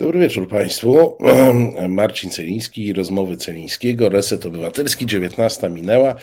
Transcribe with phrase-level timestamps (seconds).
[0.00, 1.18] Dobry wieczór Państwu.
[1.88, 6.14] Marcin Celiński, rozmowy Celińskiego, Reset Obywatelski, 19 minęła.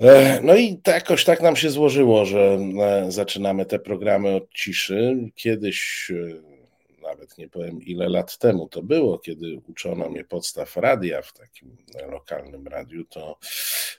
[0.00, 5.30] E, no i jakoś tak nam się złożyło, że e, zaczynamy te programy od ciszy.
[5.34, 11.22] Kiedyś, e, nawet nie powiem ile lat temu to było, kiedy uczono mnie podstaw radia
[11.22, 11.76] w takim
[12.10, 13.38] lokalnym radiu, to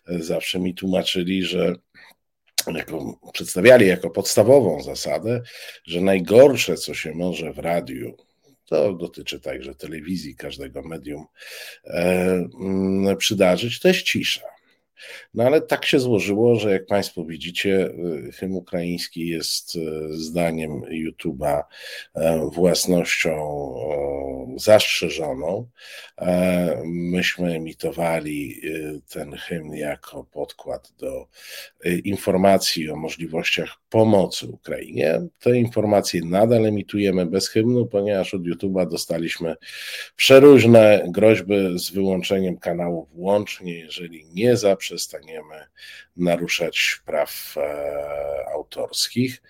[0.08, 1.76] zawsze mi tłumaczyli, że
[2.76, 5.42] jako, przedstawiali jako podstawową zasadę,
[5.86, 8.29] że najgorsze, co się może w radiu
[8.70, 11.26] to dotyczy także telewizji, każdego medium,
[11.86, 14.59] e, przydarzyć, to jest cisza.
[15.34, 17.90] No ale tak się złożyło, że jak Państwo widzicie,
[18.28, 21.64] y, hymn ukraiński jest y, zdaniem YouTube'a
[22.16, 23.40] e, własnością
[24.58, 25.68] zastrzeżoną.
[26.18, 31.28] E, myśmy emitowali y, ten hymn jako podkład do
[32.04, 35.22] informacji o możliwościach pomocy Ukrainie.
[35.40, 39.56] Te informacje nadal emitujemy bez hymnu, ponieważ od YouTube'a dostaliśmy
[40.16, 45.66] przeróżne groźby z wyłączeniem kanału włącznie, jeżeli nie zaprzestamy przestaniemy
[46.18, 49.42] naruszać praw e, autorskich.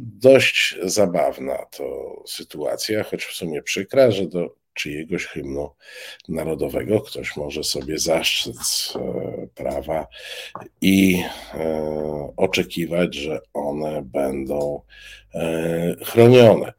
[0.00, 1.84] Dość zabawna to
[2.26, 5.70] sytuacja, choć w sumie przykra, że do czyjegoś hymnu
[6.28, 10.06] narodowego ktoś może sobie zastrzec e, prawa
[10.80, 11.22] i
[11.54, 14.82] e, oczekiwać, że one będą
[16.04, 16.72] chronione.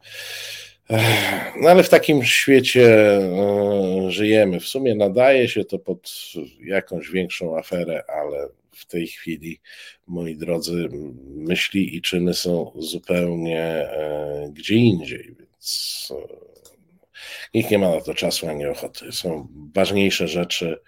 [1.60, 4.60] No ale w takim świecie e, żyjemy.
[4.60, 6.12] W sumie nadaje się to pod
[6.60, 9.60] jakąś większą aferę, ale w tej chwili,
[10.06, 10.88] moi drodzy,
[11.24, 16.47] myśli i czyny są zupełnie e, gdzie indziej, więc e,
[17.54, 19.12] Nikt nie ma na to czasu ani ochoty.
[19.12, 20.78] Są ważniejsze rzeczy,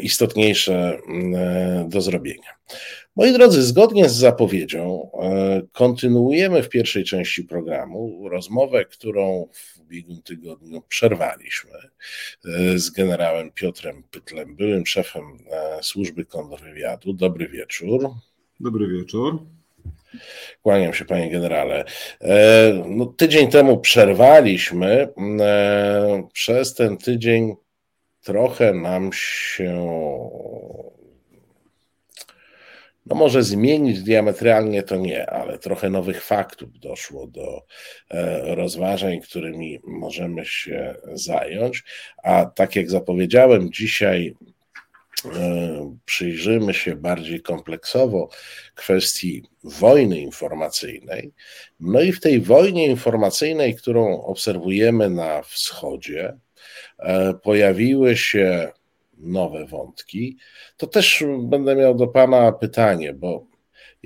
[0.00, 0.98] istotniejsze
[1.88, 2.56] do zrobienia.
[3.16, 10.22] Moi drodzy, zgodnie z zapowiedzią, e, kontynuujemy w pierwszej części programu rozmowę, którą w ubiegłym
[10.22, 11.70] tygodniu przerwaliśmy
[12.44, 17.12] e, z generałem Piotrem Pytlem, byłym szefem e, służby kontrwywiadu.
[17.12, 18.10] Dobry wieczór.
[18.60, 19.46] Dobry wieczór.
[20.62, 21.84] Kłaniam się, panie generale.
[22.86, 25.08] No, tydzień temu przerwaliśmy.
[26.32, 27.54] Przez ten tydzień
[28.22, 29.90] trochę nam się
[33.06, 37.62] no może zmienić diametralnie to nie, ale trochę nowych faktów doszło do
[38.10, 41.84] e, rozważań, którymi możemy się zająć.
[42.22, 44.55] A tak jak zapowiedziałem, dzisiaj e,
[46.04, 48.28] przyjrzymy się bardziej kompleksowo
[48.74, 51.32] kwestii wojny informacyjnej.
[51.80, 56.36] No i w tej wojnie informacyjnej, którą obserwujemy na wschodzie,
[56.98, 58.72] e, pojawiły się
[59.18, 60.36] nowe wątki,
[60.76, 63.46] to też będę miał do Pana pytanie, bo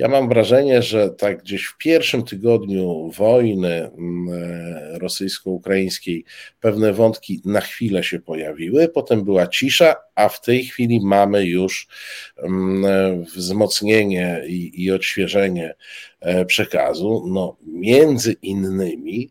[0.01, 6.25] ja mam wrażenie, że tak gdzieś w pierwszym tygodniu wojny mm, e, rosyjsko-ukraińskiej
[6.61, 11.89] pewne wątki na chwilę się pojawiły, potem była cisza, a w tej chwili mamy już
[12.37, 15.75] mm, e, wzmocnienie i, i odświeżenie
[16.21, 17.25] e, przekazu.
[17.29, 19.31] No, między innymi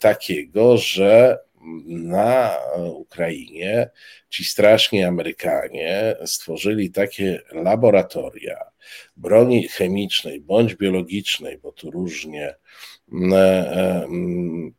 [0.00, 1.38] takiego, że
[1.86, 3.90] na Ukrainie
[4.30, 8.75] ci straszni Amerykanie stworzyli takie laboratoria
[9.16, 12.54] broni chemicznej bądź biologicznej, bo tu różnie,
[13.12, 14.74] mm, e, mm,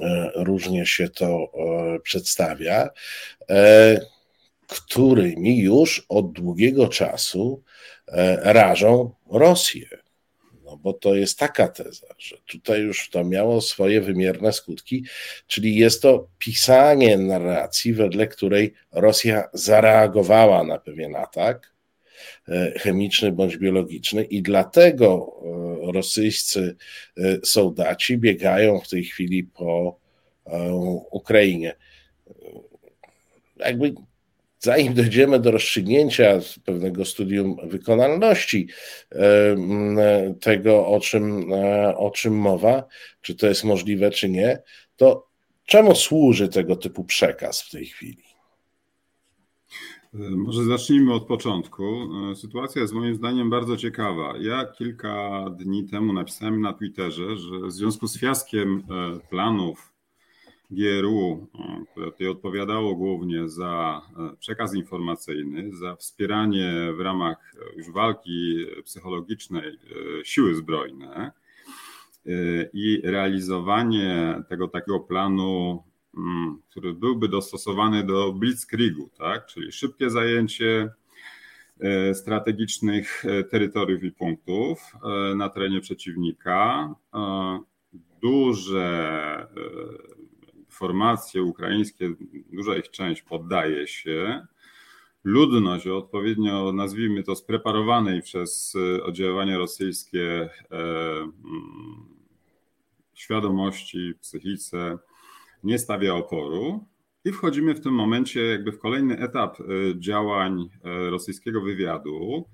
[0.00, 2.90] e, różnie się to e, przedstawia,
[4.68, 7.62] którymi już od długiego czasu
[8.42, 9.86] rażą Rosję.
[10.78, 15.04] Bo to jest taka teza, że tutaj już to miało swoje wymierne skutki,
[15.46, 21.75] czyli jest to pisanie narracji, wedle której Rosja zareagowała na pewien atak
[22.76, 25.32] chemiczny bądź biologiczny i dlatego
[25.88, 26.76] e, rosyjscy
[27.16, 29.98] e, soldaci biegają w tej chwili po
[31.10, 31.76] Ukrainie.
[33.56, 33.94] Jakby
[34.58, 38.68] zanim dojdziemy do rozstrzygnięcia pewnego studium wykonalności
[40.40, 42.84] tego, o czym, e, o czym mowa,
[43.20, 44.58] czy to jest możliwe, czy nie,
[44.96, 45.28] to
[45.66, 48.35] czemu służy tego typu przekaz w tej chwili?
[50.20, 51.84] E, może zacznijmy od początku.
[52.32, 54.34] E, sytuacja jest moim zdaniem bardzo ciekawa.
[54.40, 58.82] Ja kilka dni temu napisałem na Twitterze, że w związku z fiaskiem
[59.30, 59.92] planów
[60.70, 61.46] GRU,
[61.90, 64.02] które tutaj odpowiadało głównie za
[64.38, 69.78] przekaz informacyjny, za wspieranie w ramach już walki psychologicznej
[70.24, 71.32] siły zbrojne
[72.72, 75.82] i realizowanie tego takiego planu,
[76.70, 79.46] który byłby dostosowany do blitzkriegu, tak?
[79.46, 80.90] czyli szybkie zajęcie
[82.14, 84.92] strategicznych terytoriów i punktów
[85.36, 86.94] na terenie przeciwnika,
[88.22, 89.46] duże
[90.68, 92.14] formacje ukraińskie,
[92.52, 94.46] duża ich część poddaje się.
[95.24, 101.34] Ludność odpowiednio, nazwijmy to, spreparowanej przez oddziaływania rosyjskie mm,
[103.14, 104.98] świadomości, psychice,
[105.64, 106.84] nie stawia oporu.
[107.24, 109.58] I wchodzimy w tym momencie jakby w kolejny etap
[109.98, 110.68] działań
[111.10, 112.44] rosyjskiego wywiadu,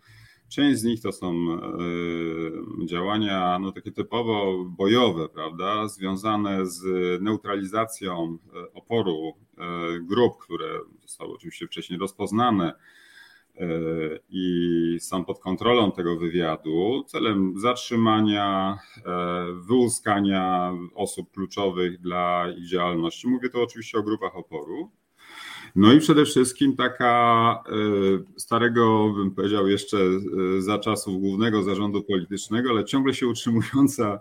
[0.53, 6.83] Część z nich to są e, działania no, takie typowo bojowe, prawda, związane z
[7.23, 9.65] neutralizacją e, oporu e,
[10.01, 12.73] grup, które zostały oczywiście wcześniej rozpoznane
[14.29, 18.79] i są pod kontrolą tego wywiadu celem zatrzymania,
[19.67, 23.29] wyłuskania osób kluczowych dla ich działalności.
[23.29, 24.91] Mówię tu oczywiście o grupach oporu.
[25.77, 27.73] No i przede wszystkim taka e,
[28.37, 34.21] starego, bym powiedział, jeszcze e, za czasów głównego zarządu politycznego, ale ciągle się utrzymująca, e,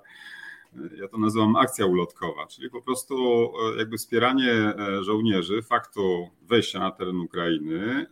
[1.00, 3.48] ja to nazywam akcja ulotkowa, czyli po prostu
[3.78, 8.06] jakby wspieranie żołnierzy faktu wejścia na teren Ukrainy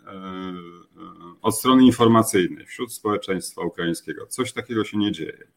[1.42, 4.26] od strony informacyjnej wśród społeczeństwa ukraińskiego.
[4.28, 5.48] Coś takiego się nie dzieje.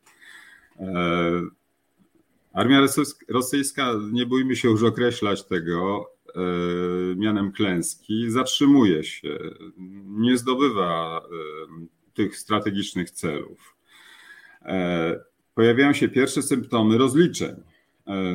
[2.53, 2.87] Armia
[3.29, 9.39] rosyjska, nie bójmy się już określać tego, E, mianem klęski zatrzymuje się,
[10.07, 13.77] nie zdobywa e, tych strategicznych celów.
[15.53, 17.55] E, pojawiają się pierwsze symptomy rozliczeń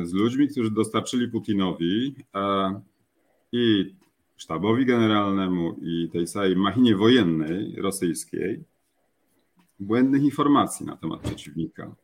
[0.02, 2.14] z ludźmi, którzy dostarczyli Putinowi
[3.52, 3.94] i
[4.36, 8.64] sztabowi generalnemu i tej całej machinie wojennej rosyjskiej
[9.80, 11.94] błędnych informacji na temat przeciwnika.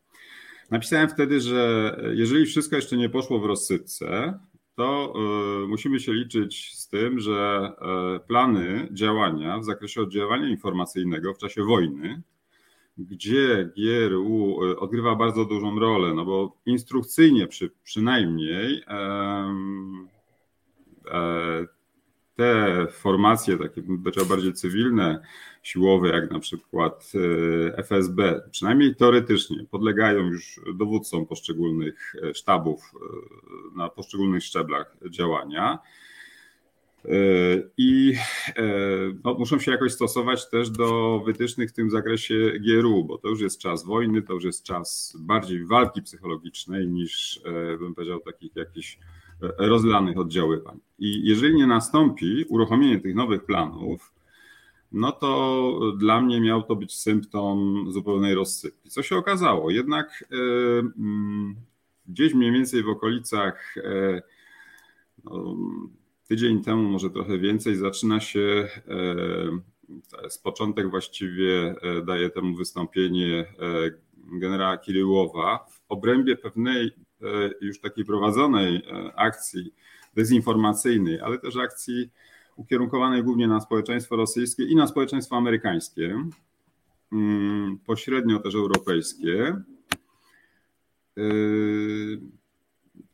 [0.70, 4.38] Napisałem wtedy, że jeżeli wszystko jeszcze nie poszło w rozsypce,
[4.74, 11.34] to e, musimy się liczyć z tym, że e, plany działania w zakresie oddziaływania informacyjnego
[11.34, 12.22] w czasie wojny,
[12.98, 18.84] gdzie GRU e, odgrywa bardzo dużą rolę, no bo instrukcyjnie przy, przynajmniej
[22.36, 23.82] te formacje, takie
[24.28, 25.22] bardziej cywilne,
[25.62, 27.12] siłowe, jak na przykład
[27.74, 35.78] e, FSB, przynajmniej teoretycznie podlegają już dowódcom poszczególnych e, sztabów e, na poszczególnych szczeblach działania.
[37.76, 38.14] I
[39.24, 43.40] no, muszą się jakoś stosować też do wytycznych w tym zakresie GRU, bo to już
[43.40, 47.40] jest czas wojny, to już jest czas bardziej walki psychologicznej niż,
[47.80, 48.98] bym powiedział, takich jakichś
[49.58, 50.80] rozlanych oddziaływań.
[50.98, 54.14] I jeżeli nie nastąpi uruchomienie tych nowych planów,
[54.92, 58.90] no to dla mnie miał to być symptom zupełnej rozsypki.
[58.90, 59.70] Co się okazało?
[59.70, 60.36] Jednak e,
[60.78, 61.56] mm,
[62.06, 64.22] gdzieś mniej więcej w okolicach e,
[65.24, 65.56] no,
[66.28, 68.68] tydzień temu, może trochę więcej, zaczyna się
[70.20, 71.74] e, z początek właściwie
[72.06, 73.46] daje temu wystąpienie
[74.16, 76.90] generała Kiryłowa w obrębie pewnej
[77.60, 78.82] już takiej prowadzonej
[79.16, 79.74] akcji
[80.14, 82.10] dezinformacyjnej, ale też akcji
[82.56, 86.28] ukierunkowanej głównie na społeczeństwo rosyjskie i na społeczeństwo amerykańskie,
[87.12, 89.56] mm, pośrednio też europejskie.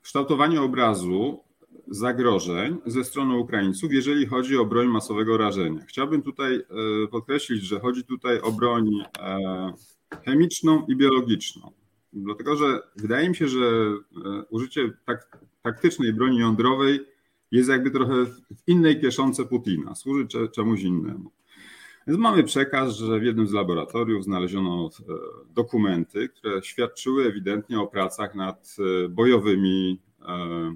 [0.03, 1.45] Kształtowanie obrazu
[1.91, 5.85] zagrożeń ze strony Ukraińców, jeżeli chodzi o broń masowego rażenia.
[5.87, 9.05] Chciałbym tutaj yy, podkreślić, że chodzi tutaj o broń yy,
[10.25, 11.73] chemiczną i biologiczną.
[12.13, 13.93] Dlatego, że wydaje mi się, że
[14.51, 17.01] użycie tak, taktycznej broni jądrowej
[17.51, 21.31] jest jakby trochę w innej kieszonce Putina, służy czemuś innemu.
[22.07, 25.13] Więc mamy przekaz, że w jednym z laboratoriów znaleziono e,
[25.55, 30.75] dokumenty, które świadczyły ewidentnie o pracach nad e, bojowymi e,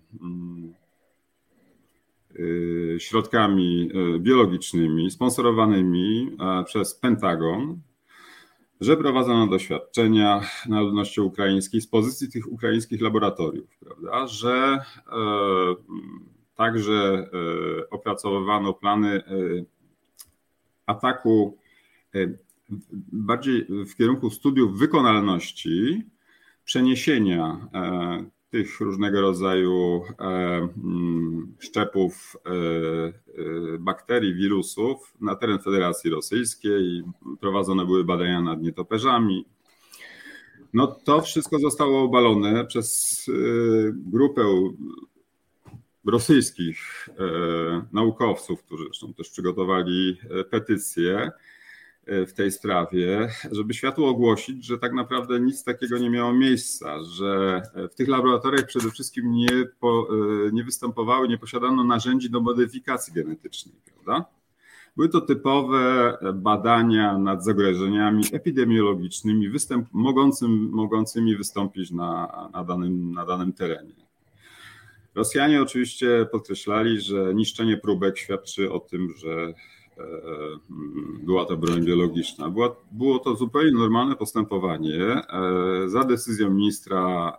[2.98, 6.36] środkami biologicznymi sponsorowanymi
[6.66, 7.80] przez Pentagon,
[8.80, 14.78] że prowadzono doświadczenia na ludności ukraińskiej z pozycji tych ukraińskich laboratoriów, prawda, że
[16.54, 19.22] Także e, opracowywano plany e,
[20.86, 21.58] ataku
[22.14, 22.18] e,
[23.12, 26.02] bardziej w kierunku studiów wykonalności,
[26.64, 27.68] przeniesienia
[28.54, 32.36] tych różnego rodzaju mm, szczepów
[33.78, 37.02] bakterii, wirusów na teren Federacji Rosyjskiej.
[37.40, 39.46] Prowadzone były badania nad nietoperzami.
[40.74, 43.26] No to wszystko zostało obalone przez
[43.96, 44.44] grupę
[46.06, 47.14] rosyjskich e,
[47.92, 51.32] naukowców, którzy zresztą też przygotowali e, petycję e,
[52.06, 57.62] w tej sprawie, żeby światu ogłosić, że tak naprawdę nic takiego nie miało miejsca, że
[57.92, 59.48] w tych laboratoriach przede wszystkim nie,
[59.80, 60.08] po,
[60.52, 64.24] nie występowały, nie posiadano narzędzi do modyfikacji genetycznej, prawda?
[64.96, 73.26] Były to typowe badania nad zagrożeniami epidemiologicznymi występ, mogącym, mogącymi wystąpić na, na, danym, na
[73.26, 73.94] danym terenie.
[75.14, 79.54] Rosjanie oczywiście podkreślali, że niszczenie próbek świadczy o tym, że
[81.22, 82.50] była to broń biologiczna.
[82.50, 85.22] Była, było to zupełnie normalne postępowanie
[85.86, 87.32] za decyzją ministra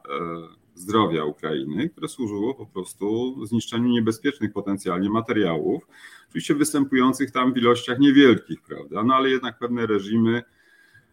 [0.75, 5.88] zdrowia Ukrainy, które służyło po prostu zniszczeniu niebezpiecznych potencjalnie materiałów,
[6.29, 9.03] oczywiście występujących tam w ilościach niewielkich, prawda?
[9.03, 10.38] No ale jednak pewne reżimy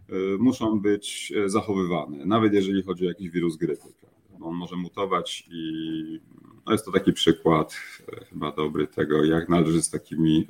[0.08, 3.88] e, muszą być e, zachowywane, nawet jeżeli chodzi o jakiś wirus grypy.
[4.00, 4.12] Prawda?
[4.44, 6.20] On może mutować i
[6.66, 7.75] no jest to taki przykład
[8.12, 10.49] e, chyba dobry tego, jak należy z takimi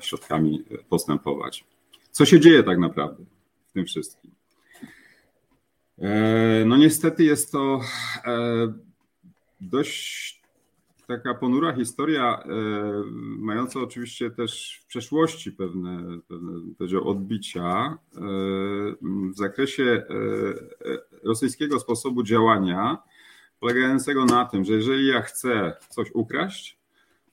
[0.00, 1.64] środkami postępować.
[2.10, 3.24] Co się dzieje tak naprawdę
[3.66, 4.30] w tym wszystkim?
[5.98, 7.80] E, no niestety jest to
[8.24, 8.72] e,
[9.60, 10.34] dość
[11.06, 12.46] taka ponura historia, e,
[13.38, 16.18] mająca oczywiście też w przeszłości pewne,
[16.78, 17.98] pewne odbicia
[19.32, 20.02] w zakresie
[21.22, 22.98] rosyjskiego sposobu działania,
[23.64, 26.78] polegającego na tym, że jeżeli ja chcę coś ukraść,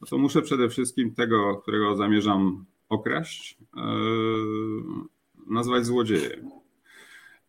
[0.02, 3.58] no to muszę przede wszystkim tego, którego zamierzam okraść,
[5.48, 6.50] nazwać złodziejem.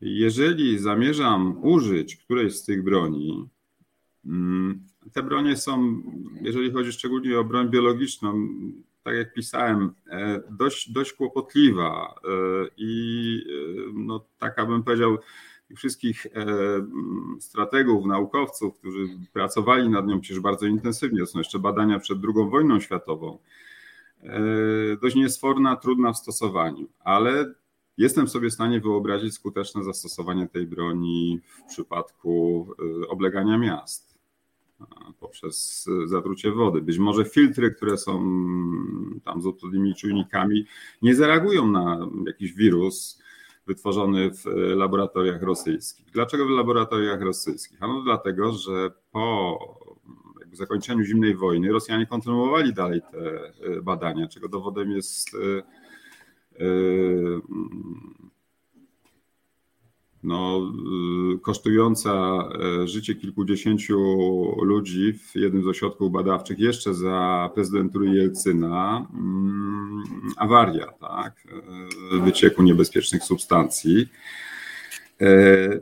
[0.01, 3.49] Jeżeli zamierzam użyć którejś z tych broni,
[4.25, 6.03] mm, te bronie są,
[6.41, 8.49] jeżeli chodzi szczególnie o broń biologiczną,
[9.03, 12.29] tak jak pisałem, e, dość, dość kłopotliwa e,
[12.77, 15.19] i e, no, taka bym powiedział,
[15.77, 16.27] wszystkich
[17.41, 22.81] strategów, naukowców, którzy pracowali nad nią przecież bardzo intensywnie, są jeszcze badania przed II wojną
[22.81, 23.39] światową,
[25.03, 27.55] dość niesforna, trudna w stosowaniu, ale
[27.97, 32.67] Jestem sobie w stanie wyobrazić skuteczne zastosowanie tej broni w przypadku
[33.03, 34.13] y, oblegania miast
[35.21, 36.83] poprzez zatrucie wody.
[36.83, 38.19] Być może filtry, które są
[39.25, 40.67] tam z odpowiednimi czujnikami,
[41.03, 43.22] nie zareagują na jakiś wirus
[43.67, 44.45] wytworzony w
[44.77, 46.07] laboratoriach rosyjskich.
[46.13, 47.83] Dlaczego w laboratoriach rosyjskich?
[47.83, 49.59] Ano dlatego, że po
[50.53, 53.19] zakończeniu zimnej wojny Rosjanie kontynuowali dalej te
[53.67, 55.37] y, badania, czego dowodem jest
[56.59, 57.41] Yy,
[60.23, 60.73] no,
[61.31, 62.13] yy, kosztująca
[62.83, 63.99] e, życie kilkudziesięciu
[64.63, 70.03] ludzi w jednym z ośrodków badawczych jeszcze za prezydentury Jelcyna mm,
[70.37, 71.47] awaria, tak,
[72.13, 74.09] e, wycieku niebezpiecznych substancji.
[75.21, 75.81] E,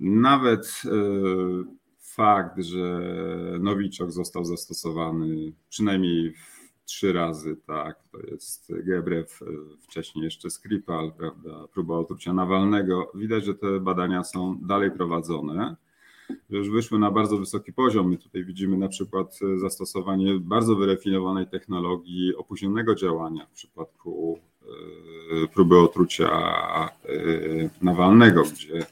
[0.00, 0.82] nawet
[2.00, 3.00] fakt, że
[3.60, 6.55] nowiczok został zastosowany przynajmniej w
[6.86, 9.46] trzy razy, tak, to jest Gebrew, e,
[9.80, 13.12] wcześniej jeszcze Skripal, prawda, próba otrucia Nawalnego.
[13.14, 15.76] Widać, że te badania są dalej prowadzone,
[16.50, 18.10] że już wyszły na bardzo wysoki poziom.
[18.10, 25.78] My tutaj widzimy na przykład zastosowanie bardzo wyrafinowanej technologii opóźnionego działania w przypadku e, próby
[25.78, 26.90] otrucia e,
[27.82, 28.86] Nawalnego, gdzie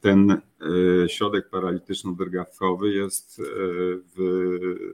[0.00, 0.40] ten
[1.06, 3.42] środek paralityczno-drgawkowy jest
[4.16, 4.88] w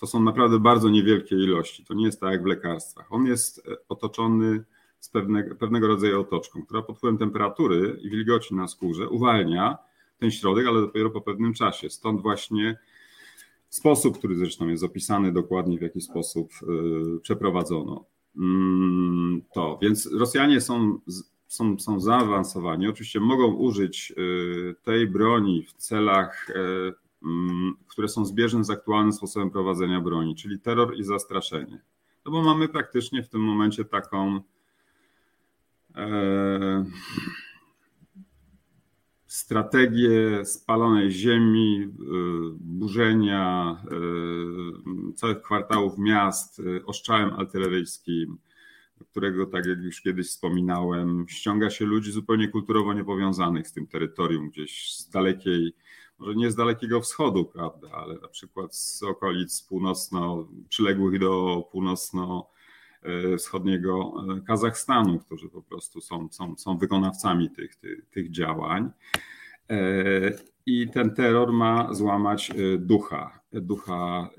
[0.00, 1.84] to są naprawdę bardzo niewielkie ilości.
[1.84, 3.12] To nie jest tak jak w lekarstwach.
[3.12, 4.64] On jest e, otoczony
[5.00, 9.78] z pewnego, pewnego rodzaju otoczką, która pod wpływem temperatury i wilgoci na skórze uwalnia
[10.18, 11.90] ten środek, ale dopiero po pewnym czasie.
[11.90, 12.78] Stąd właśnie
[13.68, 18.04] sposób, który zresztą jest opisany dokładnie, w jaki sposób yy, przeprowadzono
[18.34, 18.42] yy,
[19.54, 19.78] to.
[19.82, 20.98] Więc Rosjanie są,
[21.46, 22.88] są, są zaawansowani.
[22.88, 26.94] Oczywiście mogą użyć yy, tej broni w celach Mm,
[27.88, 31.80] które są zbieżne z aktualnym sposobem prowadzenia broni, czyli terror i zastraszenie.
[32.24, 34.40] No bo mamy praktycznie w tym momencie taką
[35.96, 36.84] e,
[39.26, 42.06] strategię spalonej ziemi, e,
[42.60, 48.38] burzenia e, całych kwartałów miast e, oszczałem artyleryjskim,
[49.10, 54.50] którego, tak jak już kiedyś wspominałem, ściąga się ludzi zupełnie kulturowo niepowiązanych z tym terytorium,
[54.50, 55.74] gdzieś z dalekiej
[56.20, 64.12] może nie z Dalekiego Wschodu, prawda, ale na przykład z okolic północno, przyległych do północno-wschodniego
[64.38, 68.90] e, Kazachstanu, którzy po prostu są, są, są wykonawcami tych, tych, tych działań.
[69.70, 69.80] E,
[70.66, 74.30] I ten terror ma złamać e, ducha, ducha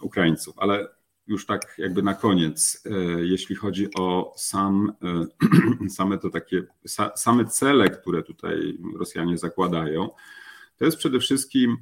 [0.00, 0.58] Ukraińców.
[0.58, 0.88] Ale
[1.28, 2.90] już tak jakby na koniec, e,
[3.24, 4.92] jeśli chodzi o sam,
[5.82, 6.62] e, same to takie,
[7.14, 10.08] same cele, które tutaj Rosjanie zakładają,
[10.78, 11.76] to jest przede wszystkim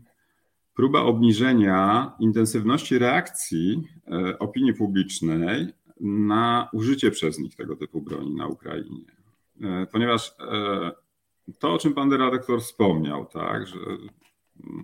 [0.74, 5.66] próba obniżenia intensywności reakcji e, opinii publicznej
[6.00, 9.16] na użycie przez nich tego typu broni na Ukrainie.
[9.92, 10.36] Ponieważ
[11.58, 13.78] to, o czym pan dyrektor wspomniał, tak, że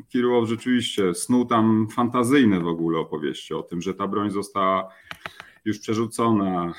[0.08, 4.88] Kiryłow rzeczywiście snuł tam fantazyjne w ogóle opowieści o tym, że ta broń została
[5.64, 6.72] już przerzucona e,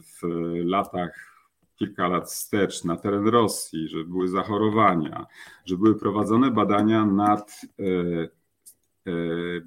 [0.00, 0.22] w
[0.64, 1.34] latach
[1.76, 5.26] kilka lat wstecz na teren Rosji, że były zachorowania,
[5.66, 7.60] że były prowadzone badania nad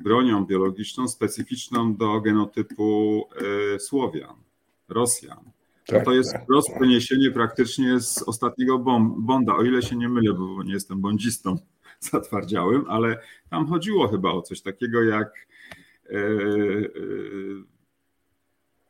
[0.04, 3.24] bronią biologiczną specyficzną do genotypu
[3.80, 4.36] Słowian,
[4.90, 5.52] Rosjan.
[5.88, 8.80] Tak, to jest tak, przeniesienie praktycznie z ostatniego
[9.18, 11.56] Bonda, o ile się nie mylę, bo nie jestem bondzistą
[12.12, 15.48] zatwardziałym, ale tam chodziło chyba o coś takiego jak
[16.10, 16.20] e, e,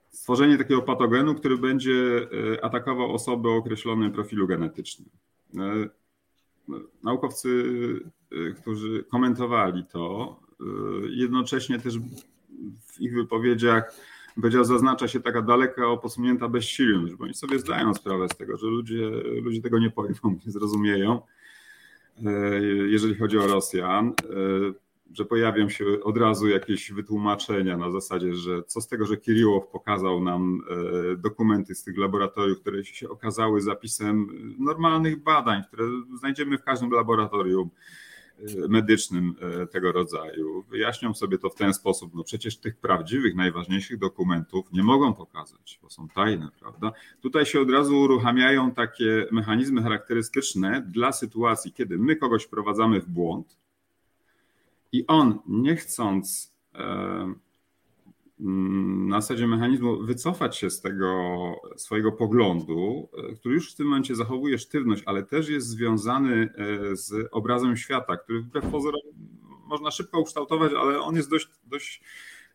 [0.09, 5.09] stworzenie takiego patogenu, który będzie e, atakował osoby o określonym profilu genetycznym.
[7.03, 7.49] Naukowcy,
[8.61, 10.39] którzy komentowali to,
[11.09, 11.99] jednocześnie też
[12.87, 13.93] w ich wypowiedziach
[14.41, 18.67] powiedział, zaznacza się taka daleka posunięta bezsilność, bo oni sobie zdają sprawę z tego, że
[18.67, 19.09] ludzie,
[19.41, 21.21] ludzie tego nie pojmą, nie zrozumieją,
[22.87, 24.13] jeżeli chodzi o Rosjan, e,
[25.13, 29.67] że pojawią się od razu jakieś wytłumaczenia na zasadzie, że co z tego, że Kiriłow
[29.67, 30.61] pokazał nam
[31.13, 34.27] e, dokumenty z tych laboratoriów, które się okazały zapisem
[34.59, 35.83] normalnych badań, które
[36.19, 37.69] znajdziemy w każdym laboratorium
[38.69, 40.63] medycznym e, tego rodzaju.
[40.63, 45.79] Wyjaśnią sobie to w ten sposób, no przecież tych prawdziwych, najważniejszych dokumentów nie mogą pokazać,
[45.83, 46.91] bo są tajne, prawda?
[47.21, 53.09] Tutaj się od razu uruchamiają takie mechanizmy charakterystyczne dla sytuacji, kiedy my kogoś wprowadzamy w
[53.09, 53.57] błąd
[54.91, 57.33] i on nie chcąc e,
[58.39, 61.37] na zasadzie mechanizmu wycofać się z tego
[61.77, 66.95] swojego poglądu, e, który już w tym momencie zachowuje sztywność, ale też jest związany e,
[66.95, 69.01] z obrazem świata, który wbrew pozorom
[69.65, 72.01] można szybko ukształtować, ale on jest dość, dość,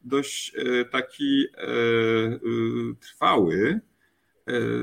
[0.05, 1.47] dość e, taki
[3.01, 3.81] trwały,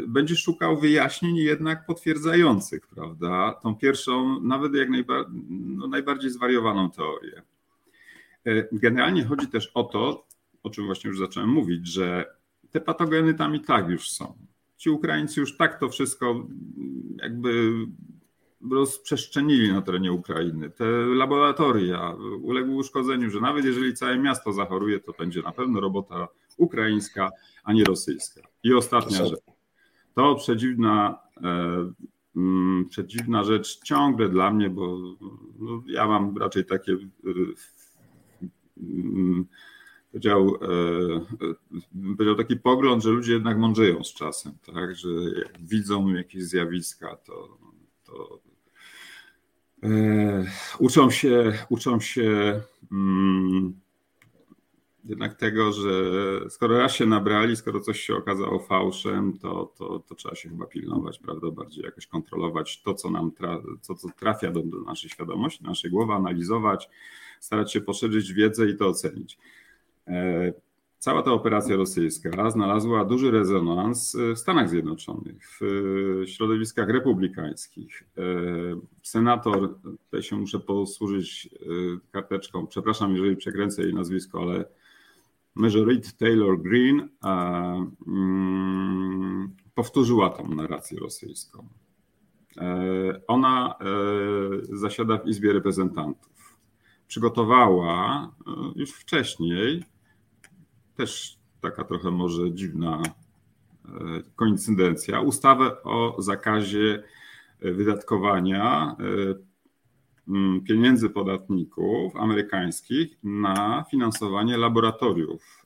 [0.08, 7.42] będzie szukał wyjaśnień jednak potwierdzających, prawda, tą pierwszą, nawet jak najba, no, najbardziej zwariowaną teorię.
[8.72, 10.28] Generalnie chodzi też o to,
[10.64, 12.26] o czym właśnie już zacząłem mówić, że
[12.72, 14.34] te patogeny tam i tak już są.
[14.78, 16.48] Ci Ukraińcy już tak to wszystko
[17.22, 17.72] jakby
[18.72, 20.70] rozprzestrzenili na terenie Ukrainy.
[20.70, 26.28] Te laboratoria uległy uszkodzeniu, że nawet jeżeli całe miasto zachoruje, to będzie na pewno robota
[26.58, 27.32] ukraińska,
[27.64, 28.42] a nie rosyjska.
[28.64, 29.40] I ostatnia rzecz.
[30.16, 31.92] To przedziwna, e,
[32.36, 34.98] mm, przedziwna rzecz ciągle dla mnie, bo
[35.60, 38.84] no, ja mam raczej takie e, e,
[42.18, 44.96] powiedział taki pogląd, że ludzie jednak mądrzeją z czasem, tak?
[44.96, 47.58] że jak widzą jakieś zjawiska, to,
[48.06, 48.40] to
[49.84, 50.46] e,
[50.80, 53.80] uczą się, uczą się mm,
[55.06, 55.92] jednak tego, że
[56.50, 60.66] skoro raz się nabrali, skoro coś się okazało fałszem, to, to, to trzeba się chyba
[60.66, 61.52] pilnować, prawda?
[61.52, 65.70] Bardziej jakoś kontrolować to, co nam tra, co, co trafia do, do naszej świadomości, do
[65.70, 66.90] naszej głowy, analizować,
[67.40, 69.38] starać się poszerzyć wiedzę i to ocenić.
[70.10, 70.54] E,
[70.98, 78.04] cała ta operacja rosyjska znalazła duży rezonans w Stanach Zjednoczonych, w środowiskach republikańskich.
[78.18, 78.22] E,
[79.04, 81.58] senator, tutaj się muszę posłużyć e,
[82.12, 84.66] karteczką, przepraszam, jeżeli przekręcę jej nazwisko, ale
[85.56, 87.10] Majority Taylor Green
[88.08, 91.68] mm, powtórzyła tą narrację rosyjską.
[93.28, 93.76] Ona
[94.62, 96.58] zasiada w Izbie Reprezentantów.
[97.08, 98.32] Przygotowała
[98.76, 99.84] już wcześniej
[101.00, 103.02] też taka trochę może dziwna
[103.86, 103.90] e,
[104.36, 107.04] koincydencja, ustawę o zakazie
[107.62, 115.66] e, wydatkowania e, pieniędzy podatników amerykańskich na finansowanie laboratoriów,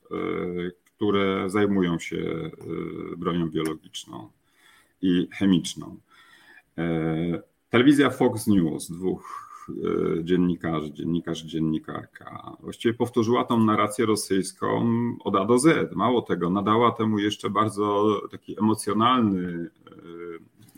[0.84, 2.50] które zajmują się
[3.16, 4.30] bronią biologiczną
[5.02, 5.96] i chemiczną.
[7.70, 9.53] Telewizja Fox News, dwóch
[10.22, 12.56] dziennikarzy, dziennikarz, dziennikarka.
[12.60, 14.86] Właściwie powtórzyła tą narrację rosyjską
[15.24, 15.94] od A do Z.
[15.94, 19.70] Mało tego, nadała temu jeszcze bardzo taki emocjonalny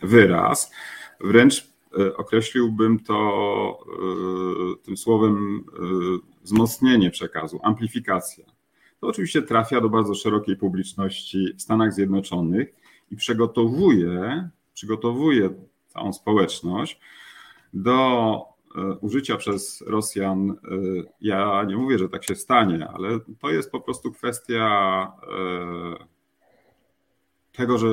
[0.03, 0.71] e, wyraz.
[1.19, 3.77] Wręcz e, określiłbym to
[4.83, 5.63] tym słowem
[6.43, 8.45] wzmocnienie przekazu, amplifikacja.
[8.99, 12.75] To oczywiście trafia do bardzo szerokiej publiczności w Stanach Zjednoczonych
[13.11, 15.49] i przygotowuje, przygotowuje
[15.87, 16.99] całą społeczność
[17.73, 18.56] do E,
[19.01, 20.55] użycia przez Rosjan, e,
[21.21, 26.05] ja nie mówię, że tak się stanie, ale to jest po prostu kwestia e,
[27.51, 27.87] tego, że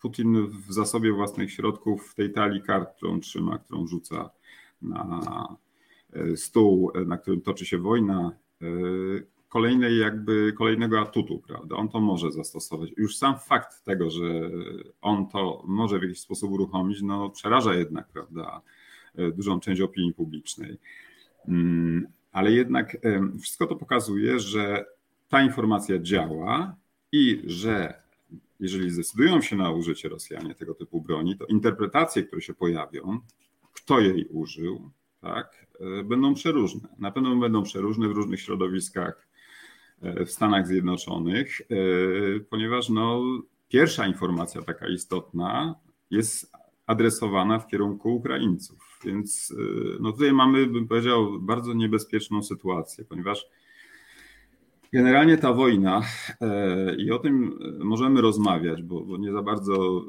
[0.00, 4.30] Putin w zasobie własnych środków w tej talii kart, którą trzyma, którą rzuca
[4.82, 5.56] na
[6.36, 8.32] stół, na którym toczy się wojna,
[9.48, 11.76] kolejnej jakby kolejnego atutu, prawda?
[11.76, 12.90] On to może zastosować.
[12.96, 14.50] Już sam fakt tego, że
[15.00, 18.60] on to może w jakiś sposób uruchomić, no przeraża jednak, prawda?
[19.16, 20.78] E, dużą część opinii publicznej.
[21.48, 22.96] Mm, ale jednak
[23.42, 24.84] wszystko to pokazuje, że
[25.28, 26.76] ta informacja działa
[27.12, 28.02] i że
[28.60, 33.20] jeżeli zdecydują się na użycie Rosjanie tego typu broni, to interpretacje, które się pojawią,
[33.72, 36.88] kto jej użył, tak, e, będą przeróżne.
[36.98, 39.28] Na pewno będą przeróżne w różnych środowiskach
[40.26, 41.60] w Stanach Zjednoczonych,
[42.50, 43.22] ponieważ no,
[43.68, 45.74] pierwsza informacja taka istotna
[46.10, 46.52] jest
[46.86, 48.91] adresowana w kierunku Ukraińców.
[49.04, 49.54] Więc
[50.00, 53.46] no tutaj mamy, bym powiedział, bardzo niebezpieczną sytuację, ponieważ
[54.92, 56.02] Generalnie ta wojna
[56.40, 60.02] e, i o tym możemy rozmawiać, bo, bo, nie za bardzo e,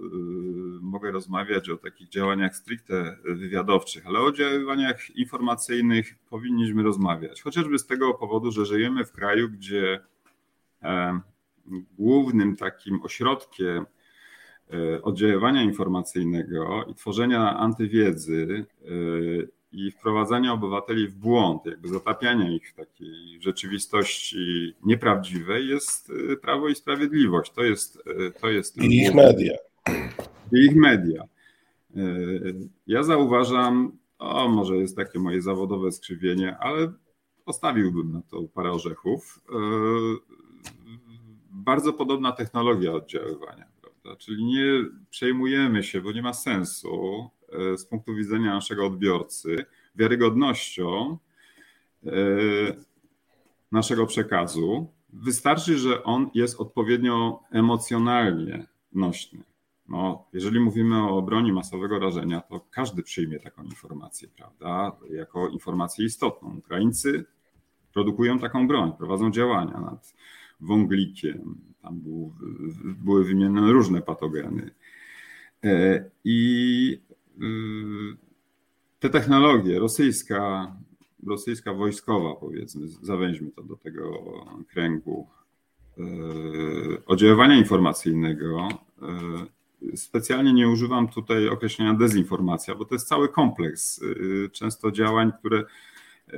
[0.82, 7.42] mogę rozmawiać o takich działaniach stricte wywiadowczych, ale o działaniach informacyjnych powinniśmy rozmawiać.
[7.42, 10.00] Chociażby z tego powodu, że żyjemy w kraju, gdzie
[10.82, 11.20] e,
[11.98, 13.86] głównym takim ośrodkiem
[15.02, 18.66] oddziaływania informacyjnego i tworzenia antywiedzy
[19.74, 26.70] i wprowadzania obywateli w błąd, jakby zatapiania ich w takiej rzeczywistości nieprawdziwej jest y, Prawo
[26.70, 27.52] i Sprawiedliwość.
[27.52, 28.04] To jest,
[28.42, 29.58] to jest I ich media.
[30.52, 31.24] I ich media.
[32.88, 36.94] Ja zauważam, o może jest takie moje zawodowe skrzywienie, ale
[37.46, 39.42] postawiłbym na to parę orzechów.
[41.52, 43.73] Bardzo podobna technologia oddziaływania?
[44.20, 51.18] Czyli nie przejmujemy się, bo nie ma sensu E, z punktu widzenia naszego odbiorcy wiarygodnością
[52.06, 52.10] e,
[53.72, 54.94] naszego przekazu.
[55.10, 59.44] Wystarczy, że on jest odpowiednio emocjonalnie nośny.
[59.88, 66.06] No, jeżeli mówimy o broni masowego rażenia, to każdy przyjmie taką informację, prawda, jako informację
[66.06, 66.58] istotną.
[66.58, 67.26] Ukraińcy
[67.94, 70.14] produkują taką broń, prowadzą działania nad
[70.60, 72.34] wąglikiem, tam był,
[73.04, 74.72] były wymienione różne patogeny.
[75.64, 77.02] E, I
[77.42, 78.18] Y,
[79.00, 80.76] te technologie, rosyjska,
[81.28, 84.24] rosyjska wojskowa, powiedzmy, zawęźmy to do tego
[84.68, 85.28] kręgu
[85.98, 86.02] y,
[87.06, 88.68] oddziaływania informacyjnego.
[89.94, 94.02] Y, specjalnie nie używam tutaj określenia dezinformacja, bo to jest cały kompleks
[94.52, 95.64] często działań, które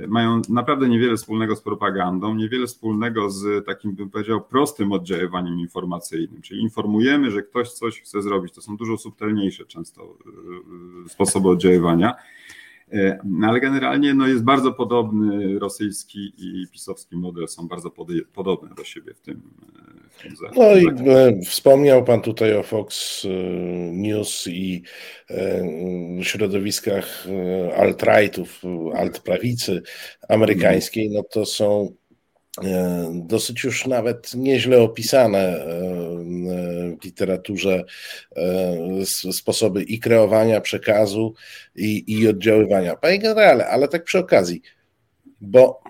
[0.07, 6.41] mają naprawdę niewiele wspólnego z propagandą, niewiele wspólnego z takim, bym powiedział, prostym oddziaływaniem informacyjnym,
[6.41, 8.53] czyli informujemy, że ktoś coś chce zrobić.
[8.53, 12.15] To są dużo subtelniejsze często y, y, sposoby oddziaływania.
[12.93, 17.91] E, no ale generalnie no, jest bardzo podobny rosyjski i pisowski model, są bardzo
[18.33, 19.41] podobne do siebie w tym,
[20.09, 23.29] w tym No i e, wspomniał Pan tutaj o Fox e,
[23.91, 24.83] News i
[26.21, 27.27] środowiskach
[27.77, 28.61] alt-rightów,
[28.95, 29.81] alt-prawicy
[30.29, 32.04] amerykańskiej, no to są E,
[33.11, 35.65] dosyć już nawet nieźle opisane e,
[37.01, 37.83] w literaturze
[38.35, 41.33] e, sposoby i kreowania przekazu,
[41.75, 42.95] i, i oddziaływania.
[42.95, 44.61] Panie generale, ale tak przy okazji,
[45.41, 45.83] bo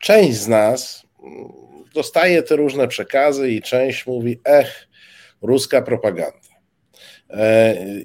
[0.00, 1.06] część z nas
[1.94, 4.88] dostaje te różne przekazy i część mówi, ech,
[5.42, 6.38] ruska propaganda.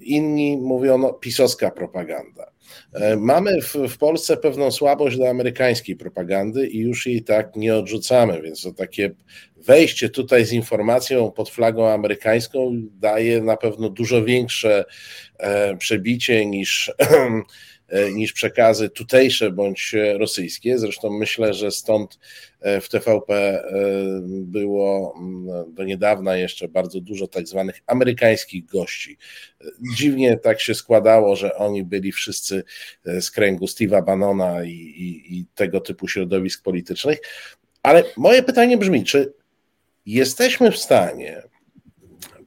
[0.01, 2.51] Inni mówią, no, pisowska propaganda.
[2.93, 7.75] E, mamy w, w, Polsce pewną słabość do amerykańskiej propagandy i już jej tak nie
[7.75, 9.11] odrzucamy, więc to takie
[9.57, 14.85] wejście tutaj z informacją pod flagą amerykańską daje na pewno dużo większe
[15.37, 17.41] e, przebicie niż E,
[18.13, 20.79] niż przekazy tutejsze bądź rosyjskie.
[20.79, 22.19] Zresztą myślę, że stąd
[22.59, 23.63] e, w TVP e,
[24.25, 29.17] było mm, do niedawna jeszcze bardzo dużo tak zwanych amerykańskich gości.
[29.95, 32.63] Dziwnie tak się składało, że oni byli wszyscy
[33.05, 37.19] z kręgu Steve'a Bannona i, i, i tego typu środowisk politycznych.
[37.83, 39.33] Ale moje pytanie brzmi, czy
[40.05, 41.48] jesteśmy w stanie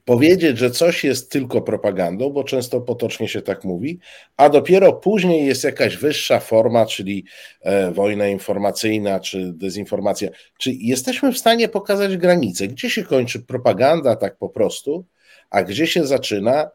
[0.05, 3.99] powiedzieć, że coś jest tylko propagandą, bo często potocznie się tak mówi,
[4.37, 7.25] a dopiero później jest jakaś wyższa forma, czyli
[7.61, 10.29] e, wojna informacyjna czy dezinformacja.
[10.57, 15.05] Czy jesteśmy w stanie pokazać granicę, gdzie się kończy propaganda tak po prostu,
[15.49, 16.69] a gdzie się zaczyna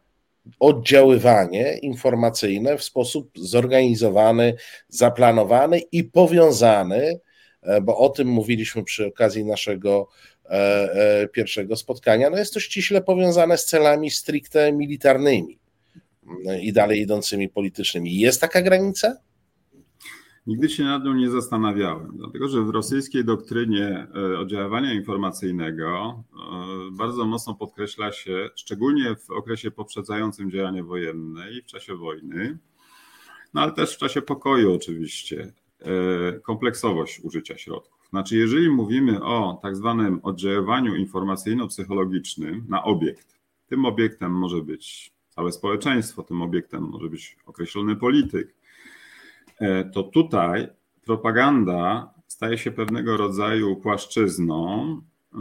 [0.60, 4.54] oddziaływanie informacyjne w sposób zorganizowany,
[4.88, 7.20] zaplanowany i powiązany,
[7.62, 10.08] e, bo o tym mówiliśmy przy okazji naszego
[11.32, 15.58] pierwszego spotkania, no jest to ściśle powiązane z celami stricte militarnymi
[16.62, 18.18] i dalej idącymi politycznymi.
[18.18, 19.16] Jest taka granica?
[20.46, 26.22] Nigdy się nad nią nie zastanawiałem, dlatego że w rosyjskiej doktrynie e, oddziaływania informacyjnego
[26.92, 32.58] bardzo mocno podkreśla się, szczególnie w okresie poprzedzającym działania wojenne i w czasie wojny,
[33.54, 35.52] no ale też w czasie pokoju oczywiście,
[36.42, 37.97] kompleksowość użycia środków.
[38.10, 45.52] Znaczy, jeżeli mówimy o tak zwanym oddziaływaniu informacyjno-psychologicznym na obiekt, tym obiektem może być całe
[45.52, 48.54] społeczeństwo, tym obiektem może być określony polityk,
[49.60, 50.68] e, to tutaj
[51.04, 54.82] propaganda staje się pewnego rodzaju płaszczyzną,
[55.34, 55.38] e,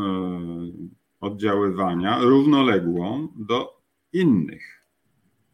[1.19, 3.81] oddziaływania równoległą do
[4.13, 4.83] innych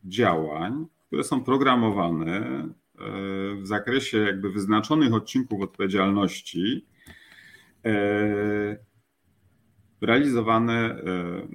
[0.05, 2.71] działań, które są programowane e,
[3.55, 6.85] w zakresie jakby wyznaczonych odcinków odpowiedzialności,
[10.01, 11.01] realizowane e,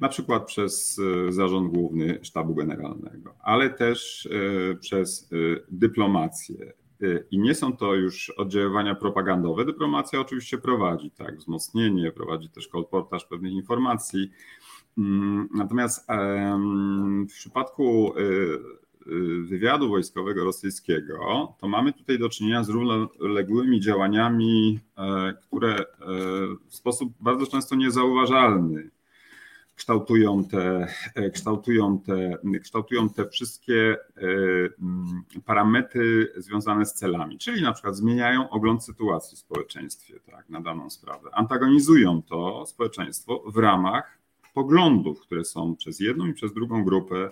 [0.00, 4.28] na przykład przez Zarząd Główny Sztabu Generalnego, ale też
[4.80, 5.30] przez
[5.68, 6.72] dyplomację.
[7.30, 9.64] I nie są to już oddziaływania propagandowe.
[9.64, 14.30] Dyplomacja oczywiście prowadzi tak, wzmocnienie, prowadzi też kolportaż pewnych informacji.
[14.98, 16.06] Mm, natomiast
[17.28, 18.14] w przypadku
[19.42, 25.84] wywiadu wojskowego rosyjskiego, to mamy tutaj do czynienia z równoległymi działaniami, e, które e,
[26.68, 28.90] w sposób bardzo często niezauważalny
[29.74, 33.96] kształtują te, e, kształtują te, kształtują te wszystkie
[35.44, 40.90] parametry związane z celami, czyli na przykład zmieniają ogląd sytuacji w społeczeństwie tak, na daną
[40.90, 41.30] sprawę.
[41.32, 44.18] Antagonizują to społeczeństwo w ramach
[44.54, 47.30] poglądów, które są przez jedną i przez drugą grupę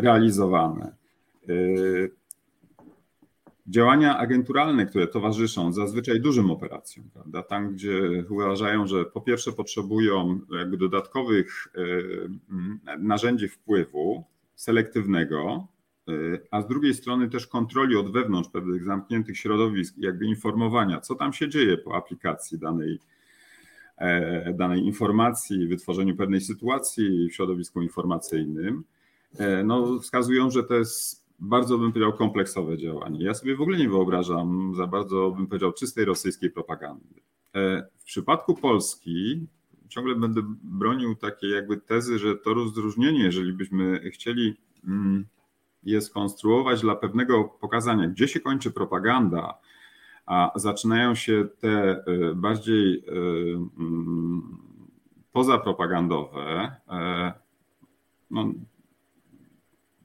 [0.00, 0.94] realizowane.
[1.48, 1.54] E,
[3.66, 7.42] działania agenturalne, które towarzyszą zazwyczaj dużym operacjom, prawda?
[7.42, 11.68] tam gdzie uważają, że po pierwsze potrzebują jakby dodatkowych
[12.98, 15.66] narzędzi wpływu selektywnego,
[16.50, 21.32] a z drugiej strony też kontroli od wewnątrz pewnych zamkniętych środowisk, jakby informowania, co tam
[21.32, 23.13] się dzieje po aplikacji danej E,
[24.54, 28.84] danej informacji, wytworzeniu pewnej sytuacji w środowisku informacyjnym,
[29.38, 33.24] e, no, wskazują, że to jest bardzo, bym powiedział, kompleksowe działanie.
[33.24, 37.14] Ja sobie w ogóle nie wyobrażam za bardzo, bym powiedział, czystej rosyjskiej propagandy.
[37.54, 39.46] E, w przypadku Polski
[39.88, 45.26] ciągle będę bronił takiej jakby tezy, że to rozróżnienie, jeżeli byśmy chcieli mm,
[45.82, 49.54] je skonstruować dla pewnego pokazania, gdzie się kończy propaganda,
[50.26, 53.12] a zaczynają się te y, bardziej y,
[53.78, 54.58] mm,
[55.32, 57.32] pozapropagandowe, e,
[58.30, 58.52] no,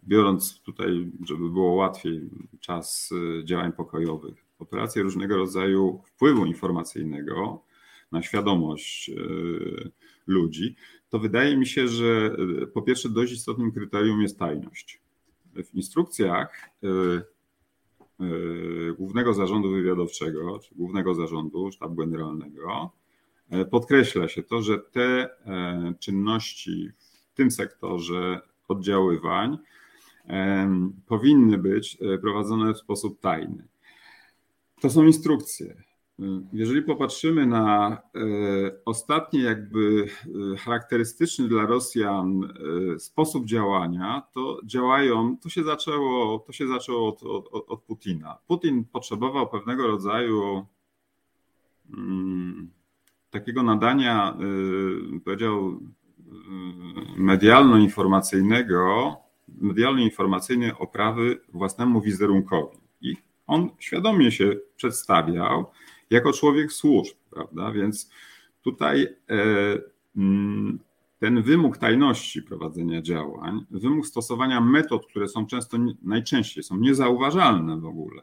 [0.03, 2.29] biorąc tutaj, żeby było łatwiej,
[2.59, 7.63] czas działań pokojowych, operacje różnego rodzaju wpływu informacyjnego
[8.11, 9.11] na świadomość
[10.27, 10.75] ludzi,
[11.09, 12.35] to wydaje mi się, że
[12.73, 15.01] po pierwsze dość istotnym kryterium jest tajność.
[15.55, 16.87] W instrukcjach E,
[18.97, 22.91] Głównego Zarządu Wywiadowczego, czy Głównego Zarządu Sztabu Generalnego,
[23.49, 26.89] e, podkreśla się to, że te e, czynności
[27.31, 29.57] w tym sektorze oddziaływań
[31.07, 33.67] powinny być prowadzone w sposób tajny.
[34.81, 35.83] To są instrukcje.
[36.53, 37.97] Jeżeli popatrzymy na e,
[38.85, 40.07] ostatni, jakby
[40.53, 47.07] e, charakterystyczny dla Rosjan e, sposób działania, to działają, to się zaczęło, to się zaczęło
[47.07, 48.37] od, od, od Putina.
[48.47, 50.65] Putin potrzebował pewnego rodzaju
[51.97, 52.69] mm,
[53.31, 54.37] takiego nadania,
[55.25, 55.79] powiedział,
[57.17, 59.15] medialno-informacyjnego,
[59.47, 62.77] medialno-informacyjnej oprawy własnemu wizerunkowi.
[63.01, 63.15] I
[63.47, 65.65] on świadomie się przedstawiał,
[66.09, 67.71] jako człowiek służb, prawda?
[67.71, 68.09] Więc
[68.61, 69.77] tutaj e,
[70.17, 70.79] mm,
[71.19, 77.85] ten wymóg tajności prowadzenia działań, wymóg stosowania metod, które są często, najczęściej są niezauważalne w
[77.85, 78.21] ogóle.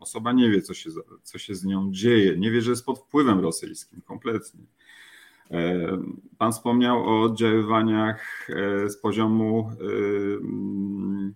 [0.00, 0.90] Osoba nie wie, co się,
[1.22, 4.60] co się z nią dzieje, nie wie, że jest pod wpływem rosyjskim kompletnie.
[5.50, 5.86] E,
[6.38, 11.34] pan wspomniał o oddziaływaniach e, z poziomu mm,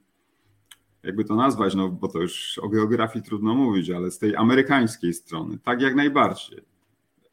[1.09, 5.15] jakby to nazwać, no bo to już o geografii trudno mówić, ale z tej amerykańskiej
[5.15, 6.61] strony, tak jak najbardziej.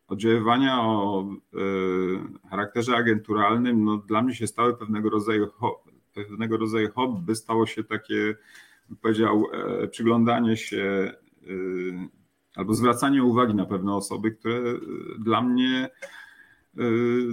[0.07, 5.47] Oddziaływania o y, charakterze agenturalnym, no dla mnie się stały pewnego rodzaju,
[6.13, 8.35] pewnego rodzaju hobby, stało się takie,
[9.01, 11.11] powiedział, e, przyglądanie się
[11.47, 11.93] y,
[12.55, 14.61] albo zwracanie uwagi na pewne osoby, które
[15.19, 15.89] dla mnie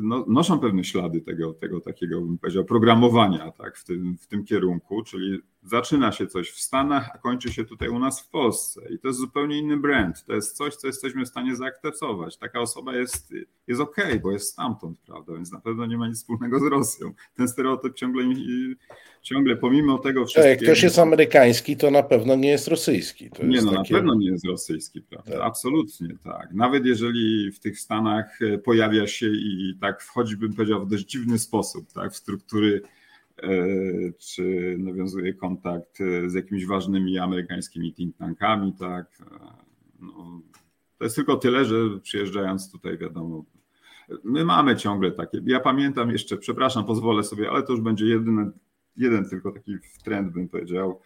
[0.03, 4.45] no, noszą pewne ślady tego, tego takiego, bym powiedział, programowania tak, w, tym, w tym
[4.45, 8.81] kierunku, czyli zaczyna się coś w Stanach, a kończy się tutaj u nas w Polsce.
[8.91, 10.25] I to jest zupełnie inny brand.
[10.25, 12.37] To jest coś, co jesteśmy w stanie zaakceptować.
[12.37, 13.35] Taka osoba jest,
[13.67, 15.33] jest okej, okay, bo jest stamtąd, prawda?
[15.35, 17.13] Więc na pewno nie ma nic wspólnego z Rosją.
[17.35, 18.25] Ten stereotyp ciągle,
[19.23, 20.49] ciągle pomimo tego wszystkiego.
[20.49, 23.31] Jak ktoś jest amerykański, to na pewno nie jest rosyjski.
[23.31, 23.93] To nie, no takie...
[23.93, 25.33] na pewno nie jest rosyjski, prawda?
[25.33, 25.41] Tak.
[25.41, 26.49] Absolutnie tak.
[26.55, 31.39] Nawet jeżeli w tych Stanach pojawia się i tak wchodzi, bym powiedział, w dość dziwny
[31.39, 32.89] sposób, tak, w struktury e,
[34.19, 39.07] czy nawiązuje kontakt e, z jakimiś ważnymi amerykańskimi think tankami, tak.
[39.21, 39.39] E,
[40.01, 40.41] no,
[40.99, 43.45] to jest tylko tyle, że przyjeżdżając tutaj, wiadomo,
[44.25, 45.43] my mamy ciągle takie.
[45.45, 48.51] Ja pamiętam jeszcze, przepraszam, pozwolę sobie, ale to już będzie jedyny,
[48.97, 51.01] jeden tylko taki trend, bym powiedział.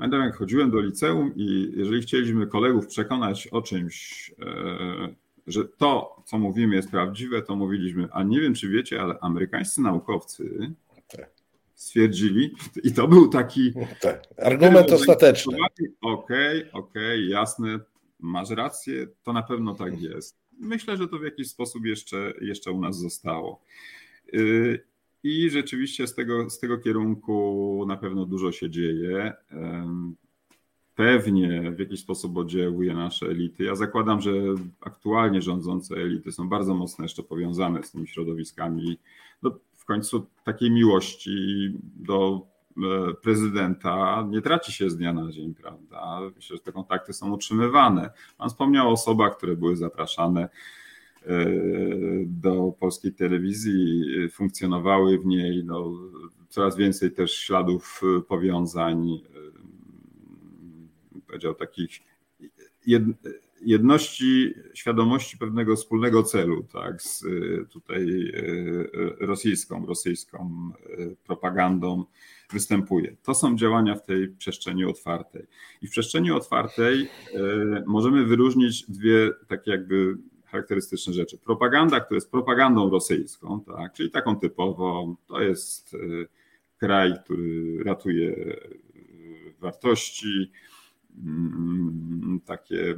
[0.00, 5.14] Pamiętam, jak chodziłem do liceum i jeżeli chcieliśmy kolegów przekonać o czymś, e,
[5.46, 9.80] że to, co mówimy, jest prawdziwe, to mówiliśmy, a nie wiem, czy wiecie, ale amerykańscy
[9.80, 10.74] naukowcy
[11.80, 13.72] stwierdzili, i to był taki.
[14.00, 14.22] Tak.
[14.36, 15.56] Argument ostateczny.
[15.56, 17.80] Okej, okay, okej, okay, jasne,
[18.18, 20.38] masz rację, to na pewno tak jest.
[20.58, 23.62] Myślę, że to w jakiś sposób jeszcze, jeszcze u nas zostało.
[24.34, 24.84] Y,
[25.22, 29.32] I rzeczywiście z tego, z tego kierunku na pewno dużo się dzieje.
[31.00, 33.64] Pewnie w jakiś sposób oddziałuje nasze elity.
[33.64, 34.32] Ja zakładam, że
[34.80, 38.98] aktualnie rządzące elity są bardzo mocno jeszcze powiązane z tymi środowiskami.
[39.42, 41.30] No, w końcu takiej miłości
[41.96, 46.20] do e, prezydenta nie traci się z dnia na dzień, prawda?
[46.36, 48.10] Myślę, że te kontakty są utrzymywane.
[48.38, 50.48] Pan wspomniał o osobach, które były zapraszane e,
[52.26, 55.64] do polskiej telewizji, funkcjonowały w niej.
[55.64, 55.92] No,
[56.48, 59.20] coraz więcej też śladów powiązań
[61.30, 61.90] powiedział, takich
[63.60, 67.24] jedności, świadomości pewnego wspólnego celu, tak, z
[67.70, 68.32] tutaj
[69.20, 72.04] e, rosyjską, rosyjską e, propagandą
[72.52, 73.16] występuje.
[73.22, 75.46] To są działania w tej przestrzeni otwartej.
[75.82, 77.08] I w przestrzeni otwartej e,
[77.86, 81.38] możemy wyróżnić dwie takie jakby charakterystyczne rzeczy.
[81.38, 85.96] Propaganda, która jest propagandą rosyjską, tak, czyli taką typową, to jest
[86.78, 88.56] kraj, który ratuje
[89.60, 90.50] wartości,
[92.44, 92.96] takie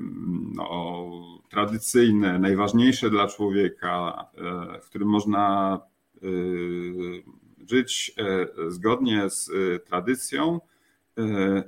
[0.54, 1.10] no,
[1.48, 5.78] tradycyjne, najważniejsze dla człowieka, e, w którym można
[6.16, 6.26] e,
[7.68, 9.50] żyć e, zgodnie z
[9.86, 10.60] tradycją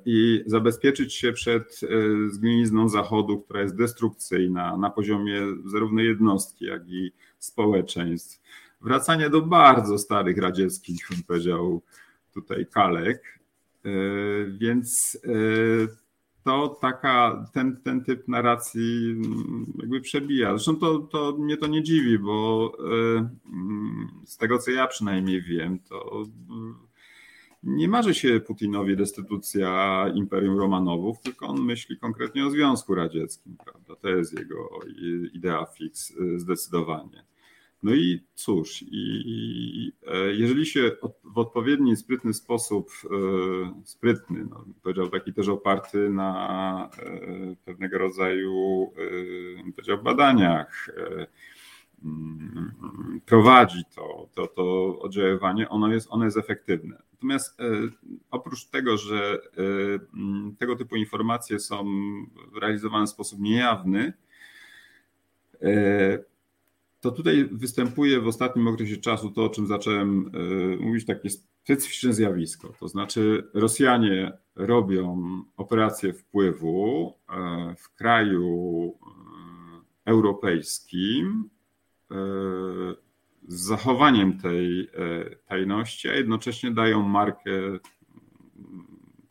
[0.06, 1.80] i zabezpieczyć się przed
[2.28, 8.42] zgnilizną Zachodu, która jest destrukcyjna na poziomie zarówno jednostki, jak i społeczeństw.
[8.80, 11.82] Wracanie do bardzo starych radzieckich, bym powiedział,
[12.34, 13.38] tutaj kalek.
[14.58, 15.18] Więc
[16.44, 20.50] to taka, ten, ten typ narracji mm, jakby przebija.
[20.50, 25.42] Zresztą to, to mnie to nie dziwi, bo e, mm, z tego co ja przynajmniej
[25.42, 26.74] wiem, to mm,
[27.62, 33.96] nie marzy się Putinowi destytucja Imperium Romanowów, tylko on myśli konkretnie o Związku Radzieckim, prawda?
[33.96, 34.80] To jest jego
[35.32, 37.24] idea fix e, zdecydowanie.
[37.84, 40.90] No i cóż, i, e, jeżeli się
[41.24, 48.54] w odpowiedni, sprytny sposób, e, sprytny, no, powiedział taki też oparty na e, pewnego rodzaju
[49.76, 50.88] powiedział, badaniach,
[52.04, 57.02] mm, prowadzi to, to, to oddziaływanie, ono jest, ono jest efektywne.
[57.12, 57.58] Natomiast
[58.30, 59.38] oprócz tego, że
[60.14, 61.84] mm, tego typu informacje są
[62.60, 64.12] realizowane w sposób niejawny,
[67.04, 72.12] to tutaj występuje w ostatnim okresie czasu to, o czym zacząłem e, mówić, takie specyficzne
[72.12, 72.72] zjawisko.
[72.80, 75.22] To znaczy, Rosjanie robią
[75.56, 78.94] operację wpływu e, w kraju
[80.06, 81.50] e, europejskim
[83.48, 84.90] z zachowaniem tej
[85.48, 87.50] tajności, a jednocześnie dają markę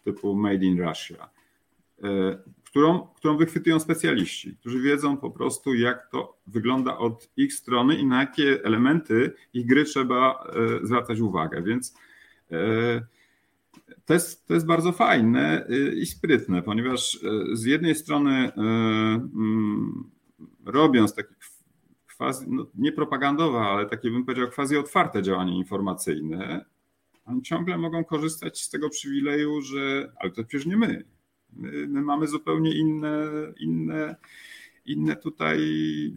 [0.04, 1.30] typu Made in Russia
[2.74, 8.06] którą, którą wychwytują specjaliści, którzy wiedzą po prostu, jak to wygląda od ich strony i
[8.06, 10.48] na jakie elementy ich gry trzeba
[10.84, 11.64] e, zwracać uwagę.
[11.64, 11.94] Więc
[12.52, 13.06] e,
[14.06, 17.20] to jest, to jest bardzo fajne e, i sprytne, ponieważ
[17.54, 20.10] z jednej strony mm,
[20.66, 21.34] robiąc takie
[22.18, 26.66] quasi, no nie propagandowe, ale takie bym powiedział quasi otwarte działanie informacyjne,
[27.26, 31.04] oni ciągle mogą korzystać z tego przywileju, że ale to przecież nie my.
[31.56, 33.28] My, my mamy zupełnie inne,
[33.60, 34.16] inne,
[34.86, 35.60] inne tutaj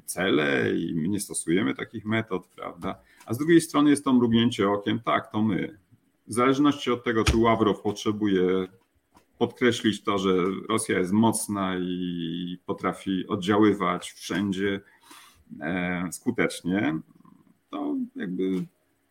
[0.05, 2.95] cele i my nie stosujemy takich metod, prawda?
[3.27, 5.79] A z drugiej strony jest to mrugnięcie okiem, tak, to my.
[6.27, 8.69] W zależności od tego, czy Ławrow potrzebuje
[9.39, 10.35] podkreślić to, że
[10.69, 14.81] Rosja jest mocna i potrafi oddziaływać wszędzie
[15.61, 16.99] e, skutecznie,
[17.71, 18.67] to jakby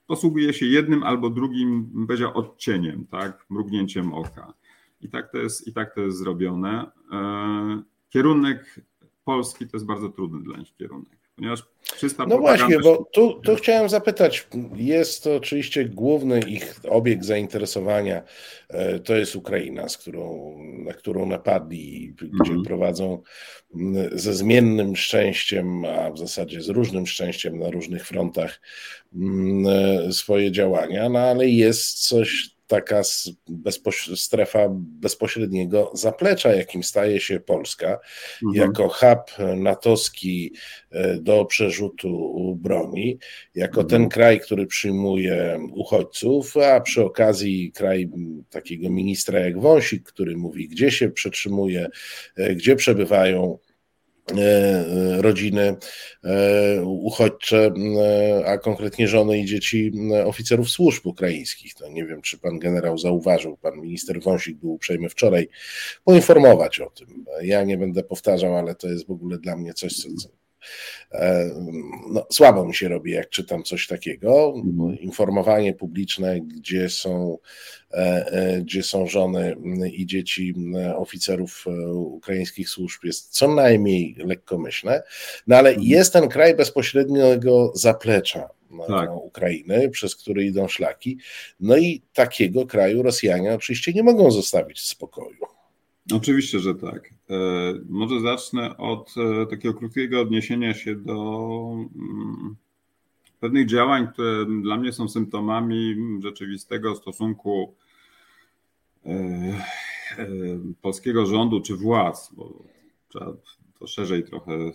[0.08, 4.54] posługuje się jednym albo drugim, będzie odcieniem, tak, mrugnięciem oka.
[5.02, 6.92] I tak to jest, i tak to jest zrobione.
[7.12, 8.82] E, kierunek
[9.26, 11.18] polski to jest bardzo trudny dla nich kierunek.
[11.36, 11.64] Ponieważ
[11.98, 18.24] czysta no właśnie, bo tu, tu chciałem zapytać, jest to oczywiście główny ich obiekt zainteresowania,
[18.70, 22.64] e, to jest Ukraina, z którą, na którą napadli, gdzie mhm.
[22.64, 23.22] prowadzą
[24.12, 28.62] ze zmiennym szczęściem, a w zasadzie z różnym szczęściem na różnych frontach
[29.68, 33.02] e, swoje działania, no ale jest coś taka
[33.48, 38.00] bezpoś strefa bezpośredniego zaplecza, jakim staje się Polska,
[38.44, 38.68] mhm.
[38.68, 40.54] jako hub natowski
[40.92, 43.20] e, do przerzutu broni,
[43.56, 43.88] jako mhm.
[43.88, 48.10] ten kraj, który przyjmuje uchodźców, a przy okazji kraj
[48.50, 51.88] takiego ministra jak Wąsik, który mówi, gdzie się przetrzymuje,
[52.36, 53.58] e, gdzie przebywają
[55.18, 55.76] rodziny
[56.24, 59.92] e, uchodźcze, e, a konkretnie żony i dzieci
[60.26, 61.74] oficerów służb ukraińskich.
[61.74, 65.48] To nie wiem, czy pan generał zauważył, pan minister Wąsik był uprzejmy wczoraj
[66.04, 67.26] poinformować o tym.
[67.42, 70.10] Ja nie będę powtarzał, ale to jest w ogóle dla mnie coś, co,
[72.10, 74.54] no, słabo mi się robi, jak czytam coś takiego.
[74.56, 75.00] Mhm.
[75.00, 77.38] Informowanie publiczne, gdzie są,
[78.62, 79.56] gdzie są żony
[79.94, 80.54] i dzieci
[80.96, 85.04] oficerów ukraińskich służb, jest co najmniej lekkomyślne,
[85.48, 85.88] no ale mhm.
[85.88, 88.50] jest ten kraj bezpośredniego zaplecza
[88.88, 89.12] tak.
[89.12, 91.18] Ukrainy, przez który idą szlaki.
[91.60, 95.38] No i takiego kraju Rosjanie oczywiście nie mogą zostawić w spokoju.
[96.14, 97.10] Oczywiście, że tak.
[97.30, 97.36] E,
[97.90, 102.56] może zacznę od e, takiego krótkiego odniesienia się do mm,
[103.40, 107.76] pewnych działań, które dla mnie są symptomami rzeczywistego stosunku
[109.06, 109.12] e,
[110.82, 112.64] polskiego rządu czy władz, bo
[113.10, 113.34] trzeba
[113.80, 114.72] to szerzej trochę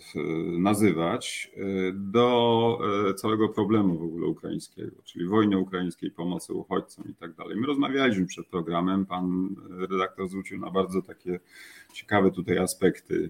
[0.59, 1.51] nazywać,
[1.93, 2.79] do
[3.17, 7.57] całego problemu w ogóle ukraińskiego, czyli wojny ukraińskiej, pomocy uchodźcom i tak dalej.
[7.57, 11.39] My rozmawialiśmy przed programem, pan redaktor zwrócił na bardzo takie
[11.93, 13.29] ciekawe tutaj aspekty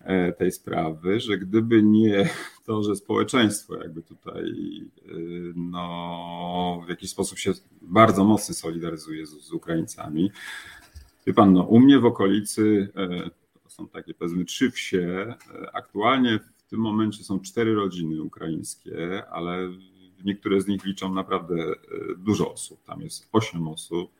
[0.00, 2.28] e, tej sprawy, że gdyby nie
[2.66, 4.44] to, że społeczeństwo jakby tutaj
[5.08, 5.12] e,
[5.56, 7.52] no, w jakiś sposób się
[7.82, 10.30] bardzo mocno solidaryzuje z, z Ukraińcami.
[11.26, 13.30] Wie pan, no, u mnie w okolicy e,
[13.78, 15.34] są takie powiedzmy trzy wsie.
[15.72, 19.68] Aktualnie w tym momencie są cztery rodziny ukraińskie, ale
[20.24, 21.56] niektóre z nich liczą naprawdę
[22.16, 22.84] dużo osób.
[22.84, 24.10] Tam jest osiem osób.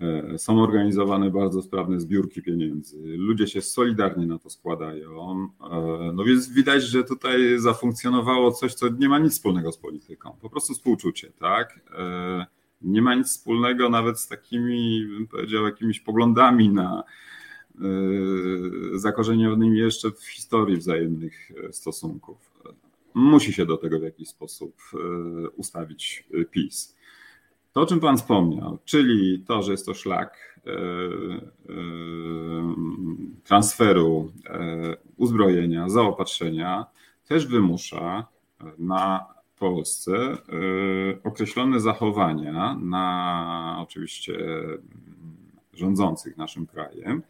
[0.00, 3.16] E, są organizowane bardzo sprawne zbiórki pieniędzy.
[3.16, 5.48] Ludzie się solidarnie na to składają.
[5.70, 10.36] E, no więc widać, że tutaj zafunkcjonowało coś, co nie ma nic wspólnego z polityką.
[10.42, 11.80] Po prostu współczucie, tak?
[11.98, 12.46] E,
[12.82, 17.04] nie ma nic wspólnego nawet z takimi, bym powiedział, jakimiś poglądami na
[18.94, 22.36] zakorzenionymi jeszcze w historii wzajemnych stosunków.
[23.14, 24.74] Musi się do tego w jakiś sposób
[25.56, 26.94] ustawić PiS.
[27.74, 30.76] To, o czym Pan wspomniał, czyli to, że jest to szlak e, e,
[33.44, 36.86] transferu e, uzbrojenia, zaopatrzenia,
[37.28, 38.26] też wymusza
[38.78, 39.26] na
[39.58, 40.36] Polsce
[41.24, 44.38] określone zachowania, na oczywiście
[45.72, 47.22] rządzących naszym krajem,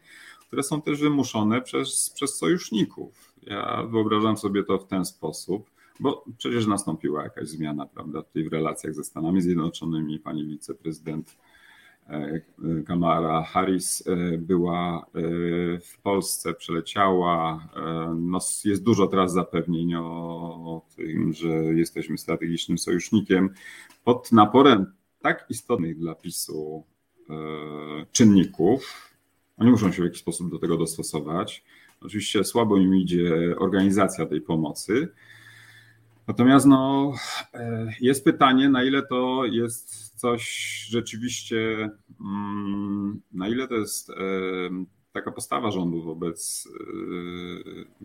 [0.55, 3.33] które są też wymuszone przez, przez sojuszników.
[3.41, 8.53] Ja wyobrażam sobie to w ten sposób, bo przecież nastąpiła jakaś zmiana, prawda, tutaj w
[8.53, 10.19] relacjach ze Stanami Zjednoczonymi.
[10.19, 11.37] Pani wiceprezydent
[12.07, 12.41] e,
[12.87, 15.21] Kamala Harris e, była e,
[15.79, 17.67] w Polsce, przeleciała.
[18.15, 23.49] No, jest dużo teraz zapewnień o tym, że jesteśmy strategicznym sojusznikiem.
[24.03, 24.85] Pod naporem
[25.21, 26.83] tak istotnych dla PiSu
[28.11, 29.14] czynników,
[29.57, 31.63] oni muszą się w jakiś sposób do tego dostosować.
[32.01, 35.07] Oczywiście słabo im idzie organizacja tej pomocy,
[36.27, 37.13] Natomiast no,
[37.53, 40.45] e, jest pytanie, na ile to jest coś
[40.89, 41.89] rzeczywiście,
[42.21, 44.13] mm, na ile to jest e,
[45.11, 46.69] taka postawa rządu wobec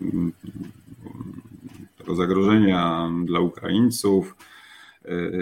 [0.01, 0.32] e, mm,
[1.98, 4.36] tego zagrożenia dla Ukraińców,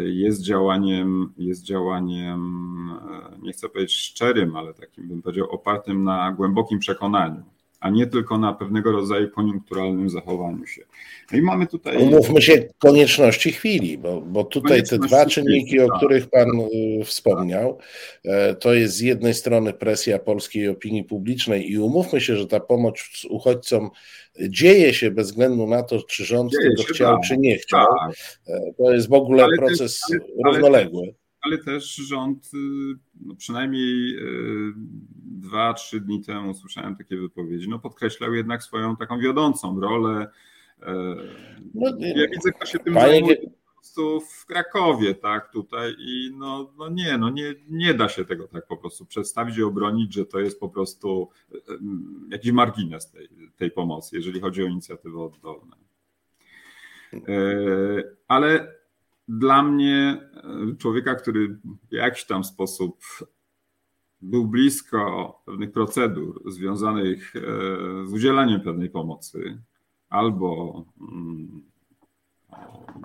[0.07, 2.91] jest działaniem, jest działaniem,
[3.43, 7.43] nie chcę powiedzieć szczerym, ale takim bym powiedział opartym na głębokim przekonaniu
[7.81, 10.83] a nie tylko na pewnego rodzaju koniunkturalnym zachowaniu się.
[11.33, 11.97] No i mamy tutaj.
[11.97, 15.97] Umówmy się konieczności chwili, bo, bo tutaj te dwa czynniki, o tak.
[15.97, 16.49] których Pan
[17.01, 17.79] y, wspomniał,
[18.25, 22.61] e, to jest z jednej strony presja polskiej opinii publicznej i umówmy się, że ta
[22.61, 23.91] pomoc uchodźcom
[24.41, 27.87] dzieje się bez względu na to, czy rząd dzieje tego chciał, tak, czy nie chciał.
[28.01, 28.17] Tak.
[28.49, 32.59] E, to jest w ogóle ale proces ale, równoległy ale też rząd, y,
[33.21, 34.73] no przynajmniej y,
[35.25, 40.31] dwa, trzy dni temu słyszałem takie wypowiedzi, no podkreślał jednak swoją taką wiodącą rolę.
[40.83, 41.15] E,
[41.75, 46.73] no, ja widzę, kto się tym zajmuje po prostu w Krakowie, tak, tutaj i no,
[46.79, 50.27] no nie, no nie, nie da się tego tak po prostu przedstawić i obronić, że
[50.27, 51.59] to jest po prostu y,
[52.31, 55.77] jakiś margines tej, tej pomocy, jeżeli chodzi o inicjatywy oddolne.
[58.29, 58.78] Ale
[59.29, 60.21] dla mnie,
[60.73, 61.49] e, człowieka, który
[61.89, 63.01] w jakiś tam sposób
[64.21, 67.41] był blisko pewnych procedur związanych e,
[68.07, 69.63] z udzielaniem pewnej pomocy
[70.09, 71.63] albo mm,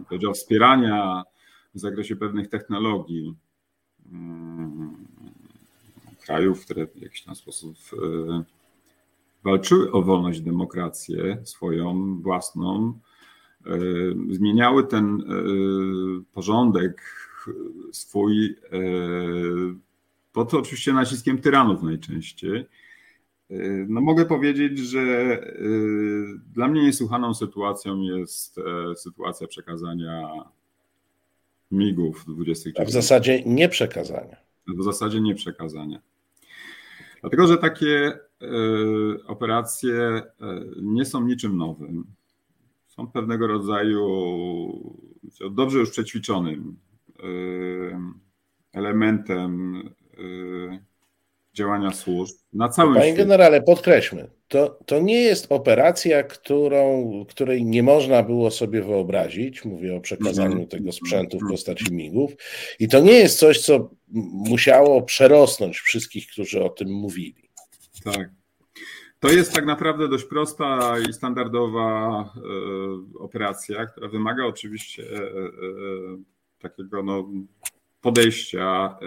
[0.09, 1.23] powiedział wspierania
[1.75, 3.35] w zakresie pewnych technologii,
[4.11, 5.07] mm,
[6.25, 7.77] krajów, które w jakiś tam sposób
[9.43, 12.99] walczyły o wolność demokrację swoją własną,
[14.29, 15.23] zmieniały ten
[16.33, 17.01] porządek
[17.91, 18.55] swój
[20.33, 22.65] pod oczywiście naciskiem tyranów najczęściej.
[23.87, 25.37] No mogę powiedzieć, że
[26.53, 28.59] dla mnie niesłychaną sytuacją jest
[28.95, 30.29] sytuacja przekazania
[31.71, 32.69] migów 20.
[32.81, 34.35] A w zasadzie nie przekazania.
[34.67, 36.01] W zasadzie nie przekazania.
[37.21, 38.19] Dlatego, że takie
[39.27, 40.21] operacje
[40.81, 42.05] nie są niczym nowym.
[42.95, 44.07] Są pewnego rodzaju
[45.51, 46.77] dobrze już przećwiczonym
[48.73, 49.83] elementem
[51.53, 53.17] działania służb na całym Panie świecie.
[53.23, 59.65] generale, podkreślmy, to, to nie jest operacja, którą, której nie można było sobie wyobrazić.
[59.65, 60.67] Mówię o przekazaniu Mhm.
[60.67, 62.31] tego sprzętu w postaci migów.
[62.79, 63.89] I to nie jest coś, co
[64.49, 67.49] musiało przerosnąć wszystkich, którzy o tym mówili.
[68.03, 68.29] Tak.
[69.23, 75.51] To jest tak naprawdę dość prosta i standardowa e, operacja, która wymaga oczywiście e, e,
[76.59, 77.29] takiego no,
[78.01, 78.97] podejścia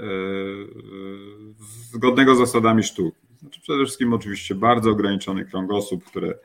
[1.92, 3.26] zgodnego z zasadami sztuki.
[3.38, 6.38] Znaczy przede wszystkim oczywiście bardzo ograniczony krąg osób, które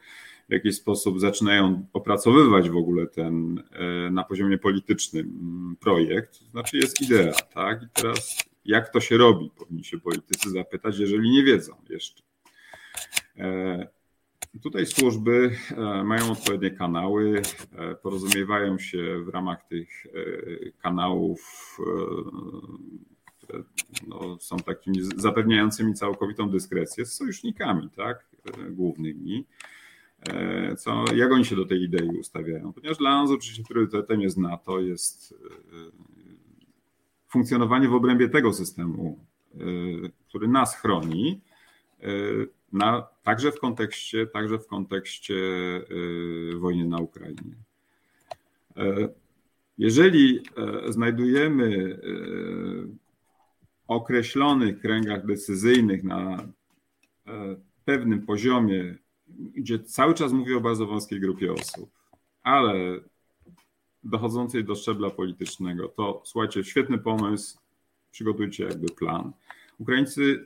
[0.50, 3.64] w jakiś sposób zaczynają opracowywać w ogóle ten
[4.12, 6.40] na poziomie politycznym mm, projekt.
[6.40, 7.84] To znaczy jest idea, tak?
[7.84, 9.52] I teraz jak to się robi?
[9.58, 12.24] Powinni się politycy zapytać, jeżeli nie wiedzą jeszcze.
[13.42, 13.88] E,
[14.64, 17.42] Tutaj służby e, mają odpowiednie kanały,
[17.78, 20.08] e, porozumiewają się w ramach tych
[20.82, 21.78] kanałów,
[23.38, 23.64] które
[24.08, 28.26] no, są takimi zapewniającymi całkowitą dyskrecję z sojusznikami, tak,
[28.70, 29.46] głównymi.
[30.78, 32.74] Co, jak oni się do tej idei ustawiają?
[32.74, 35.36] Ponieważ dla nas oczywiście priorytetem jest NATO, jest
[37.28, 39.26] funkcjonowanie w obrębie tego systemu,
[40.28, 41.42] który nas chroni,
[42.74, 47.56] na, także w kontekście, także w kontekście y, wojny na Ukrainie.
[48.78, 49.10] E,
[49.78, 52.88] jeżeli e, znajdujemy y,
[53.88, 56.38] określonych kręgach decyzyjnych na
[57.28, 57.56] e,
[57.86, 58.96] pewnym poziomie,
[59.28, 61.90] gdzie cały czas mówię o bardzo wąskiej grupie osób,
[62.44, 63.00] ale
[64.04, 67.58] dochodzącej do szczebla politycznego, to słuchajcie, świetny pomysł,
[68.12, 69.32] przygotujcie jakby plan.
[69.80, 70.46] Ukraińcy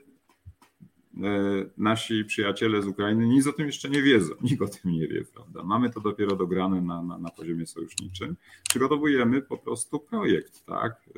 [1.78, 5.26] nasi przyjaciele z Ukrainy nic o tym jeszcze nie wiedzą, nikt o tym nie wie,
[5.34, 5.64] prawda?
[5.64, 8.36] Mamy to dopiero dograne na, na, na poziomie sojuszniczym.
[8.70, 11.10] Przygotowujemy po prostu projekt, tak?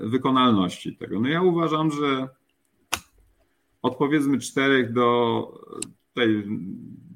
[0.00, 1.20] Wykonalności tego.
[1.20, 2.28] No ja uważam, że
[3.82, 5.46] od powiedzmy czterech do
[6.08, 6.44] tutaj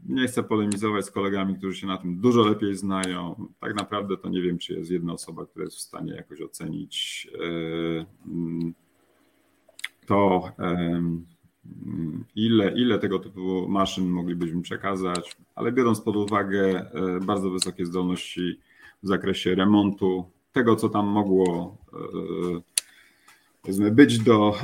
[0.09, 3.49] nie chcę polemizować z kolegami, którzy się na tym dużo lepiej znają.
[3.61, 7.29] Tak naprawdę to nie wiem, czy jest jedna osoba, która jest w stanie jakoś ocenić
[10.07, 10.51] to
[12.37, 16.91] ile, ile tego typu maszyn moglibyśmy przekazać, ale biorąc pod uwagę
[17.27, 18.61] bardzo wysokie zdolności
[19.03, 21.77] w zakresie remontu, tego co tam mogło
[23.63, 24.55] powiedzmy, być do,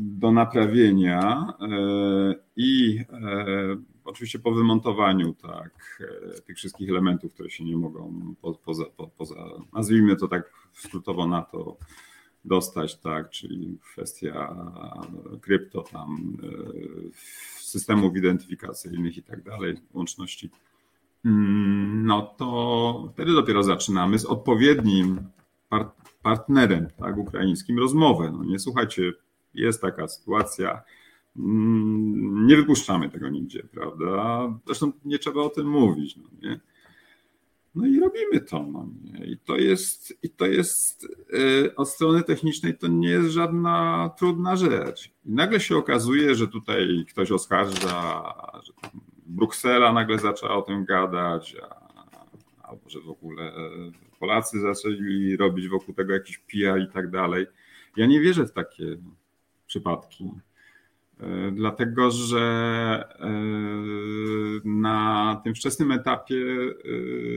[0.00, 1.52] do naprawienia
[2.56, 3.00] i
[4.04, 6.02] oczywiście po wymontowaniu tak,
[6.46, 9.34] tych wszystkich elementów, które się nie mogą po, poza, po, poza,
[9.72, 11.76] nazwijmy to tak skrótowo na to,
[12.44, 14.56] dostać, tak, czyli kwestia
[15.40, 16.36] krypto tam,
[17.60, 20.50] systemów identyfikacyjnych i tak dalej, łączności,
[22.04, 25.20] no to wtedy dopiero zaczynamy z odpowiednim
[26.22, 28.32] partnerem, tak, ukraińskim rozmowę.
[28.32, 29.12] No nie słuchajcie,
[29.54, 30.82] jest taka sytuacja,
[31.36, 34.48] nie wypuszczamy tego nigdzie, prawda?
[34.66, 36.60] Zresztą nie trzeba o tym mówić, no nie?
[37.74, 38.62] No i robimy to.
[38.62, 39.26] No nie?
[39.26, 44.56] I to jest, i to jest yy, od strony technicznej to nie jest żadna trudna
[44.56, 45.10] rzecz.
[45.24, 48.72] I nagle się okazuje, że tutaj ktoś oskarża, że
[49.26, 51.84] Bruksela nagle zaczęła o tym gadać, a,
[52.62, 53.52] albo że w ogóle
[54.20, 57.46] Polacy zaczęli robić wokół tego jakiś PR i tak dalej.
[57.96, 58.96] Ja nie wierzę w takie
[59.66, 60.30] przypadki.
[61.52, 63.04] Dlatego, że
[64.64, 66.44] na tym wczesnym etapie,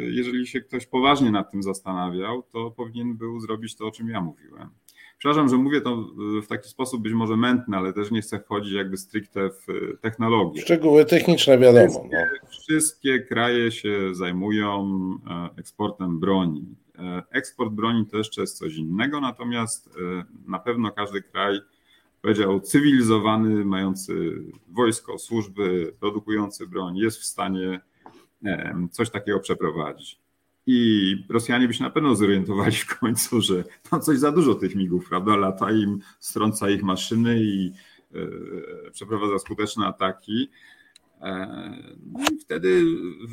[0.08, 4.22] jeżeli się ktoś poważnie nad tym zastanawiał, to powinien był zrobić to, o czym ja
[4.22, 4.70] mówiłem.
[5.18, 6.08] Przepraszam, że mówię to
[6.44, 9.68] w taki sposób być może mętny, ale też nie chcę wchodzić jakby stricte w
[10.02, 10.62] technologię.
[10.62, 11.88] Szczegóły techniczne wiadomo.
[11.90, 12.50] Wszystkie, no.
[12.50, 14.90] wszystkie kraje się zajmują
[15.58, 16.66] eksportem broni.
[17.32, 19.90] Eksport broni to jeszcze jest coś innego, natomiast
[20.48, 21.60] na pewno każdy kraj
[22.22, 27.82] powiedział, cywilizowany, mający wojsko, służby, produkujący broń, jest w stanie
[28.92, 30.20] coś takiego przeprowadzić.
[30.70, 34.76] I Rosjanie by się na pewno zorientowali w końcu, że tam coś za dużo tych
[34.76, 35.36] migów, prawda?
[35.36, 37.72] Lata im, strąca ich maszyny i
[38.16, 40.50] e, przeprowadza skuteczne ataki.
[41.22, 41.48] E,
[42.06, 42.84] no i wtedy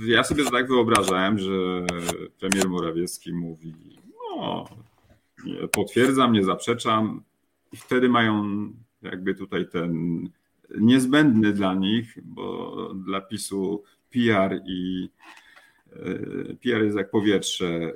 [0.07, 1.87] ja sobie to tak wyobrażałem, że
[2.41, 3.75] premier Morawiecki mówi,
[4.37, 4.65] no,
[5.73, 7.23] potwierdzam, nie zaprzeczam.
[7.75, 8.45] I wtedy mają
[9.03, 10.21] jakby tutaj ten
[10.79, 15.11] niezbędny dla nich, bo dla PiSu PR i
[15.93, 15.97] e,
[16.55, 17.93] PR jest jak powietrze, e,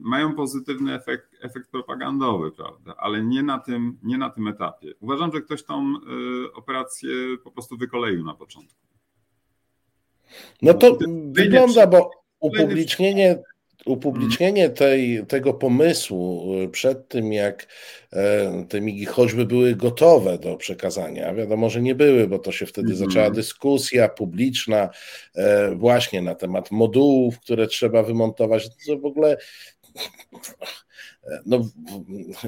[0.00, 2.94] mają pozytywny efekt, efekt propagandowy, prawda?
[2.96, 4.92] ale nie na, tym, nie na tym etapie.
[5.00, 5.94] Uważam, że ktoś tą
[6.54, 7.10] operację
[7.44, 8.80] po prostu wykoleił na początku.
[10.62, 10.98] No to
[11.32, 13.42] wygląda, bo upublicznienie,
[13.86, 17.66] upublicznienie tej, tego pomysłu y, przed tym, jak
[18.12, 22.66] e, te migi choćby były gotowe do przekazania, wiadomo, że nie były, bo to się
[22.66, 23.06] wtedy mm -hmm.
[23.06, 24.90] zaczęła dyskusja publiczna
[25.34, 28.68] e, właśnie na temat modułów, które trzeba wymontować.
[28.86, 29.36] To w ogóle
[31.46, 31.68] no,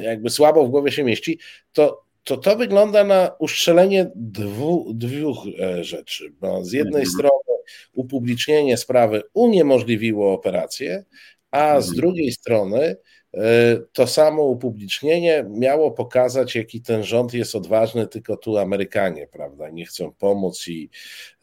[0.00, 1.38] jakby słabo w głowie się mieści,
[1.72, 6.32] to to to wygląda na uszczelenie dwu, dwóch e, rzeczy.
[6.40, 7.06] Bo z jednej mhm.
[7.06, 7.45] strony
[7.92, 11.04] upublicznienie sprawy uniemożliwiło operację,
[11.50, 11.96] a z mhm.
[11.96, 12.96] drugiej strony
[13.34, 19.70] e, to samo upublicznienie miało pokazać, jaki ten rząd jest odważny, tylko tu Amerykanie, prawda,
[19.70, 20.90] nie chcą pomóc i,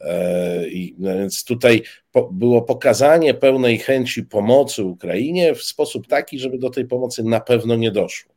[0.00, 6.38] e, i no więc tutaj po, było pokazanie pełnej chęci pomocy Ukrainie w sposób taki,
[6.38, 8.33] żeby do tej pomocy na pewno nie doszło.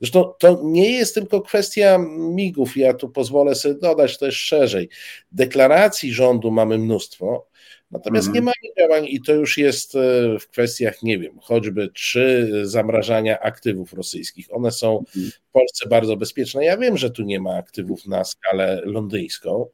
[0.00, 4.88] Zresztą to nie jest tylko kwestia migów, ja tu pozwolę sobie dodać też szerzej.
[5.32, 7.46] Deklaracji rządu mamy mnóstwo,
[7.90, 8.44] natomiast nie mhm.
[8.44, 9.98] ma działań i to już jest e,
[10.38, 14.46] w kwestiach, nie wiem, choćby czy zamrażania aktywów rosyjskich.
[14.50, 15.30] One są mhm.
[15.30, 16.64] w Polsce bardzo bezpieczne.
[16.64, 19.66] Ja wiem, że tu nie ma aktywów na skalę londyńską,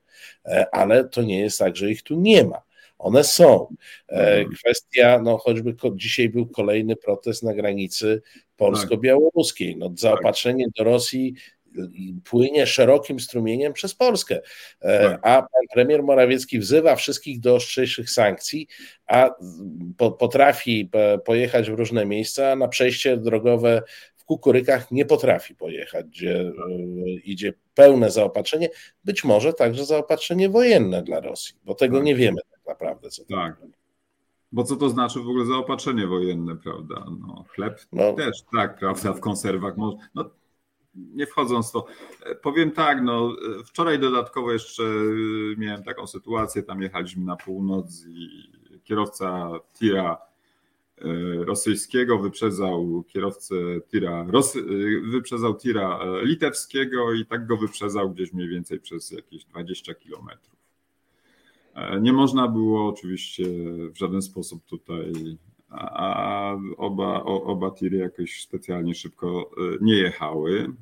[0.44, 2.62] e, ale to nie jest tak, że ich tu nie ma.
[3.04, 3.66] One są.
[4.08, 4.56] E, mhm.
[4.56, 8.22] Kwestia, no choćby dzisiaj był kolejny protest na granicy
[8.56, 9.76] polsko-białoruskiej.
[9.76, 11.34] No, zaopatrzenie do Rosji
[12.24, 14.40] płynie szerokim strumieniem przez Polskę.
[14.80, 15.20] E, tak.
[15.22, 18.66] A pan premier Morawiecki wzywa wszystkich do ostrzejszych sankcji,
[19.06, 19.30] a
[20.18, 20.90] potrafi
[21.24, 23.82] pojechać w różne miejsca, a na przejście drogowe
[24.16, 26.52] w kukurykach nie potrafi pojechać, gdzie e,
[27.24, 28.68] idzie pełne zaopatrzenie,
[29.04, 32.04] być może także zaopatrzenie wojenne dla Rosji, bo tego tak.
[32.04, 33.10] nie wiemy tak naprawdę.
[33.10, 33.56] Co tak.
[34.52, 37.06] Bo co to znaczy w ogóle zaopatrzenie wojenne, prawda?
[37.20, 38.12] No, chleb no.
[38.12, 39.74] też, tak, prawda, w konserwach.
[39.76, 39.98] No,
[40.94, 41.86] nie wchodząc w to,
[42.42, 43.32] powiem tak, no,
[43.66, 44.82] wczoraj dodatkowo jeszcze
[45.56, 48.52] miałem taką sytuację, tam jechaliśmy na północ i
[48.84, 50.33] kierowca tira e,
[51.38, 53.54] rosyjskiego wyprzedzał kierowcę
[53.88, 54.58] tira, Ros,
[55.10, 60.56] wyprzedzał tira e, litewskiego i tak go wyprzedzał gdzieś mniej więcej przez jakieś 20 kilometrów.
[61.74, 63.44] E, nie można było oczywiście
[63.94, 65.12] w żaden sposób tutaj,
[65.70, 70.72] a oba, oba tiry jakoś specjalnie szybko e, nie jechały.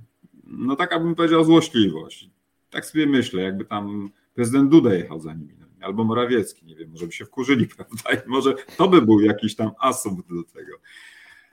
[0.44, 2.30] No taka bym powiedział złośliwość.
[2.70, 7.06] Tak sobie myślę, jakby tam prezydent Duda jechał za nimi, albo Morawiecki, nie wiem, może
[7.06, 8.12] by się wkurzyli, prawda?
[8.12, 10.72] I może to by był jakiś tam asumpt do tego.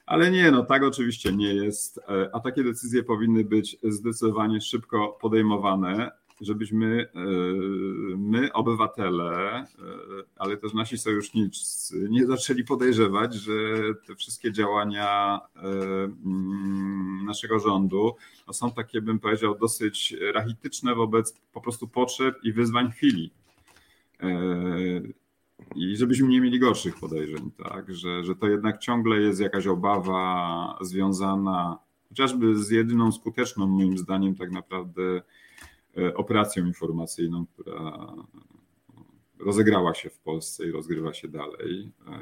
[0.05, 5.17] Ale nie, no tak oczywiście nie jest, e, a takie decyzje powinny być zdecydowanie szybko
[5.21, 6.11] podejmowane
[6.41, 7.19] żebyśmy e,
[8.17, 9.65] my, obywatele, e,
[10.35, 13.53] ale też nasi sojusznicy, nie zaczęli podejrzewać, że
[14.07, 18.15] te wszystkie działania mm, naszego rządu
[18.47, 23.31] no są takie, bym powiedział, dosyć rachityczne wobec po prostu potrzeb i wyzwań chwili.
[25.75, 27.93] I żebyśmy nie mieli gorszych podejrzeń, tak?
[27.93, 31.77] że, że to jednak ciągle jest jakaś obawa związana
[32.09, 35.21] chociażby z jedyną skuteczną, moim zdaniem, tak naprawdę
[35.97, 38.13] E, operacją informacyjną, która
[39.39, 42.19] rozegrała się w Polsce i rozgrywa się dalej, e,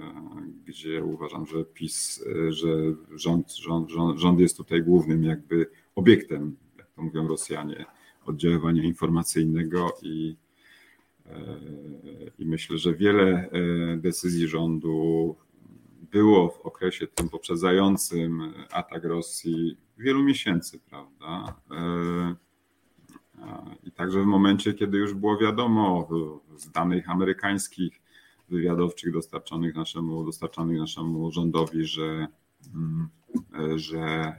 [0.65, 2.67] gdzie uważam, że PiS, że
[3.11, 7.85] rząd, rząd, rząd, rząd jest tutaj głównym jakby obiektem, jak to mówią Rosjanie,
[8.25, 10.35] oddziaływania informacyjnego i,
[12.39, 13.49] i myślę, że wiele
[13.97, 15.35] decyzji rządu
[16.11, 21.55] było w okresie tym poprzedzającym atak Rosji wielu miesięcy, prawda?
[23.83, 26.09] I także w momencie, kiedy już było wiadomo
[26.55, 28.01] z danych amerykańskich,
[28.49, 32.27] wywiadowczych dostarczonych naszemu, dostarczonych naszemu rządowi, że,
[32.75, 33.09] mm,
[33.75, 34.37] że e,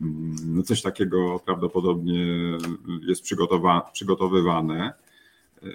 [0.00, 2.26] mm, no coś takiego prawdopodobnie
[3.00, 4.92] jest przygotowa przygotowywane.
[5.64, 5.68] E,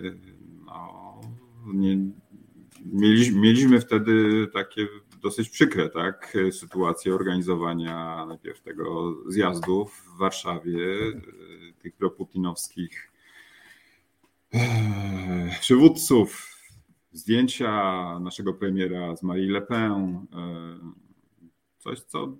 [0.66, 1.22] no,
[1.74, 1.98] nie,
[2.86, 4.88] mieliśmy, mieliśmy wtedy takie
[5.22, 10.88] dosyć przykre tak, sytuacje organizowania najpierw tego zjazdu w Warszawie
[11.80, 13.12] tych proputinowskich
[15.60, 16.58] przywódców,
[17.12, 17.72] zdjęcia
[18.20, 20.26] naszego premiera z Marie Le Pen,
[21.78, 22.38] coś, co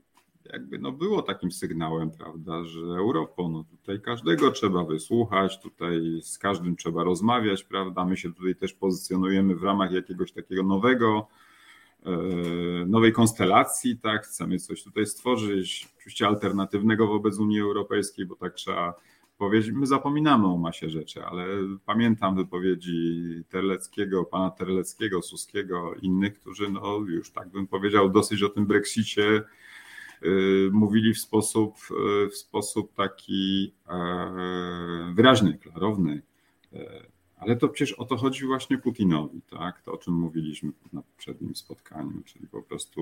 [0.54, 6.38] jakby no było takim sygnałem, prawda, że Europą, no tutaj każdego trzeba wysłuchać, tutaj z
[6.38, 11.28] każdym trzeba rozmawiać, prawda, my się tutaj też pozycjonujemy w ramach jakiegoś takiego nowego,
[12.06, 12.12] e,
[12.86, 18.94] nowej konstelacji, tak, chcemy coś tutaj stworzyć, oczywiście alternatywnego wobec Unii Europejskiej, bo tak trzeba
[19.38, 21.46] powiedzieć, my zapominamy o masie rzeczy, ale
[21.86, 28.50] pamiętam wypowiedzi Terleckiego, pana Terleckiego, Suskiego, innych, którzy no już tak bym powiedział dosyć o
[28.50, 29.44] tym Brexicie
[30.72, 31.76] mówili w sposób,
[32.26, 36.22] y, w sposób taki e, wyraźny, klarowny.
[36.74, 37.08] E,
[37.38, 39.82] ale to przecież o to chodzi właśnie Putinowi, tak?
[39.82, 43.02] To o czym mówiliśmy na poprzednim spotkaniu, czyli po prostu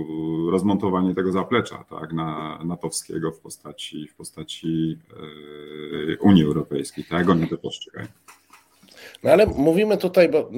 [0.51, 2.13] rozmontowanie tego zaplecza, tak?
[2.13, 4.99] Na, natowskiego w postaci, w postaci
[6.13, 7.30] e, Unii Europejskiej, tak?
[7.30, 8.07] Oni to postrzegają.
[9.24, 10.51] No ale mówimy tutaj, bo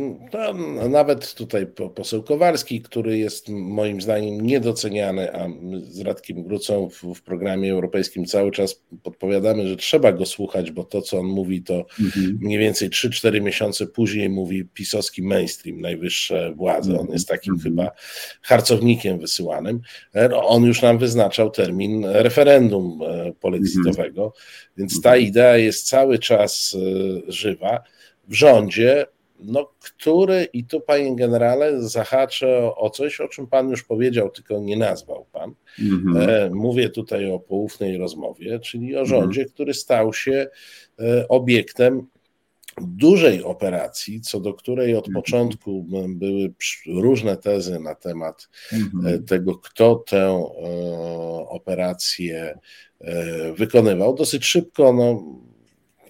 [0.53, 6.89] no, nawet tutaj poseł Kowalski, który jest moim zdaniem niedoceniany, a my z Radkiem Grucą
[6.89, 11.25] w, w, programie europejskim cały czas podpowiadamy, że trzeba go słuchać, bo to, co on
[11.25, 12.37] mówi, to mhm.
[12.41, 16.99] mniej więcej 3-4 miesiące później mówi pisowski mainstream, najwyższe władze.
[16.99, 17.75] On jest takim mhm.
[17.75, 17.91] chyba
[18.41, 19.81] harcownikiem wysyłanym.
[20.13, 22.99] E, no, on już nam wyznaczał termin referendum
[23.39, 24.31] polexitowego, mhm.
[24.77, 26.77] więc ta idea jest cały czas
[27.27, 27.83] e, żywa
[28.27, 29.05] w rządzie,
[29.39, 34.59] no, który, i tu panie generale, zahaczę o coś, o czym pan już powiedział, tylko
[34.59, 35.53] nie nazwał pan.
[35.79, 36.29] Mm-hmm.
[36.29, 39.53] E, mówię tutaj o poufnej rozmowie, czyli o rządzie, mm-hmm.
[39.53, 40.47] który stał się
[40.99, 42.07] e, obiektem
[42.81, 45.13] dużej operacji, co do której od mm-hmm.
[45.13, 46.53] początku były
[46.87, 49.23] różne tezy na temat mm-hmm.
[49.23, 50.49] tego, kto tę
[51.49, 52.59] operację
[53.57, 54.15] wykonywał.
[54.15, 55.23] Dosyć szybko, no,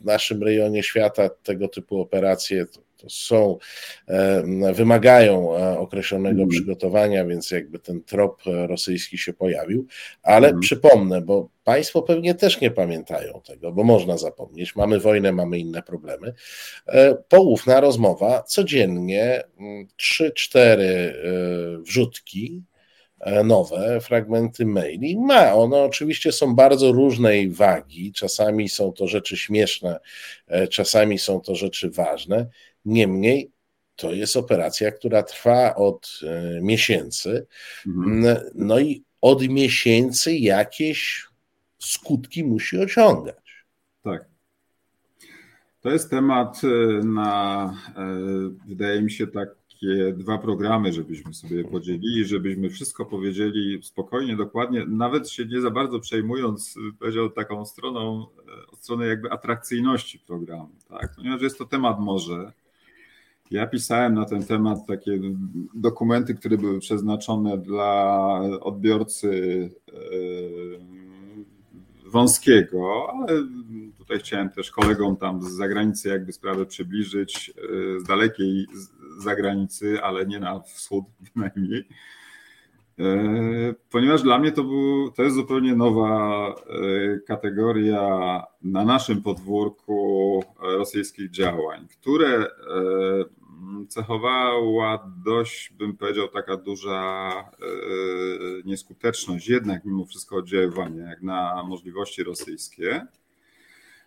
[0.07, 3.57] naszym rejonie świata tego typu operacje to, to są,
[4.07, 6.49] e, wymagają e, określonego mm.
[6.49, 9.85] przygotowania, więc jakby ten trop rosyjski się pojawił.
[10.23, 10.59] Ale mm.
[10.59, 14.75] przypomnę, bo Państwo pewnie też nie pamiętają tego, bo można zapomnieć.
[14.75, 16.33] Mamy wojnę, mamy inne problemy.
[16.87, 19.43] E, poufna rozmowa, codziennie
[19.97, 22.76] 3-4 mm, wrzutki E,
[23.43, 25.17] nowe fragmenty maili.
[25.17, 25.53] Ma.
[25.53, 28.13] One oczywiście są bardzo różnej wagi.
[28.13, 29.99] Czasami są to rzeczy śmieszne,
[30.47, 32.47] e, czasami są to rzeczy ważne.
[32.85, 33.51] Niemniej
[33.95, 37.47] to jest operacja, która trwa od e, miesięcy.
[37.87, 38.39] Mhm.
[38.55, 41.27] No i od miesięcy jakieś
[41.79, 43.65] skutki musi osiągać.
[44.03, 44.25] Tak.
[45.81, 46.61] To jest temat
[47.03, 47.73] na,
[48.67, 54.85] wydaje mi się, tak takie dwa programy, żebyśmy sobie podzielili, żebyśmy wszystko powiedzieli spokojnie, dokładnie,
[54.87, 60.69] nawet się nie za bardzo przejmując, powiedział taką stroną, e, od strony jakby atrakcyjności programu,
[60.89, 61.15] tak?
[61.15, 62.51] ponieważ jest to temat morze.
[63.51, 65.19] Ja pisałem na ten temat takie
[65.73, 69.91] dokumenty, które były przeznaczone dla odbiorcy e,
[72.09, 73.43] wąskiego, ale
[73.97, 78.67] tutaj chciałem też kolegom tam z zagranicy jakby sprawę przybliżyć, e, z dalekiej
[79.17, 81.05] zagranicy, ale nie na wschód
[81.35, 81.87] bynajmniej.
[82.99, 90.43] E, ponieważ dla mnie to, był, to jest zupełnie nowa e, kategoria na naszym podwórku
[90.59, 92.47] rosyjskich działań, które
[93.89, 97.31] cechowała dość, bym powiedział, taka duża
[98.65, 103.07] nieskuteczność, jednak mimo wszystko oddziaływania jak na możliwości rosyjskie.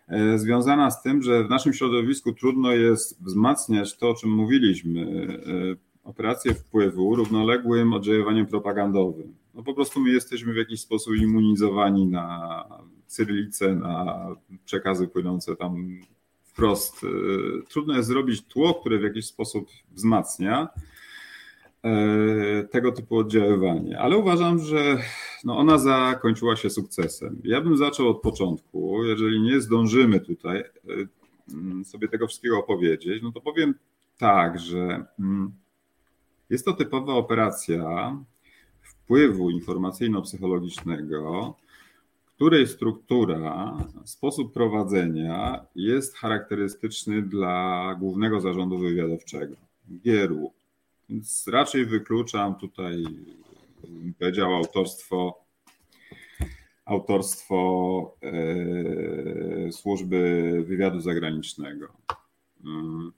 [0.07, 5.01] E, związana z tym, że w naszym środowisku trudno jest wzmacniać to, o czym mówiliśmy,
[5.03, 9.35] e, operacje wpływu równoległym oddziaływaniem propagandowym.
[9.53, 12.63] No po prostu my jesteśmy w jakiś sposób immunizowani na
[13.07, 14.27] cyrylicę, na
[14.65, 15.99] przekazy płynące tam
[16.43, 17.03] wprost.
[17.03, 17.07] E,
[17.69, 20.67] trudno jest zrobić tło, które w jakiś sposób wzmacnia
[22.71, 24.97] tego typu oddziaływanie, ale uważam, że
[25.43, 27.41] no ona zakończyła się sukcesem.
[27.43, 29.05] Ja bym zaczął od początku.
[29.05, 30.63] Jeżeli nie zdążymy tutaj e,
[31.53, 33.75] mm, sobie tego wszystkiego opowiedzieć, no to powiem
[34.17, 35.51] tak, że mm,
[36.49, 38.15] jest to typowa operacja
[38.81, 41.53] wpływu informacyjno-psychologicznego,
[42.35, 49.55] której struktura, sposób prowadzenia jest charakterystyczny dla głównego zarządu wywiadowczego,
[49.87, 50.51] GRU.
[51.11, 53.03] Więc raczej wykluczam tutaj
[54.19, 55.45] powiedział, autorstwo
[56.85, 62.67] autorstwo e, służby wywiadu zagranicznego e,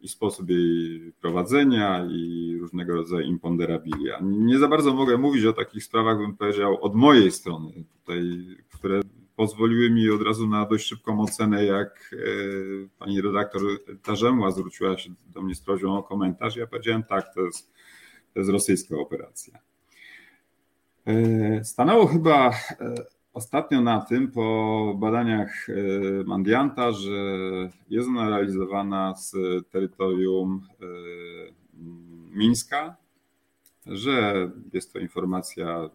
[0.02, 4.20] i sposób jej prowadzenia i różnego rodzaju imponderabilia.
[4.22, 8.24] Nie za bardzo mogę mówić o takich sprawach, bym powiedział, od mojej strony, tutaj,
[8.70, 9.02] które
[9.36, 12.16] pozwoliły mi od razu na dość szybką ocenę, jak
[13.00, 13.62] pani redaktor
[14.04, 16.56] Tarzemła zwróciła się do mnie z prośbą o komentarz.
[16.56, 17.74] Ja powiedziałem tak, to jest,
[18.34, 19.60] to jest rosyjska operacja.
[21.64, 22.52] Stanęło chyba
[23.34, 25.74] ostatnio na tym, po badaniach e,
[26.24, 27.12] Mandianta, że
[27.90, 29.36] jest ona realizowana z
[29.70, 30.86] terytorium e,
[32.32, 32.96] Mińska,
[33.86, 35.90] że jest to informacja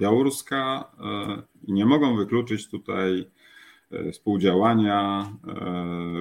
[0.00, 3.30] białoruska e, i nie mogą wykluczyć tutaj
[4.12, 5.32] współdziałania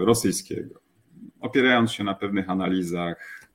[0.01, 0.80] rosyjskiego.
[1.39, 3.47] Opierając się na pewnych analizach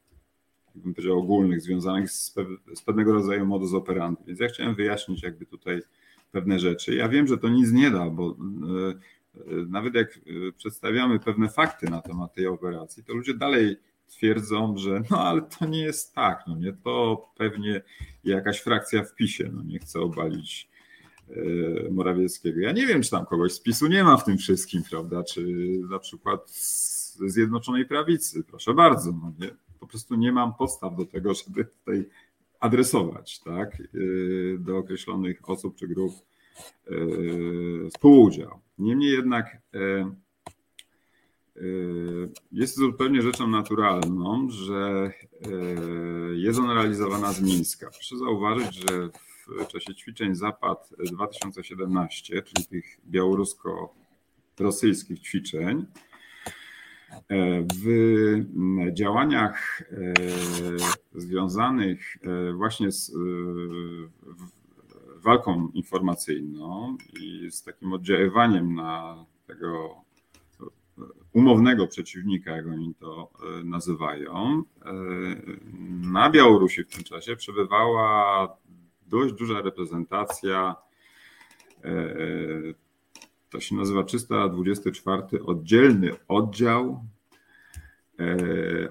[0.75, 2.35] bym powiedział, ogólnych, związanych z,
[2.75, 4.23] z pewnego rodzaju modus operandi.
[4.27, 5.81] Więc ja chciałem wyjaśnić jakby tutaj
[6.33, 6.95] pewne rzeczy.
[6.95, 11.49] Ja wiem, że to nic nie da, bo e, e, nawet jak e, przedstawiamy pewne
[11.49, 13.77] fakty na temat tej operacji, to ludzie dalej
[14.17, 17.83] twierdzą, że no ale to nie jest tak, no nie, to pewnie
[18.25, 20.73] jakaś frakcja w PiSie, no nie chce obalić
[21.91, 22.61] Morawieckiego.
[22.61, 25.47] Ja nie wiem, czy tam kogoś z PiSu nie ma w tym wszystkim, prawda, czy
[25.91, 29.51] na przykład z Zjednoczonej Prawicy, proszę bardzo, no nie,
[29.81, 32.09] po prostu nie mam podstaw do tego, żeby tutaj
[32.61, 36.13] adresować tak, y, do określonych osób czy grup
[36.91, 38.61] y, współudział.
[38.79, 39.59] Niemniej jednak
[41.57, 45.13] y, jest zupełnie rzeczą naturalną, że
[46.35, 47.91] jest ona realizowana z Mińska.
[47.91, 49.09] Proszę zauważyć, że
[49.47, 55.87] w czasie ćwiczeń Zapad 2017, czyli tych białorusko-rosyjskich ćwiczeń,
[57.29, 59.83] E, w działaniach
[61.15, 62.17] związanych
[62.57, 63.13] właśnie z
[65.17, 69.95] walką informacyjną i z takim oddziaływaniem na tego
[71.33, 73.31] umownego przeciwnika, jak oni to
[73.65, 74.63] nazywają,
[76.13, 78.49] na Białorusi w tym czasie przebywała
[79.07, 80.77] dość duża reprezentacja
[83.53, 87.05] to się nazywa 324 oddzielny oddział e,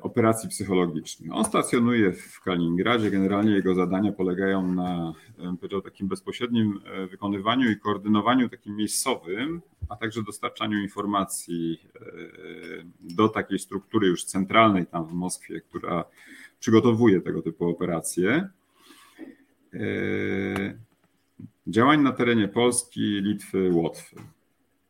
[0.02, 1.34] operacji psychologicznych.
[1.34, 3.12] On stacjonuje w Kaliningradzie.
[3.12, 5.14] Generalnie jego zadania polegają na
[5.60, 12.00] powiedział, takim bezpośrednim e, wykonywaniu i koordynowaniu takim miejscowym, a także dostarczaniu informacji e,
[13.00, 16.06] do takiej struktury już centralnej tam w Moskwie, która
[16.60, 18.50] przygotowuje tego typu operacje.
[21.68, 24.16] Działań na terenie Polski, Litwy, Łotwy.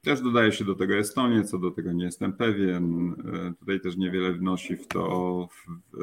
[0.01, 3.15] Też dodaje się do tego Estonię, co do tego nie jestem pewien.
[3.49, 5.47] E, tutaj też niewiele wnosi w to.
[5.93, 5.97] E,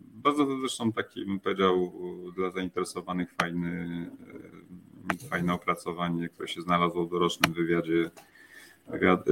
[0.00, 1.92] bardzo zresztą taki, bym powiedział,
[2.36, 4.10] dla zainteresowanych fajny,
[5.24, 8.10] e, fajne opracowanie, które się znalazło w dorocznym wywiadzie,
[8.88, 9.24] wywiad,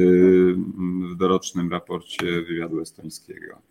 [1.11, 3.63] w dorocznym raporcie wywiadu estońskiego.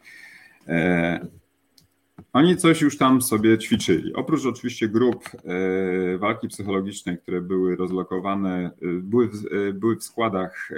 [2.34, 4.14] Oni coś już tam sobie ćwiczyli.
[4.14, 10.04] Oprócz oczywiście grup e, walki psychologicznej, które były rozlokowane, e, były w, e, były w
[10.04, 10.70] składach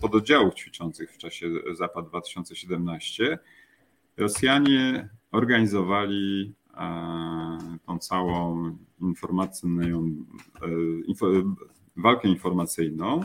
[0.00, 3.38] pododdziałów ćwiczących w czasie Zapad 2017,
[4.16, 6.54] Rosjanie organizowali
[7.86, 10.10] tą całą informacyjną,
[11.96, 13.20] walkę informacyjną.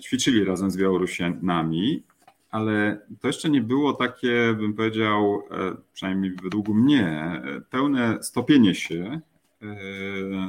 [0.00, 2.02] Ćwiczyli razem z Białorusinami
[2.50, 9.20] ale to jeszcze nie było takie, bym powiedział, e, przynajmniej według mnie, pełne stopienie się
[9.62, 9.66] e,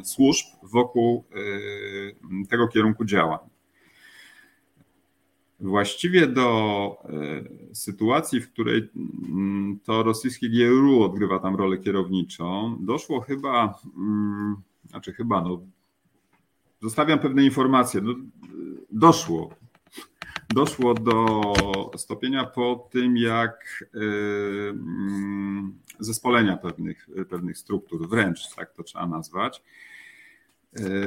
[0.04, 3.40] służb wokół e, tego kierunku działań.
[5.62, 6.98] Właściwie do
[7.74, 14.56] sytuacji, w której mm, to rosyjskie GRU odgrywa tam rolę kierowniczą, doszło chyba, mm,
[14.90, 15.62] znaczy chyba, no,
[16.82, 18.16] zostawiam pewne informacje, no,
[18.92, 19.50] doszło
[20.54, 21.54] doszło do
[21.98, 24.00] stopienia po tym, jak y,
[24.70, 29.64] mm, zespolenia pewnych, pewnych struktur, wręcz tak to trzeba nazwać,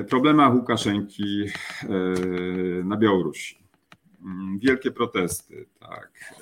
[0.01, 3.59] y, problemach Łukaszenki y, na Białorusi.
[4.25, 6.35] Mm, wielkie protesty, tak,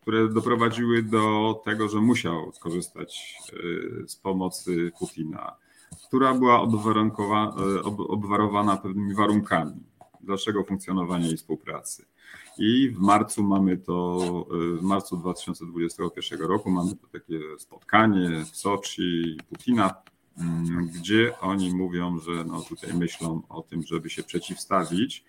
[0.00, 3.38] które doprowadziły do tego, że musiał skorzystać
[4.06, 5.56] z pomocy Putina,
[6.08, 6.60] która była
[8.08, 9.87] obwarowana pewnymi warunkami
[10.20, 12.04] dalszego funkcjonowania i współpracy.
[12.58, 14.18] I w marcu mamy to,
[14.78, 19.94] w marcu 2021 roku mamy to takie spotkanie w Soczi Putina,
[20.38, 25.24] mm, gdzie oni mówią, że no tutaj myślą o tym, żeby się przeciwstawić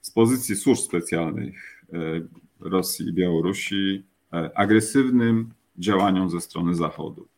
[0.00, 1.98] z pozycji służb specjalnych e,
[2.60, 7.28] Rosji i Białorusi e, agresywnym działaniom ze strony Zachodu.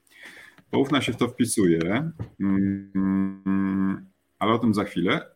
[0.70, 2.10] Poufna się w to wpisuje,
[2.40, 4.06] mm,
[4.38, 5.26] ale o tym za chwilę.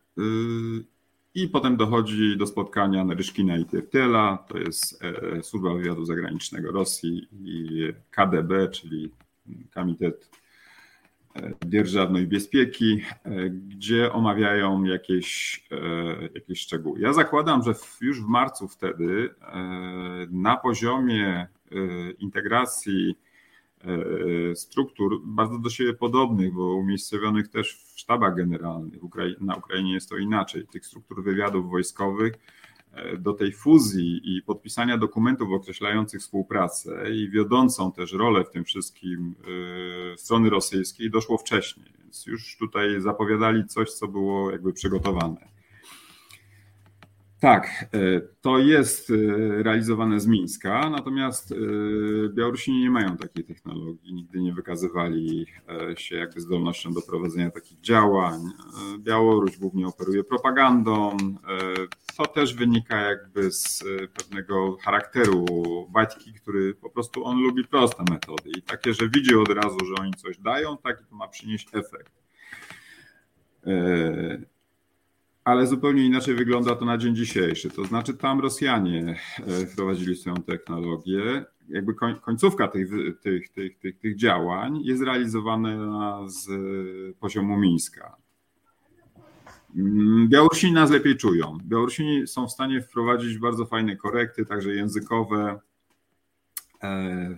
[1.35, 7.27] I potem dochodzi do spotkania Naryszkina i Tyrtela, to jest e, Służba Wywiadu Zagranicznego Rosji
[7.43, 9.11] i KDB, czyli
[9.73, 10.29] Komitet
[11.65, 13.01] dzierżawnej bezpieki,
[13.51, 15.63] gdzie omawiają jakieś,
[16.35, 16.99] jakieś szczegóły.
[16.99, 19.29] Ja zakładam, że już w marcu wtedy
[20.31, 21.47] na poziomie
[22.19, 23.17] integracji
[24.55, 29.01] struktur bardzo do siebie podobnych, bo umiejscowionych też w sztabach generalnych.
[29.41, 30.67] Na Ukrainie jest to inaczej.
[30.67, 32.33] Tych struktur wywiadów wojskowych
[33.19, 39.35] do tej fuzji i podpisania dokumentów określających współpracę i wiodącą też rolę w tym wszystkim
[40.15, 45.60] strony rosyjskiej doszło wcześniej, więc już tutaj zapowiadali coś, co było jakby przygotowane.
[47.41, 49.13] Tak, e, to jest e,
[49.63, 51.55] realizowane z Mińska, natomiast e,
[52.29, 55.45] Białorusini nie mają takiej technologii, nigdy nie wykazywali
[55.97, 58.41] się jakby zdolnością do prowadzenia takich działań.
[58.99, 61.17] Białoruś głównie operuje propagandą.
[62.17, 63.83] To też wynika jakby z
[64.13, 65.45] pewnego charakteru
[65.89, 69.95] Baćki, który po prostu on lubi proste metody i takie, że widzi od razu, że
[70.01, 72.13] oni coś dają, taki to ma przynieść efekt
[75.43, 77.69] ale zupełnie inaczej wygląda to na dzień dzisiejszy.
[77.69, 79.15] To znaczy, tam Rosjanie
[79.47, 81.45] e, wprowadzili swoją technologię.
[81.69, 82.89] Jakby końcówka tych,
[83.21, 86.47] tych, tych, tych, tych działań jest realizowana z
[87.19, 88.15] poziomu Mińska.
[89.75, 91.57] Mm, Białorusini nas lepiej czują.
[91.63, 95.59] Białorusini są w stanie wprowadzić bardzo fajne korekty, także językowe,
[96.83, 97.37] e,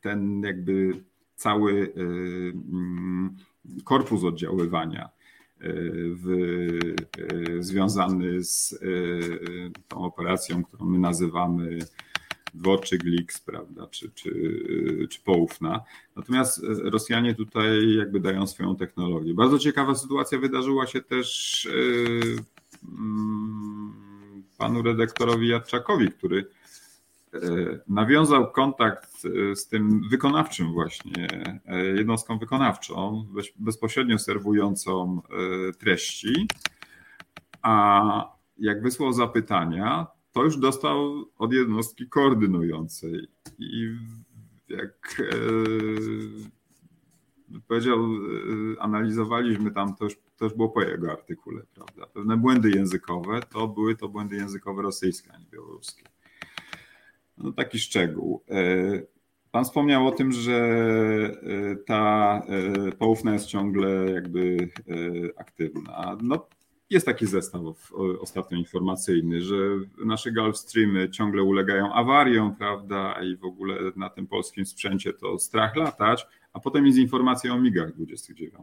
[0.00, 1.04] ten jakby
[1.36, 2.00] cały e,
[2.72, 3.36] mm,
[3.84, 5.19] korpus oddziaływania
[5.60, 6.28] w,
[7.58, 8.76] e, związany z e,
[9.88, 11.78] tą operacją, którą my nazywamy
[12.54, 14.32] dworczyk Glix, prawda, czy, czy,
[15.10, 15.80] czy poufna.
[16.16, 19.34] Natomiast Rosjanie tutaj jakby dają swoją technologię.
[19.34, 21.70] Bardzo ciekawa sytuacja wydarzyła się też e,
[22.88, 23.92] mm,
[24.58, 26.59] panu redaktorowi Jadczakowi, który E,
[27.88, 31.28] nawiązał kontakt e, z tym wykonawczym właśnie,
[31.66, 33.26] e, jednostką wykonawczą,
[33.56, 35.22] bezpośrednio serwującą
[35.78, 36.48] treści,
[37.62, 43.28] a jak wysłał zapytania, to już dostał od jednostki koordynującej.
[43.58, 43.96] I
[44.68, 45.22] jak
[47.68, 47.98] powiedział,
[48.78, 52.06] analizowaliśmy tam, to już, to już było po jego artykule, prawda?
[52.06, 56.04] Pewne błędy językowe to były to błędy językowe rosyjskie, a nie białoruskie.
[57.40, 58.44] No taki szczegół.
[58.50, 59.02] E,
[59.50, 60.56] pan wspomniał o tym, że
[61.42, 62.42] e, ta
[62.88, 64.68] e, poufna jest ciągle jakby
[65.36, 66.16] aktywna.
[66.22, 66.46] No,
[66.90, 69.56] jest taki zestaw ostatnio informacyjny, że
[70.04, 75.76] nasze Gulfstreamy ciągle ulegają awariom, prawda, i w ogóle na tym polskim sprzęcie to strach
[75.76, 78.54] latać, a potem jest informacja o migach 29.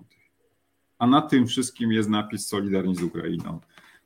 [0.99, 3.59] A na tym wszystkim jest napis Solidarni z Ukrainą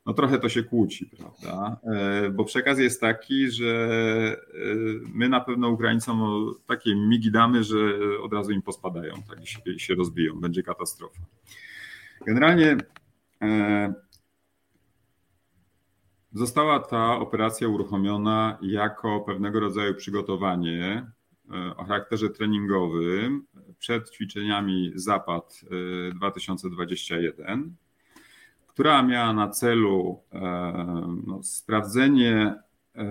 [0.06, 1.80] no trochę to się kłóci, prawda?
[1.84, 4.66] E, bo przekaz jest taki, że e,
[5.14, 7.78] my na pewno Ukraińcom takie migi damy, że
[8.22, 11.20] od razu im pospadają tak, i się, rozbiją, będzie katastrofa.
[12.26, 12.78] Generalnie
[13.42, 13.94] e,
[16.34, 21.06] została ta operacja uruchomiona jako pewnego rodzaju przygotowanie
[21.78, 23.46] o charakterze treningowym
[23.80, 25.62] przed ćwiczeniami Zapad
[26.16, 27.76] 2021
[28.74, 30.40] która miała na celu e,
[31.28, 32.56] no, sprawdzenie
[32.96, 33.04] e,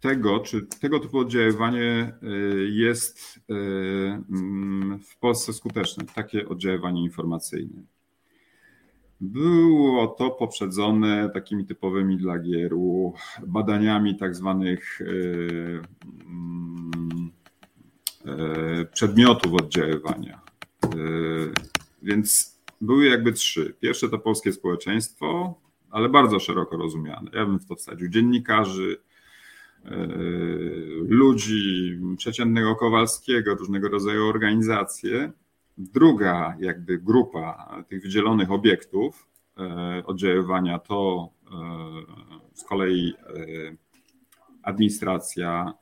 [0.00, 2.28] tego, czy tego typu oddziaływanie e,
[2.68, 7.82] jest mm, w Polsce skuteczne, takie oddziaływanie informacyjne.
[9.20, 13.14] Było to poprzedzone takimi typowymi dla gieru
[13.46, 15.00] badaniami tak zwanych
[16.26, 17.30] mm,
[18.92, 20.40] przedmiotów oddziaływania.
[22.02, 23.74] Więc były jakby trzy.
[23.80, 27.30] Pierwsze to polskie społeczeństwo, ale bardzo szeroko rozumiane.
[27.34, 28.96] Ja bym w to wsadził dziennikarzy,
[29.84, 30.06] e,
[31.08, 35.32] ludzi, przeciętnego Kowalskiego, różnego rodzaju organizacje.
[35.78, 39.28] Druga jakby grupa tych wydzielonych obiektów
[39.58, 41.56] e, oddziaływania to e,
[42.54, 43.14] z kolei
[44.62, 45.72] administracja,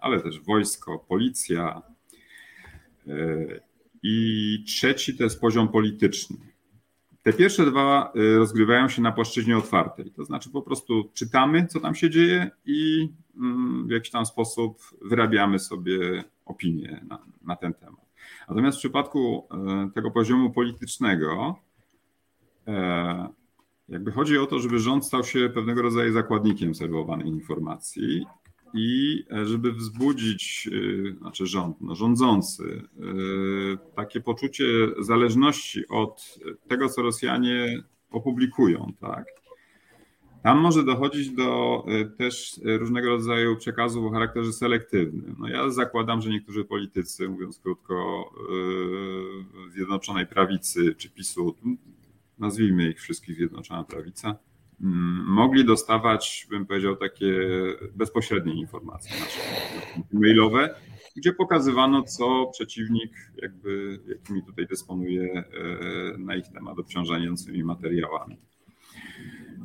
[0.00, 1.82] ale też wojsko, policja
[4.06, 6.36] i trzeci to jest poziom polityczny.
[7.22, 11.80] Te pierwsze dwa y, rozgrywają się na płaszczyźnie otwartej, to znaczy po prostu czytamy, co
[11.80, 17.74] tam się dzieje i mm, w jakiś tam sposób wyrabiamy sobie opinię na, na ten
[17.74, 18.04] temat.
[18.48, 19.48] Natomiast w przypadku
[19.88, 21.58] y, tego poziomu politycznego,
[22.66, 23.28] e,
[23.88, 28.26] jakby chodzi o to, żeby rząd stał się pewnego rodzaju zakładnikiem serwowanej informacji
[28.74, 34.64] i żeby wzbudzić, e, znaczy rząd, no rządzący, e, takie poczucie
[34.98, 39.24] zależności od tego, co Rosjanie opublikują, tak?
[40.42, 41.84] tam może dochodzić do
[42.18, 45.36] też różnego rodzaju przekazów o charakterze selektywnym.
[45.38, 48.30] No ja zakładam, że niektórzy politycy, mówiąc krótko,
[49.72, 51.56] Zjednoczonej Prawicy czy PiSu,
[52.38, 54.36] nazwijmy ich wszystkich Zjednoczona Prawica,
[55.26, 57.32] mogli dostawać, bym powiedział, takie
[57.94, 59.40] bezpośrednie informacje nasze
[60.12, 60.74] mailowe,
[61.16, 63.12] gdzie pokazywano, co przeciwnik,
[63.42, 65.44] jakby, jakimi tutaj dysponuje e,
[66.18, 68.36] na ich temat obciążającymi materiałami.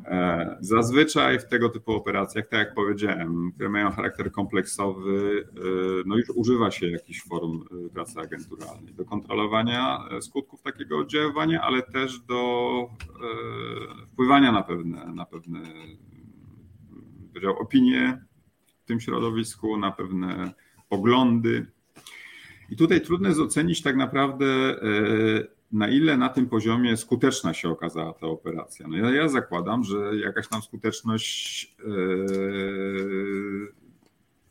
[0.04, 5.60] E, zazwyczaj w tego typu operacjach, tak jak powiedziałem, które mają charakter kompleksowy, e,
[6.06, 7.64] no już używa się jakichś form
[7.94, 12.90] pracy agenturalnej do kontrolowania skutków takiego oddziaływania, ale też do
[14.12, 15.60] wpływania na pewne, na pewne
[17.58, 18.24] opinie
[18.66, 20.52] w tym środowisku, na pewne
[20.88, 21.66] poglądy.
[22.70, 27.68] I tutaj trudno jest ocenić tak naprawdę, e, na ile na tym poziomie skuteczna się
[27.68, 28.88] okazała ta operacja.
[28.88, 31.86] No ja, ja zakładam, że jakaś tam skuteczność e,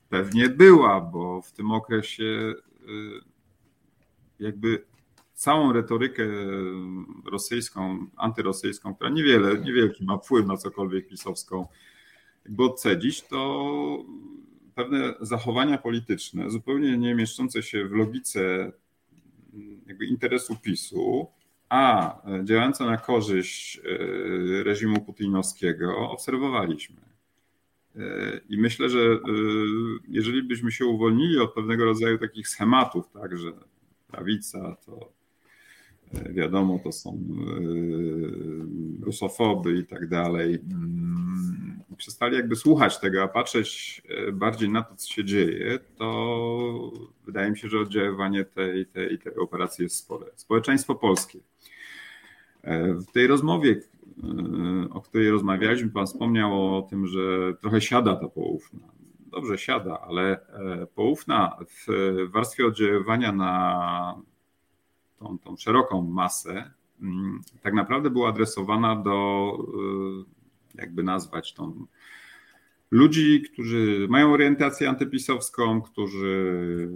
[0.09, 2.91] pewnie była, bo w tym okresie e,
[4.39, 4.85] jakby
[5.33, 6.23] całą retorykę
[7.25, 11.67] rosyjską, antyrosyjską, która niewiele, niewielki ma wpływ na cokolwiek pisowską,
[12.45, 14.05] jakby odcedzić, to
[14.75, 18.71] pewne zachowania polityczne, zupełnie nie mieszczące się w logice
[19.87, 21.27] jakby interesu PiSu,
[21.69, 27.01] a działające na korzyść e, reżimu putinowskiego, obserwowaliśmy.
[27.95, 29.19] E, I myślę, że e,
[30.07, 33.51] jeżeli byśmy się uwolnili od pewnego rodzaju takich schematów, tak, że
[34.07, 35.18] prawica to
[36.29, 37.19] wiadomo, to są
[39.01, 44.95] rusofoby i tak dalej, mm, przestali jakby słuchać tego, a patrzeć e, bardziej na to,
[44.95, 46.91] co się dzieje, to
[47.25, 50.25] wydaje mi się, że oddziaływanie tej, tej, tej operacji jest spore.
[50.35, 51.39] Społeczeństwo polskie.
[52.61, 53.81] E, w tej rozmowie,
[54.23, 58.79] e, o której rozmawialiśmy, Pan wspomniał o tym, że trochę siada ta poufna.
[59.31, 60.39] Dobrze, siada, ale
[60.95, 61.87] poufna w
[62.31, 64.21] warstwie oddziaływania na
[65.19, 69.57] tą, tą szeroką masę mm, tak naprawdę była adresowana do
[70.75, 71.85] jakby nazwać tą
[72.91, 76.89] ludzi, którzy mają orientację antypisowską, którzy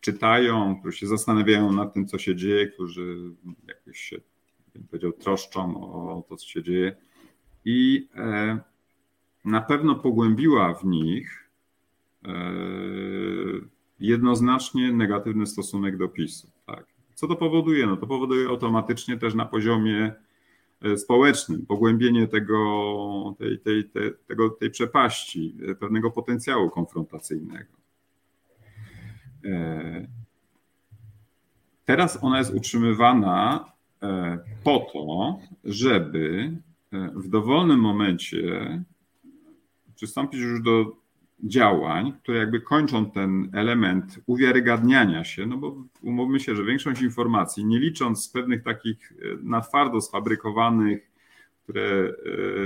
[0.00, 3.34] czytają, którzy się zastanawiają nad tym, co się dzieje, którzy
[3.68, 4.20] jakoś się,
[4.74, 6.96] bym powiedział, troszczą o to, co się dzieje.
[7.64, 8.58] I e,
[9.44, 11.50] na pewno pogłębiła w nich
[12.24, 12.30] e,
[14.00, 16.53] jednoznacznie negatywny stosunek do PiSu.
[17.14, 17.86] Co to powoduje?
[17.86, 20.14] No to powoduje automatycznie też na poziomie
[20.84, 27.72] E, społecznym, pogłębienie tego, tej, tej, tej, tego, tej przepaści, e, pewnego potencjału konfrontacyjnego.
[29.44, 30.06] E,
[31.84, 33.64] teraz ona jest utrzymywana
[34.64, 36.52] po to, żeby
[37.14, 38.42] w dowolnym momencie
[39.94, 40.96] przystąpić już do
[41.44, 47.64] działań, które jakby kończą ten element uwiarygadniania się, no bo umówmy się, że większość informacji,
[47.64, 51.10] nie licząc pewnych takich e, na twardo sfabrykowanych,
[51.62, 52.12] które e,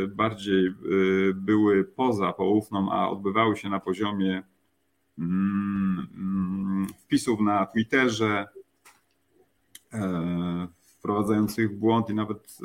[0.06, 0.72] bardziej e,
[1.34, 4.42] były poza poufną, a odbywały się na poziomie
[5.18, 8.46] mm, mm, wpisów na Twitterze,
[10.80, 12.58] wprowadzających w błąd i nawet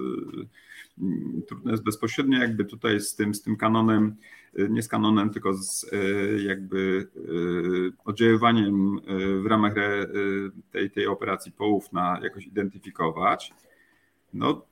[1.47, 4.15] trudno jest bezpośrednio jakby tutaj z tym, z tym kanonem
[4.69, 5.97] nie z kanonem, tylko z e,
[6.43, 8.99] jakby e, oddziaływaniem
[9.43, 9.73] w ramach
[10.71, 13.53] tej, tej operacji poufna jakoś identyfikować,
[14.33, 14.65] no,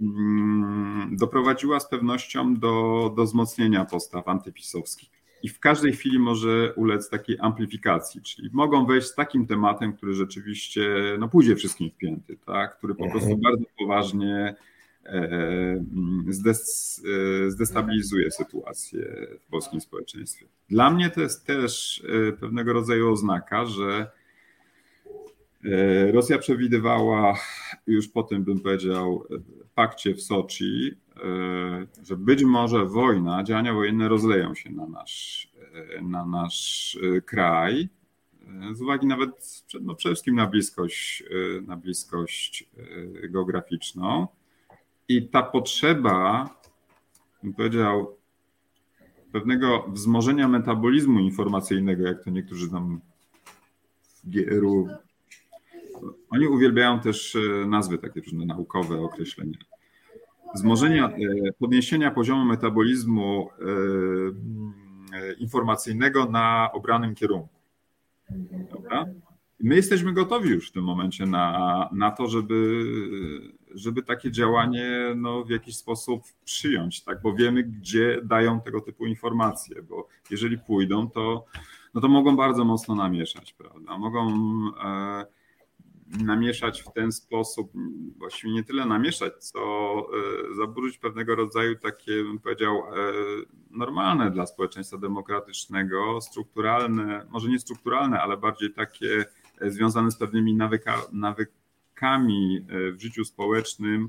[0.00, 5.10] mm, doprowadziła z pewnością do, do wzmocnienia postaw antypisowskich.
[5.42, 10.14] I w każdej chwili może ulec takiej amplifikacji, czyli mogą wejść z takim tematem, który
[10.14, 12.78] rzeczywiście no, pójdzie wszystkim w pięty, tak?
[12.78, 13.40] który po prostu mhm.
[13.40, 14.56] bardzo poważnie
[15.08, 15.84] E,
[17.48, 20.46] zdestabilizuje sytuację w polskim społeczeństwie.
[20.68, 24.10] Dla mnie to jest też e, pewnego rodzaju oznaka, że
[25.64, 27.38] e, Rosja przewidywała
[27.86, 29.24] już po tym, bym powiedział,
[29.74, 30.94] pakcie w Soczi,
[32.02, 35.50] że być może wojna, działania wojenne rozleją się na nasz,
[36.02, 37.88] na nasz kraj,
[38.72, 41.24] z uwagi nawet no przede wszystkim na bliskość,
[41.66, 42.68] na bliskość
[43.30, 44.26] geograficzną.
[45.08, 46.48] I ta potrzeba,
[47.42, 48.16] bym powiedział,
[49.32, 53.00] pewnego wzmożenia metabolizmu informacyjnego, jak to niektórzy tam
[54.24, 54.88] w GRU.
[56.30, 59.58] Oni uwielbiają też e, nazwy takie różne naukowe określenia.
[60.54, 67.48] Wzmożenia, e, podniesienia poziomu metabolizmu e, informacyjnego na obranym kierunku.
[68.72, 69.06] Dobra?
[69.60, 72.84] My jesteśmy gotowi już w tym momencie na, na to, żeby
[73.74, 77.22] żeby takie działanie no, w jakiś sposób przyjąć, tak?
[77.22, 81.44] bo wiemy, gdzie dają tego typu informacje, bo jeżeli pójdą, to,
[81.94, 83.98] no to mogą bardzo mocno namieszać, prawda?
[83.98, 84.30] Mogą
[84.84, 85.26] e,
[86.06, 87.72] namieszać w ten sposób,
[88.18, 89.60] właściwie nie tyle namieszać, co
[89.98, 92.82] e, zaburzyć pewnego rodzaju takie, bym powiedział, e,
[93.70, 99.24] normalne dla społeczeństwa demokratycznego, strukturalne, może nie strukturalne, ale bardziej takie
[99.60, 101.02] e, związane z pewnymi nawyka,
[101.96, 104.08] nawykami w życiu społecznym,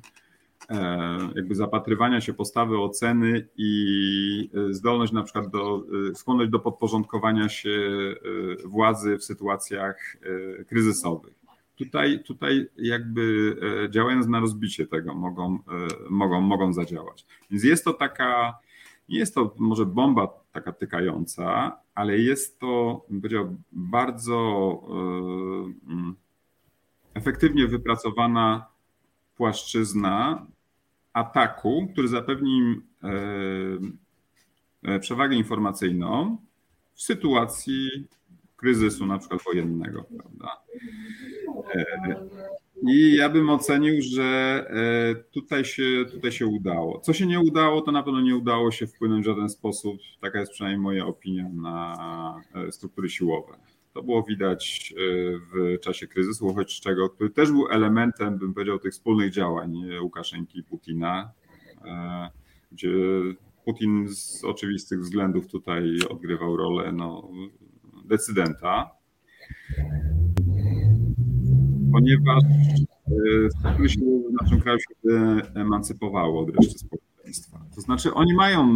[1.35, 5.83] jakby zapatrywania się, postawy, oceny i zdolność na przykład do,
[6.13, 7.79] skłonność do podporządkowania się
[8.65, 10.17] władzy w sytuacjach
[10.67, 11.33] kryzysowych.
[11.77, 13.55] Tutaj, tutaj jakby
[13.85, 15.59] e, działając na rozbicie tego mogą, e,
[16.09, 17.25] mogą, mogą zadziałać.
[17.51, 18.59] Więc jest to taka,
[19.09, 24.35] nie jest to może bomba taka tykająca, ale jest to, bym powiedział, bardzo
[24.89, 26.15] e, mm,
[27.17, 28.65] efektywnie wypracowana
[29.35, 30.45] płaszczyzna
[31.13, 32.83] ataku, który zapewni im
[34.99, 36.37] przewagę informacyjną
[36.93, 38.07] w sytuacji
[38.57, 40.61] kryzysu na przykład wojennego, prawda?
[41.75, 42.25] E,
[42.87, 44.23] I ja bym ocenił, że
[44.69, 46.99] e, tutaj się, tutaj się udało.
[46.99, 50.39] Co się nie udało, to na pewno nie udało się wpłynąć w żaden sposób, taka
[50.39, 53.53] jest przynajmniej moja opinia, na e, struktury siłowe.
[53.97, 54.93] To było widać
[55.53, 60.63] w czasie kryzysu uchodźczego, który też był elementem, bym powiedział, tych wspólnych działań Łukaszenki i
[60.63, 61.31] Putina,
[62.71, 62.89] gdzie
[63.65, 67.29] Putin z oczywistych względów tutaj odgrywał rolę no,
[68.05, 68.91] decydenta,
[71.91, 72.43] ponieważ
[73.83, 75.17] e, siłowe w naszym kraju się
[75.55, 77.65] emancypowało od reszty społeczeństwa.
[77.75, 78.69] To znaczy oni mają,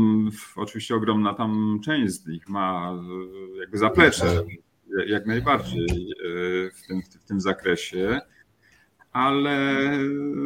[0.56, 2.93] oczywiście ogromna tam część z nich ma
[3.56, 4.43] e, jakby zaplecze
[5.07, 8.19] jak najbardziej e, w tym, w tym zakresie,
[9.11, 9.88] ale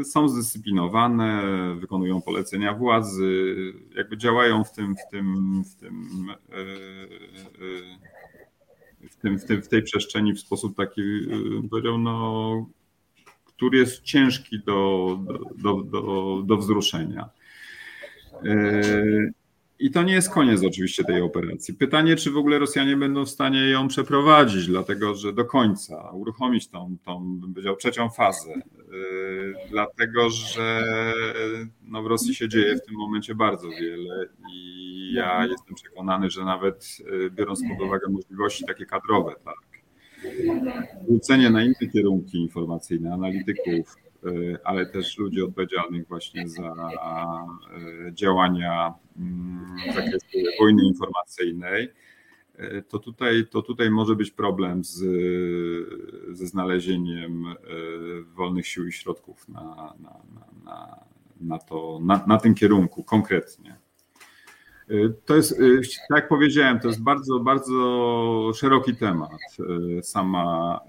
[0.03, 1.43] są zdyscyplinowane,
[1.79, 3.55] wykonują polecenia władzy,
[3.95, 6.27] jakby działają w tym, w tym, w tym
[9.09, 11.01] w, tym, w, tym, w tej przestrzeni w sposób taki,
[11.69, 12.65] powiedział, no,
[13.45, 15.19] który jest ciężki do,
[15.57, 17.29] do, do, do wzruszenia.
[19.79, 21.73] I to nie jest koniec oczywiście tej operacji.
[21.73, 26.67] Pytanie, czy w ogóle Rosjanie będą w stanie ją przeprowadzić, dlatego że do końca uruchomić
[26.67, 28.53] tą, tą bym powiedział, trzecią fazę.
[28.53, 30.83] Y, dlatego, że
[31.81, 36.45] no w Rosji się dzieje w tym momencie bardzo wiele i ja jestem przekonany, że
[36.45, 39.65] nawet y, biorąc pod uwagę możliwości takie kadrowe, tak,
[41.03, 43.95] zwrócenie na inne kierunki informacyjne, analityków,
[44.63, 46.75] ale też ludzi odpowiedzialnych właśnie za
[48.07, 51.93] y, działania mm, w zakresie wojny informacyjnej,
[52.89, 54.97] to tutaj, to tutaj może być problem z,
[56.37, 57.45] ze znalezieniem
[58.35, 60.19] wolnych sił i środków na, na,
[60.65, 60.99] na,
[61.41, 63.77] na, to, na, na tym kierunku konkretnie.
[65.25, 69.31] To jest, y, tak jak powiedziałem, to jest bardzo, bardzo szeroki temat.
[69.99, 70.79] Y, sama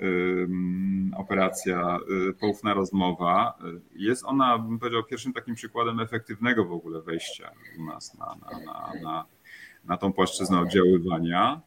[1.17, 1.99] operacja
[2.31, 3.59] y, Poufna Rozmowa.
[3.95, 8.59] Jest ona, bym powiedział, pierwszym takim przykładem efektywnego w ogóle wejścia u nas na, na,
[8.59, 9.25] na, na,
[9.85, 11.61] na tą płaszczyznę oddziaływania.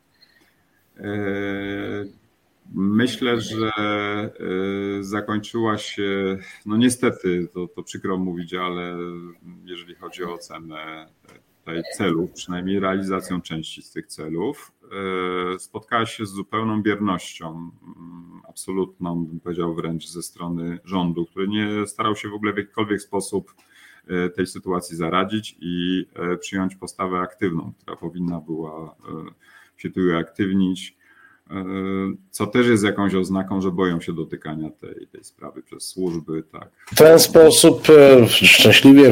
[2.74, 3.72] Myślę, że
[5.02, 8.98] zakończyła się, no niestety, to, to przykro mówić, ale
[9.66, 11.08] jeżeli chodzi o ocenę
[11.60, 14.72] tutaj celów, przynajmniej realizacją części z tych celów,
[15.56, 21.48] e, spotkała się z zupełną biernością, mm, absolutną, bym powiedział wręcz ze strony rządu, który
[21.48, 23.54] nie starał się w ogóle w jakikolwiek sposób
[24.08, 28.96] e, tej sytuacji zaradzić i e, przyjąć postawę aktywną, która powinna była
[29.78, 30.99] się tu uaktywnić
[32.32, 36.44] co też jest jakąś oznaką, że boją się dotykania tej, tej sprawy przez służby.
[36.52, 36.70] Tak.
[36.86, 39.12] W ten sposób, e, szczęśliwie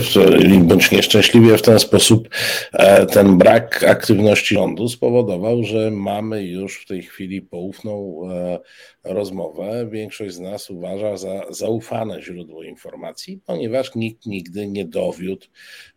[0.62, 2.30] bądź nieszczęśliwie, w ten sposób
[2.74, 8.60] e, ten brak aktywności rządu spowodował, że mamy już w tej chwili poufną e,
[9.04, 9.88] rozmowę.
[9.92, 15.46] Większość z nas uważa za zaufane źródło informacji, ponieważ nikt nigdy nie dowiódł,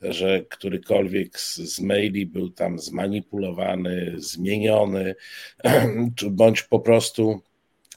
[0.02, 5.14] że którykolwiek z, z maili był tam zmanipulowany, zmieniony,
[6.16, 7.40] czy bądź po prostu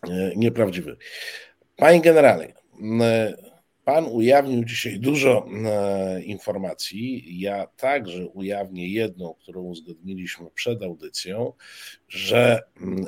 [0.10, 0.97] e, nieprawdziwy.
[1.76, 2.53] Panie generale,
[3.85, 7.39] Pan ujawnił dzisiaj dużo e, informacji.
[7.39, 11.53] Ja także ujawnię jedną, którą uzgodniliśmy przed audycją,
[12.07, 12.61] że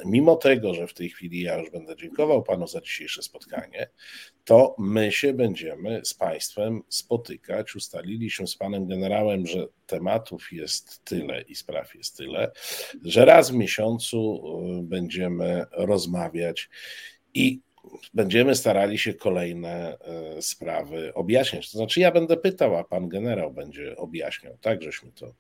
[0.06, 3.90] mimo tego, że w tej chwili ja już będę dziękował Panu za dzisiejsze spotkanie,
[4.46, 7.76] to my się będziemy z Państwem spotykać.
[7.76, 12.52] Ustaliliśmy z Panem Generałem, że tematów jest tyle i spraw jest tyle,
[13.04, 14.44] że raz w miesiącu
[14.80, 16.70] e, będziemy rozmawiać
[17.34, 17.65] i
[18.14, 21.72] będziemy starali się kolejne e, sprawy objaśniać.
[21.72, 25.34] To znaczy, ja będę pytał, a pan generał będzie objaśniał, tak, żeśmy to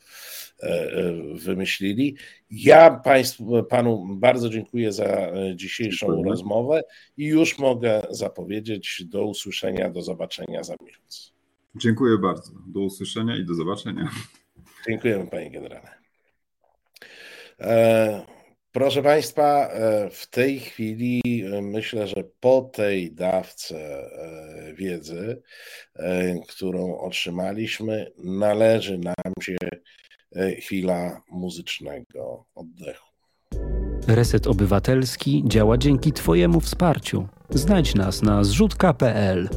[0.64, 0.88] e,
[1.34, 2.16] wymyślili.
[2.52, 6.30] Ja państwu, panu bardzo dziękuję za dzisiejszą dziękuję.
[6.30, 6.82] rozmowę
[7.18, 11.34] i już mogę zapowiedzieć do usłyszenia, do zobaczenia za miesiąc.
[11.76, 12.52] Dziękuję bardzo.
[12.68, 14.10] Do usłyszenia i do zobaczenia.
[14.88, 15.90] Dziękujemy, panie generale.
[18.76, 25.42] Proszę Państwa, e, w tej chwili e, myślę, że po tej dawce e, wiedzy,
[26.48, 29.58] którą otrzymaliśmy, należy nam się
[30.60, 33.12] chwila muzycznego oddechu.
[34.08, 37.28] Reset Obywatelski działa dzięki Twojemu wsparciu.
[37.50, 39.50] Znajdź nas na zrzutka.pl.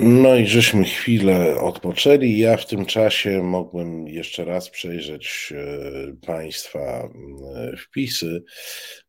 [0.00, 2.38] No i żeśmy chwilę odpoczęli.
[2.38, 7.08] Ja w tym czasie mogłem jeszcze raz przejrzeć e, Państwa
[7.54, 8.42] e, wpisy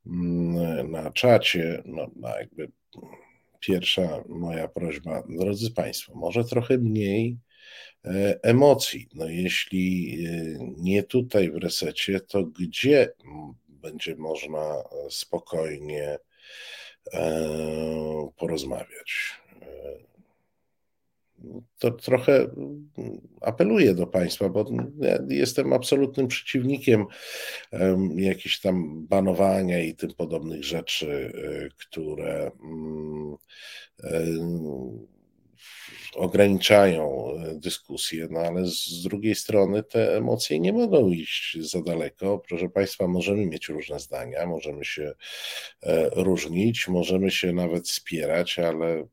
[0.07, 1.84] mm, na czacie.
[1.85, 2.71] No, no jakby
[3.59, 7.38] pierwsza moja prośba, drodzy Państwo, może trochę mniej
[8.05, 9.07] e, emocji.
[9.15, 10.17] No jeśli
[10.77, 13.13] nie tutaj w resecie, to gdzie
[13.67, 16.17] będzie można spokojnie
[18.38, 19.43] porozmawiać?
[21.80, 22.47] To trochę
[23.41, 24.65] apeluję do Państwa, bo
[24.99, 27.05] ja jestem absolutnym przeciwnikiem
[28.15, 33.35] jakichś tam banowania i tym podobnych rzeczy, e, które mm,
[34.03, 34.23] e,
[36.15, 42.39] ograniczają e, dyskusję, no ale z drugiej strony te emocje nie mogą iść za daleko.
[42.49, 45.14] Proszę Państwa, możemy mieć różne zdania, możemy się
[46.15, 49.07] różnić, możemy się nawet spierać, ale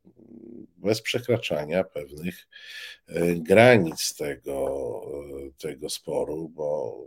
[0.76, 2.48] bez przekraczania pewnych
[3.06, 5.02] e, granic tego,
[5.46, 6.98] e, tego sporu, bo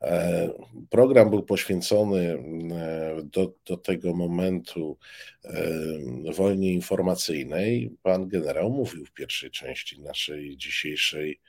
[0.00, 0.50] e,
[0.90, 2.44] Program był poświęcony
[3.24, 4.98] do, do tego momentu
[6.34, 7.90] wojnie informacyjnej.
[8.02, 11.40] Pan generał mówił w pierwszej części naszej dzisiejszej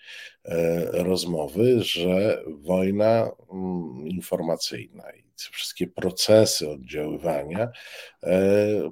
[0.91, 7.71] rozmowy, że wojna mm, informacyjna i wszystkie procesy oddziaływania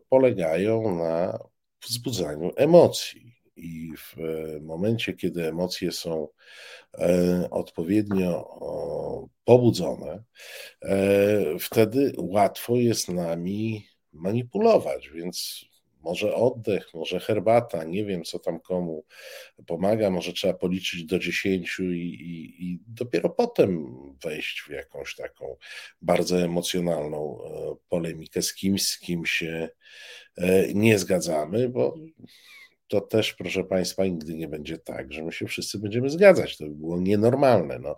[0.10, 1.40] polegają na
[1.88, 3.42] wzbudzaniu emocji.
[3.56, 6.28] I w e, momencie, kiedy emocje są
[6.98, 8.60] e, odpowiednio
[9.44, 10.24] pobudzone,
[10.82, 15.66] e, wtedy łatwo jest nami manipulować, więc
[16.04, 19.06] może oddech, może herbata, nie wiem co tam komu
[19.68, 25.56] pomaga, może trzeba policzyć do dziesięciu i, i, i, dopiero potem wejść w jakąś taką
[26.02, 27.40] bardzo emocjonalną
[27.90, 29.70] polemikę z kimś, z kim się
[30.38, 31.96] E, nie zgadzamy, bo
[32.92, 36.58] to też, proszę Państwa, nigdy nie będzie tak, że my się wszyscy będziemy zgadzać.
[36.58, 37.80] To by było nienormalne.
[37.80, 37.96] No,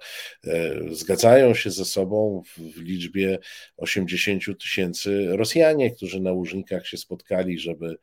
[0.47, 3.39] e, zgadzają się ze sobą w liczbie
[3.77, 7.97] 80 tysięcy Rosjanie, którzy na łużnikach się spotkali, żeby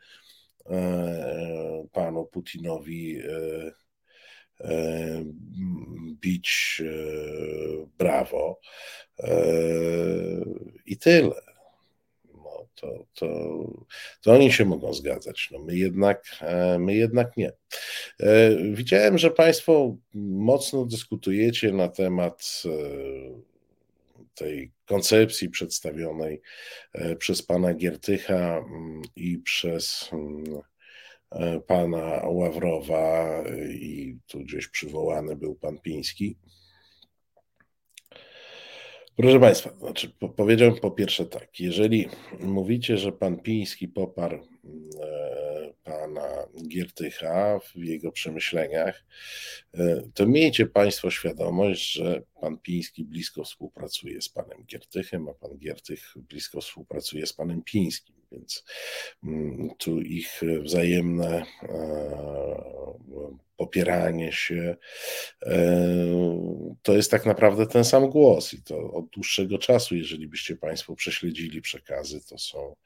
[0.70, 3.20] e, panu Putinowi
[6.20, 6.82] bić
[7.98, 8.60] brawo.
[10.86, 11.30] I tyle
[12.80, 13.26] to, to,
[14.22, 15.48] to oni się mogą zgadzać.
[15.52, 17.52] No my, jednak, e, my jednak nie.
[18.20, 22.70] E, widziałem, że Państwo mocno dyskutujecie na temat e,
[24.34, 26.40] tej koncepcji przedstawionej
[27.18, 30.44] przez pana Giertycha mm, i przez mm,
[31.66, 36.36] pana Ławrowa i tu gdzieś przywołany był pan Piński.
[39.20, 42.08] Proszę Państwa, znaczy powiedziałem po pierwsze tak, jeżeli
[42.40, 49.04] mówicie, że pan Piński poparł e, pana Giertycha w jego przemyśleniach,
[49.74, 55.58] e, to miejcie Państwo świadomość, że pan Piński blisko współpracuje z panem Giertychem, a pan
[55.58, 58.64] Giertych blisko współpracuje z panem Pińskim, więc
[59.24, 61.70] mm, tu ich wzajemne e,
[63.56, 64.76] popieranie się,
[65.42, 65.86] e,
[66.82, 70.94] to jest tak naprawdę ten sam głos i to od dłuższego czasu, jeżeli byście Państwo
[70.94, 72.76] prześledzili przekazy, to są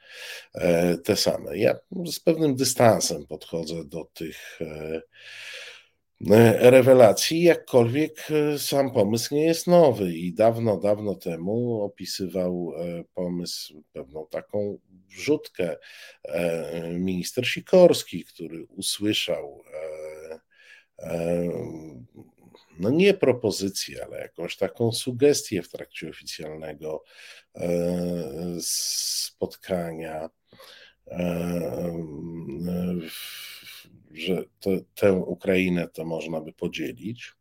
[0.55, 1.59] e, te same.
[1.59, 1.75] Ja
[2.07, 4.59] z pewnym dystansem podchodzę do tych
[6.61, 8.29] rewelacji, jakkolwiek
[8.59, 10.13] sam pomysł nie jest nowy.
[10.13, 12.73] I dawno, dawno temu opisywał
[13.15, 14.79] pomysł, pewną taką
[15.09, 15.77] wrzutkę
[16.93, 19.65] minister Sikorski, który usłyszał
[22.79, 27.05] no nie propozycję, ale jakąś taką sugestię w trakcie oficjalnego
[27.55, 27.69] e,
[28.61, 30.31] spotkania,
[31.07, 31.93] e,
[34.15, 37.33] że to, tę Ukrainę to można by podzielić.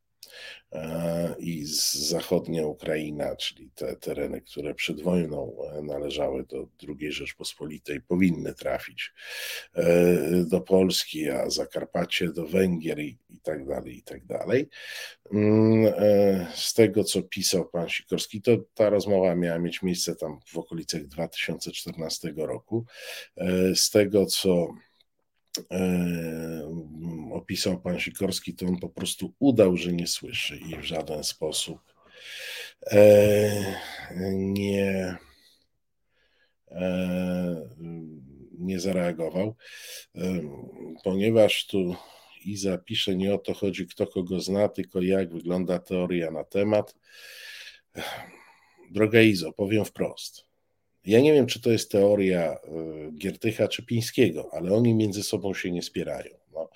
[0.72, 1.64] e, i
[1.94, 9.14] zachodnia Ukraina, czyli te tereny, które przed wojną należały do II Rzeczpospolitej, powinny trafić
[10.46, 14.70] do Polski, a Zakarpacie do Węgier i, i tak dalej, i tak dalej.
[15.34, 15.94] Mm,
[16.56, 21.08] z tego, co pisał pan Sikorski, to ta rozmowa miała mieć miejsce tam w okolicach
[21.08, 22.86] 2014 roku.
[23.76, 24.93] Z tego, co E,
[27.34, 31.80] opisał pan Sikorski, to on po prostu udał, że nie słyszy i w żaden sposób
[32.92, 33.80] e,
[34.34, 35.18] nie,
[36.72, 37.70] e,
[38.60, 39.56] nie zareagował,
[41.04, 41.96] ponieważ tu
[42.46, 46.96] Iza pisze, nie o to chodzi, kto kogo zna, tylko jak wygląda teoria na temat.
[48.92, 50.53] Droga Izo, powiem wprost.
[51.06, 52.58] Ja nie wiem, czy to jest teoria e,
[53.12, 56.36] Giertycha czy Pińskiego, ale oni między sobą się nie spierają.
[56.54, 56.70] No,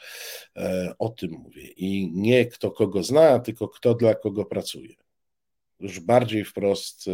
[0.56, 1.68] e, o tym mówię.
[1.68, 4.95] I nie kto kogo zna, tylko kto dla kogo pracuje.
[5.80, 7.12] Już bardziej wprost e,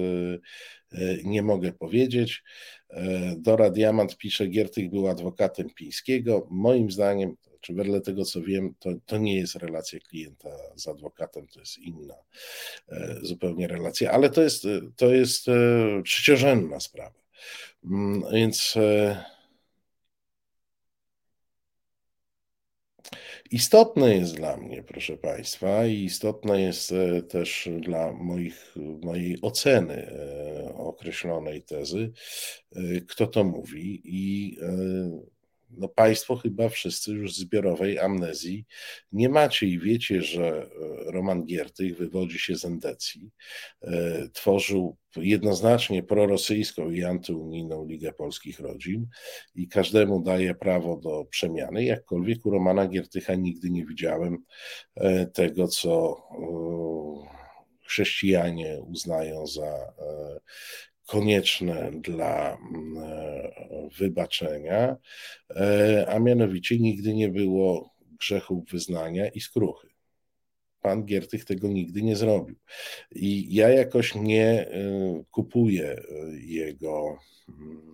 [1.24, 2.44] nie mogę powiedzieć.
[3.38, 6.48] Dora Diamant pisze, Giertych był adwokatem Pińskiego.
[6.52, 11.48] Moim zdaniem czy wedle tego, co wiem, to, to nie jest relacja klienta z adwokatem,
[11.48, 12.16] to jest inna
[12.90, 14.64] e, zupełnie relacja, ale to jest,
[14.96, 15.54] to jest e,
[16.06, 17.20] trzeciorzędna sprawa.
[17.86, 19.24] Mm, więc e,
[23.52, 26.94] Istotne jest dla mnie, proszę Państwa, i istotne jest
[27.30, 30.12] też dla moich, mojej oceny
[30.78, 32.12] określonej tezy,
[33.08, 34.02] kto to mówi.
[34.04, 34.58] I
[35.78, 38.66] no państwo chyba wszyscy już zbiorowej amnezji
[39.12, 40.68] nie macie i wiecie, że e,
[41.12, 43.32] Roman Giertych wywodzi się z endecji,
[43.82, 49.08] e, tworzył jednoznacznie prorosyjską i antyunijną Ligę Polskich Rodzin
[49.56, 54.38] i każdemu daje prawo do przemiany, jakkolwiek u Romana Giertycha nigdy nie widziałem
[54.96, 56.24] e, tego, co
[57.86, 59.94] chrześcijanie uznają za
[61.06, 64.98] konieczne dla mm, e, wybaczenia,
[65.56, 67.90] e, a mianowicie nigdy nie było
[68.20, 69.88] grzechów wyznania i skruchy.
[70.82, 72.56] Pan Giertych tego nigdy nie zrobił.
[73.12, 76.04] I ja jakoś nie e, kupuję
[76.42, 77.18] jego
[77.50, 77.94] mm,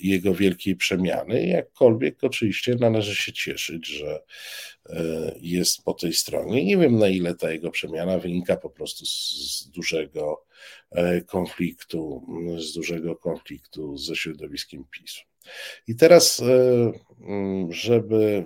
[0.00, 4.22] jego wielkiej przemiany, jakkolwiek oczywiście należy się cieszyć, że
[4.86, 6.64] e, jest po tej stronie.
[6.64, 10.44] Nie wiem na ile ta jego przemiana wynika po prostu z dużego
[10.90, 12.26] e, konfliktu,
[12.58, 15.22] z dużego konfliktu ze środowiskiem PiSu.
[15.88, 16.42] I teraz,
[17.70, 18.44] żeby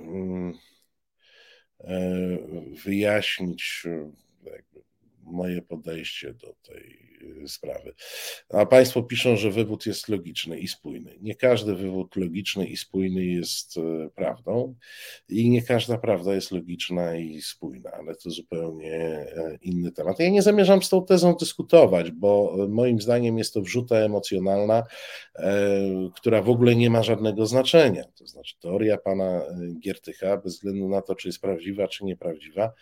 [2.84, 3.82] wyjaśnić
[5.26, 7.94] moje podejście do tej Y, sprawy.
[8.48, 11.18] A Państwo piszą, że wywód jest logiczny i spójny.
[11.20, 13.80] Nie każdy wywód logiczny i spójny jest y,
[14.14, 14.74] prawdą
[15.28, 20.18] i nie każda prawda jest logiczna i spójna, ale to zupełnie e, inny temat.
[20.18, 24.82] Ja nie zamierzam z tą tezą dyskutować, bo moim zdaniem jest to wrzuta emocjonalna,
[25.36, 25.80] e,
[26.14, 28.04] która w ogóle nie ma żadnego znaczenia.
[28.14, 32.72] To znaczy teoria pana e, Giertycha, bez względu na to, czy jest prawdziwa, czy nieprawdziwa,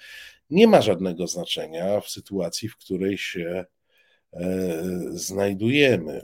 [0.50, 3.64] nie ma żadnego znaczenia w sytuacji, w której się
[4.34, 6.12] E, znajdujemy.
[6.12, 6.22] E,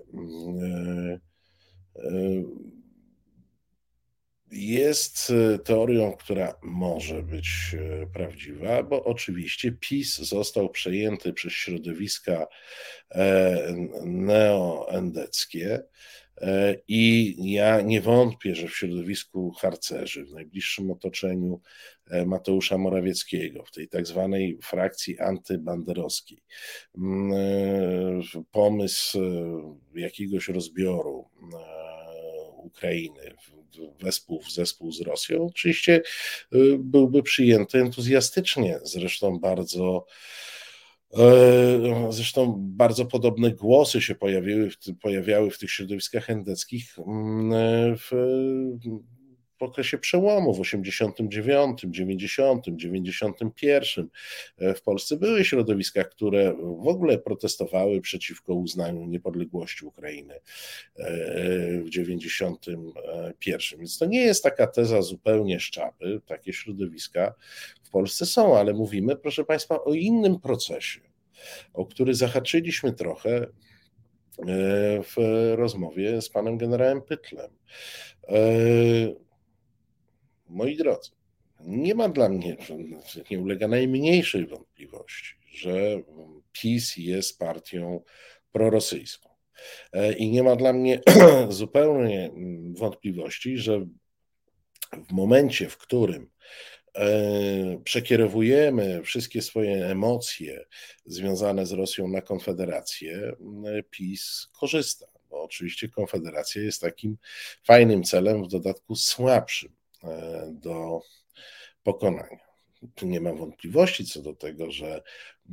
[1.97, 2.11] e,
[4.53, 5.33] jest
[5.65, 7.77] teorią, która może być
[8.13, 12.47] prawdziwa, bo oczywiście PiS został przejęty przez środowiska
[14.05, 15.83] neoendeckie
[16.89, 21.61] I ja nie wątpię, że w środowisku harcerzy, w najbliższym otoczeniu
[22.11, 26.43] e, Mateusza Morawieckiego, w tej tak zwanej frakcji antybanderowskiej,
[26.99, 29.19] mm, e, pomysł
[29.95, 31.29] jakiegoś rozbioru
[32.57, 33.35] Ukrainy
[34.01, 36.03] wespół w zespół z Rosją, oczywiście
[36.79, 40.60] byłby przyjęty entuzjastycznie, zresztą bardzo E,
[42.11, 44.70] zresztą bardzo podobne głosy się pojawiły,
[45.03, 48.11] pojawiały w tych środowiskach endeckich mm, e, w,
[49.61, 54.09] w okresie przełomu w 89, 90, 91
[54.59, 60.41] w Polsce były środowiska, które w ogóle protestowały przeciwko uznaniu niepodległości Ukrainy e,
[61.78, 63.78] w 91.
[63.78, 66.20] Więc to nie jest taka teza zupełnie szczapy.
[66.27, 67.35] Takie środowiska
[67.91, 71.01] w Polsce są, ale mówimy, proszę Państwa, o innym procesie,
[71.75, 73.47] o który zahaczyliśmy trochę e,
[75.03, 75.17] w
[75.55, 77.51] rozmowie z panem generałem Pytlem.
[78.29, 78.41] E,
[80.49, 81.11] moi drodzy,
[81.61, 82.57] nie ma dla mnie,
[83.31, 86.03] nie ulega najmniejszej wątpliwości, że
[86.53, 88.03] PiS jest partią
[88.53, 89.31] prorosyjską.
[89.93, 91.01] E, I nie ma dla mnie
[91.49, 92.31] zupełnie
[92.73, 93.87] wątpliwości, że
[95.09, 96.31] w momencie, w którym
[97.85, 100.65] przekierowujemy wszystkie swoje emocje
[101.07, 103.33] związane z Rosją na Konfederację,
[103.91, 105.07] PiS korzysta.
[105.31, 107.17] Bo oczywiście Konfederacja jest takim
[107.65, 109.73] fajnym celem, w dodatku słabszym
[110.51, 111.01] do
[111.83, 112.51] pokonania.
[113.03, 115.03] Nie mam wątpliwości co do tego, że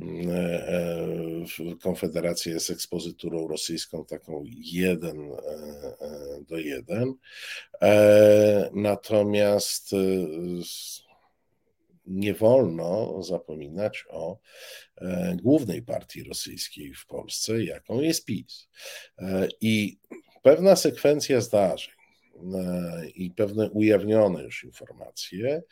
[0.00, 7.14] mm, e, e, Konfederacja jest ekspozyturą rosyjską taką jeden e, do jeden.
[8.72, 9.90] Natomiast
[12.08, 14.38] nie wolno zapominać o
[15.42, 18.68] głównej partii rosyjskiej w Polsce, jaką jest PiS.
[19.60, 19.98] I
[20.42, 21.98] pewna sekwencja zdarzeń,
[23.14, 25.62] i pewne ujawnione już informacje,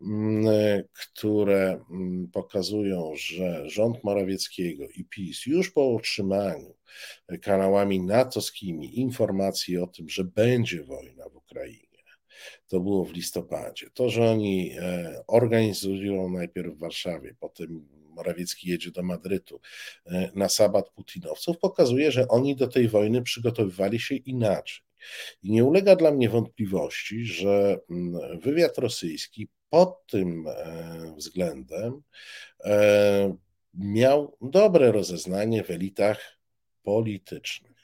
[0.00, 6.74] mm, które mm, pokazują, że rząd Morawieckiego i PiS już po otrzymaniu
[7.42, 11.83] kanałami natowskimi informacji o tym, że będzie wojna w Ukrainie,
[12.68, 13.86] to było w listopadzie.
[13.94, 19.60] To, że oni e, organizują najpierw w Warszawie, potem Morawiecki jedzie do Madrytu
[20.06, 24.84] e, na sabat putinowców, pokazuje, że oni do tej wojny przygotowywali się inaczej.
[25.42, 32.02] I nie ulega dla mnie wątpliwości, że mm, wywiad rosyjski pod tym e, względem
[33.74, 36.38] miał dobre rozeznanie w elitach
[36.82, 37.74] politycznych.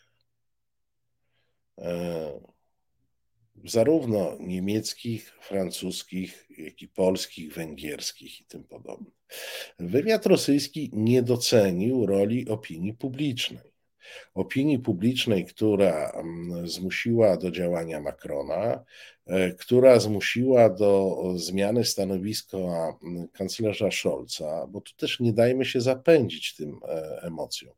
[3.64, 9.14] Zarówno niemieckich, francuskich, jak i polskich, węgierskich i tym podobnych.
[9.78, 13.69] Wywiad rosyjski nie docenił roli opinii publicznej
[14.34, 18.84] opinii publicznej, która mm, zmusiła do działania Macrona,
[19.26, 25.80] e, która zmusiła do zmiany stanowiska mm, kanclerza Scholza, bo tu też nie dajmy się
[25.80, 27.74] zapędzić tym e, emocjom.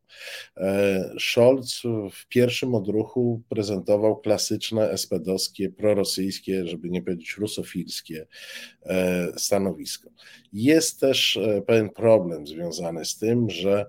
[0.56, 1.82] E, Scholz
[2.12, 8.26] w pierwszym odruchu prezentował klasyczne SPD-owskie, prorosyjskie, żeby nie powiedzieć rusofilskie
[9.36, 10.10] stanowisko.
[10.52, 13.86] Jest też pewien problem związany z tym, że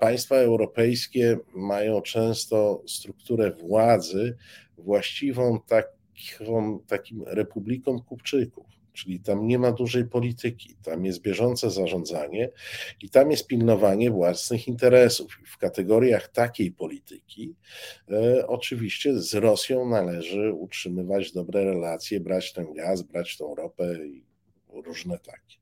[0.00, 4.36] państwa europejskie mają często strukturę władzy
[4.78, 8.66] właściwą taką, takim republikom kupczyków.
[8.92, 12.50] Czyli tam nie ma dużej polityki, tam jest bieżące zarządzanie
[13.02, 15.38] i tam jest pilnowanie własnych interesów.
[15.46, 17.54] W kategoriach takiej polityki
[18.10, 24.24] e, oczywiście z Rosją należy utrzymywać dobre relacje, brać ten gaz, brać tą ropę i
[24.68, 25.61] różne takie.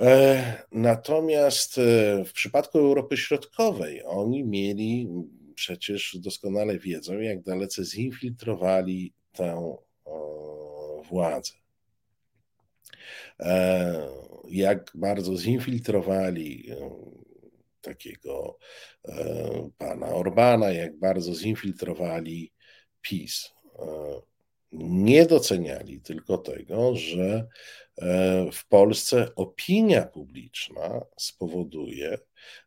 [0.00, 5.08] E, natomiast e, w przypadku Europy Środkowej oni mieli,
[5.54, 9.76] przecież doskonale wiedzą, jak dalece zinfiltrowali tę
[11.10, 11.52] władzę.
[13.40, 14.08] E,
[14.48, 16.70] jak bardzo zinfiltrowali
[17.80, 18.58] takiego
[19.78, 22.52] pana Orbana, jak bardzo zinfiltrowali
[23.00, 23.52] PiS.
[24.72, 27.48] Nie doceniali tylko tego, że
[28.52, 32.18] w Polsce opinia publiczna spowoduje,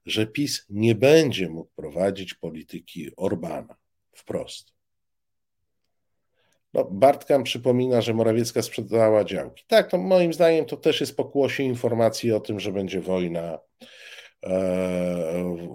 [0.06, 3.76] że PiS nie będzie mógł prowadzić polityki Orbana
[4.15, 4.73] wprost.
[6.73, 9.64] No, Bartkam przypomina, że Morawiecka sprzedała działki.
[9.68, 13.60] Tak, to moim zdaniem to też jest pokłosie informacji o tym, że będzie wojna
[14.43, 14.49] e,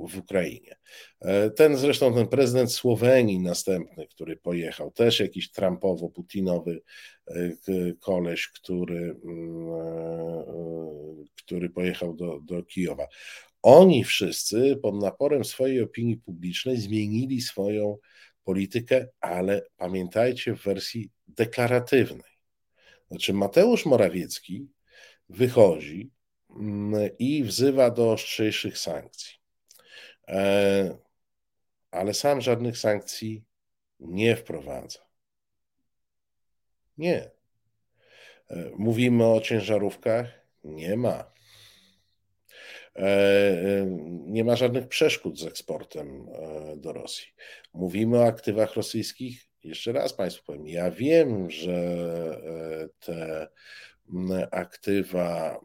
[0.09, 0.77] w Ukrainie.
[1.25, 6.79] E, ten zresztą, ten prezydent Słowenii następny, który pojechał, też jakiś Trumpowo-Putinowy
[7.27, 7.53] e,
[8.01, 10.45] koleś, który, mm, e,
[11.37, 13.07] który pojechał do, do Kijowa.
[13.63, 17.97] Oni wszyscy pod naporem swojej opinii publicznej zmienili swoją
[18.45, 22.35] politykę, ale pamiętajcie w wersji deklaratywnej.
[23.11, 24.69] Znaczy Mateusz Morawiecki
[25.29, 26.11] wychodzi
[26.51, 29.35] mm, i wzywa do ostrzejszych sankcji
[31.95, 33.45] ale sam żadnych sankcji
[34.01, 34.99] nie wprowadza.
[36.99, 37.31] Nie.
[38.51, 40.27] E, mówimy o ciężarówkach?
[40.65, 41.33] Nie ma.
[42.97, 43.87] E, e,
[44.27, 46.27] nie ma żadnych przeszkód z eksportem
[46.77, 47.27] do Rosji.
[47.73, 49.49] Mówimy o aktywach rosyjskich?
[49.65, 51.77] Jeszcze raz Państwu powiem, ja wiem, że
[52.99, 53.49] te
[54.51, 55.61] aktywa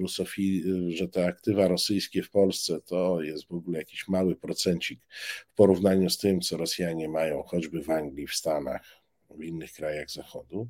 [0.00, 5.00] rusofili, że te aktywa rosyjskie w Polsce to jest w ogóle jakiś mały procencik
[5.48, 8.82] w porównaniu z tym, co Rosjanie mają choćby w Anglii, w Stanach,
[9.30, 10.68] w innych krajach Zachodu,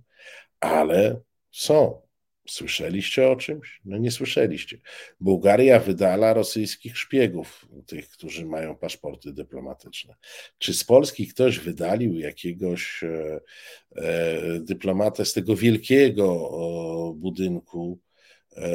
[0.61, 1.21] ale
[1.51, 2.06] są.
[2.49, 3.81] Słyszeliście o czymś?
[3.85, 4.79] No nie słyszeliście.
[5.21, 10.15] Bułgaria wydala rosyjskich szpiegów, tych, którzy mają paszporty dyplomatyczne.
[10.59, 13.41] Czy z Polski ktoś wydalił jakiegoś e,
[13.97, 17.99] e, dyplomatę z tego wielkiego o, budynku?
[18.57, 18.67] E,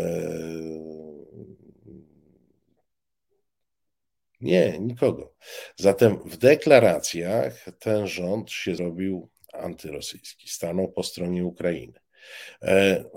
[4.41, 5.34] nie, nikogo.
[5.76, 12.01] Zatem w deklaracjach ten rząd się zrobił antyrosyjski, stanął po stronie Ukrainy.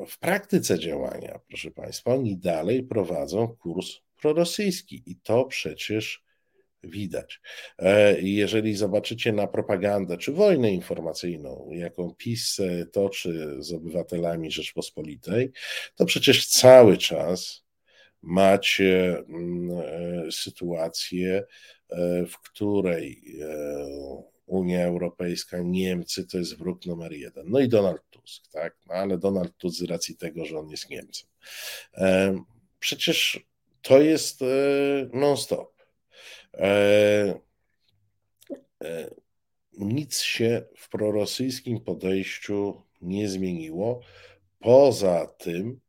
[0.09, 3.86] W praktyce działania, proszę Państwa, oni dalej prowadzą kurs
[4.20, 6.24] prorosyjski i to przecież
[6.82, 7.40] widać.
[8.18, 12.60] Jeżeli zobaczycie na propagandę czy wojnę informacyjną, jaką PiS
[12.93, 15.52] toczy z obywatelami Rzeczpospolitej,
[15.94, 17.64] to przecież cały czas
[18.24, 21.44] macie mm, e, sytuację,
[21.90, 27.50] e, w której e, Unia Europejska, Niemcy to jest wróg numer jeden.
[27.50, 28.76] No i Donald Tusk, tak?
[28.86, 31.28] No ale Donald Tusk z racji tego, że on jest Niemcem.
[32.78, 33.46] Przecież
[33.82, 34.40] to jest
[35.12, 35.74] non-stop.
[39.72, 44.00] Nic się w prorosyjskim podejściu nie zmieniło.
[44.60, 45.80] Poza tym,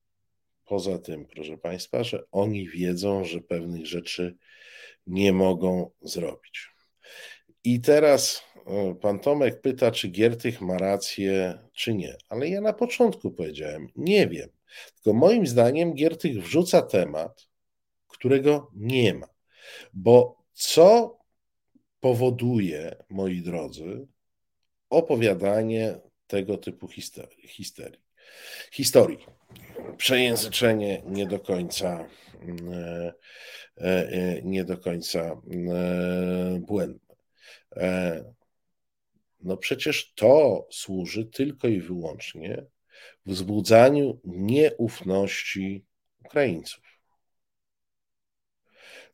[0.65, 4.37] Poza tym, proszę Państwa, że oni wiedzą, że pewnych rzeczy
[5.07, 6.69] nie mogą zrobić.
[7.65, 12.15] I teraz e, pan Tomek pyta, czy Giertych ma rację, czy nie.
[12.29, 14.49] Ale ja na początku powiedziałem, nie wiem.
[14.95, 17.47] Tylko moim zdaniem Giertych wrzuca temat,
[18.07, 19.27] którego nie ma.
[19.93, 21.17] Bo co
[21.99, 24.07] powoduje, moi drodzy,
[24.89, 28.05] opowiadanie tego typu histerii?
[28.71, 29.25] historii
[29.97, 32.07] przejęzyczenie nie do końca
[32.47, 33.13] e,
[33.77, 35.39] e, nie do końca e,
[36.59, 37.04] błędne.
[39.39, 42.65] No przecież to służy tylko i wyłącznie
[43.25, 45.85] wzbudzaniu nieufności
[46.25, 46.83] Ukraińców.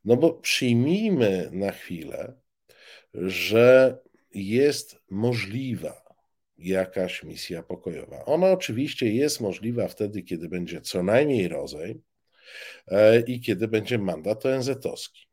[0.04, 2.34] No bo przyjmijmy na chwilę,
[3.14, 3.98] że
[4.34, 6.02] jest możliwa
[6.58, 8.24] jakaś misja pokojowa.
[8.24, 12.02] Ona oczywiście jest możliwa wtedy, kiedy będzie co najmniej rozejm
[12.88, 15.26] e, i kiedy będzie mandat ONZ-owski.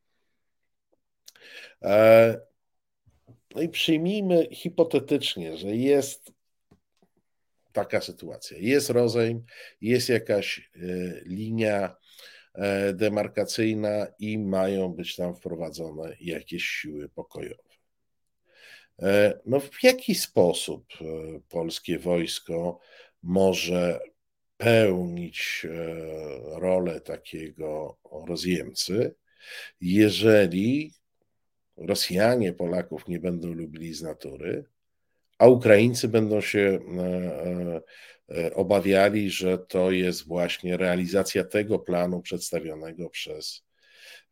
[3.52, 6.32] E, no i przyjmijmy hipotetycznie, że jest
[7.72, 8.58] taka sytuacja.
[8.58, 9.44] Jest rozejm,
[9.82, 10.80] jest jakaś e,
[11.26, 11.96] linia
[12.94, 17.70] demarkacyjna i mają być tam wprowadzone jakieś siły pokojowe.
[19.02, 21.06] E, no w jaki sposób e,
[21.50, 22.80] polskie wojsko
[23.24, 24.00] może
[24.58, 25.70] pełnić e,
[26.60, 27.98] rolę takiego
[28.28, 29.16] rozjemcy,
[29.82, 30.94] jeżeli
[31.80, 34.66] Rosjanie Polaków nie będą lubili z natury,
[35.38, 36.80] a Ukraińcy będą się
[38.56, 43.64] obawiali, że to jest właśnie realizacja tego planu przedstawionego przez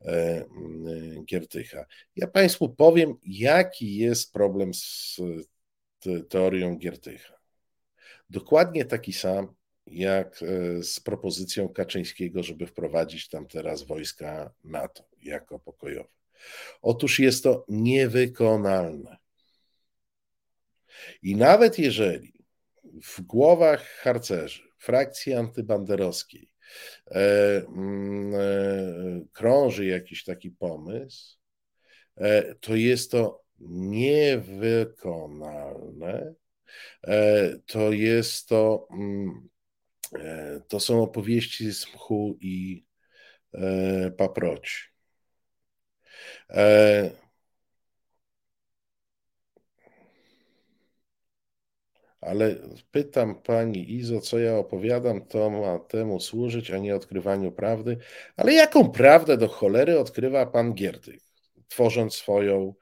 [0.05, 0.45] E,
[1.25, 1.85] Giertycha.
[2.15, 5.17] Ja Państwu powiem, jaki jest problem z
[6.29, 7.33] teorią Giertycha.
[8.29, 9.55] Dokładnie taki sam,
[9.87, 16.16] jak e, z propozycją Kaczyńskiego, żeby wprowadzić tam teraz wojska NATO jako pokojowe.
[16.81, 19.17] Otóż jest to niewykonalne.
[21.21, 22.33] I nawet jeżeli
[23.03, 26.51] w głowach harcerzy, frakcji antybanderowskiej
[27.11, 28.39] E, mm, e,
[29.33, 31.37] krąży jakiś taki pomysł,
[32.17, 35.13] e, to jest to niewykonalne.
[37.65, 39.49] To jest to, mm,
[40.67, 42.85] to są opowieści z mchu i
[44.17, 44.77] paproci.
[52.21, 52.55] Ale
[52.91, 57.97] pytam pani Izo, co ja opowiadam, to ma temu służyć, a nie odkrywaniu prawdy.
[58.35, 61.21] Ale jaką prawdę do cholery odkrywa pan Giertych,
[61.67, 62.73] tworząc swoją,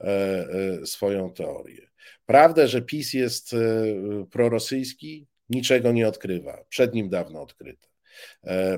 [0.00, 0.06] e,
[0.82, 1.86] e, swoją teorię?
[2.26, 3.56] Prawdę, że PiS jest e,
[4.30, 6.64] prorosyjski, niczego nie odkrywa.
[6.68, 7.93] Przed nim dawno odkryte.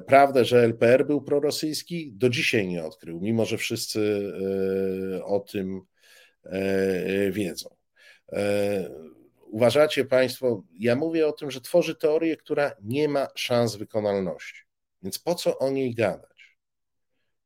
[0.07, 4.33] Prawdę, że LPR był prorosyjski, do dzisiaj nie odkrył, mimo że wszyscy
[5.25, 5.81] o tym
[7.31, 7.77] wiedzą
[9.47, 14.63] uważacie Państwo, ja mówię o tym, że tworzy teorię, która nie ma szans wykonalności.
[15.03, 16.59] Więc po co o niej gadać?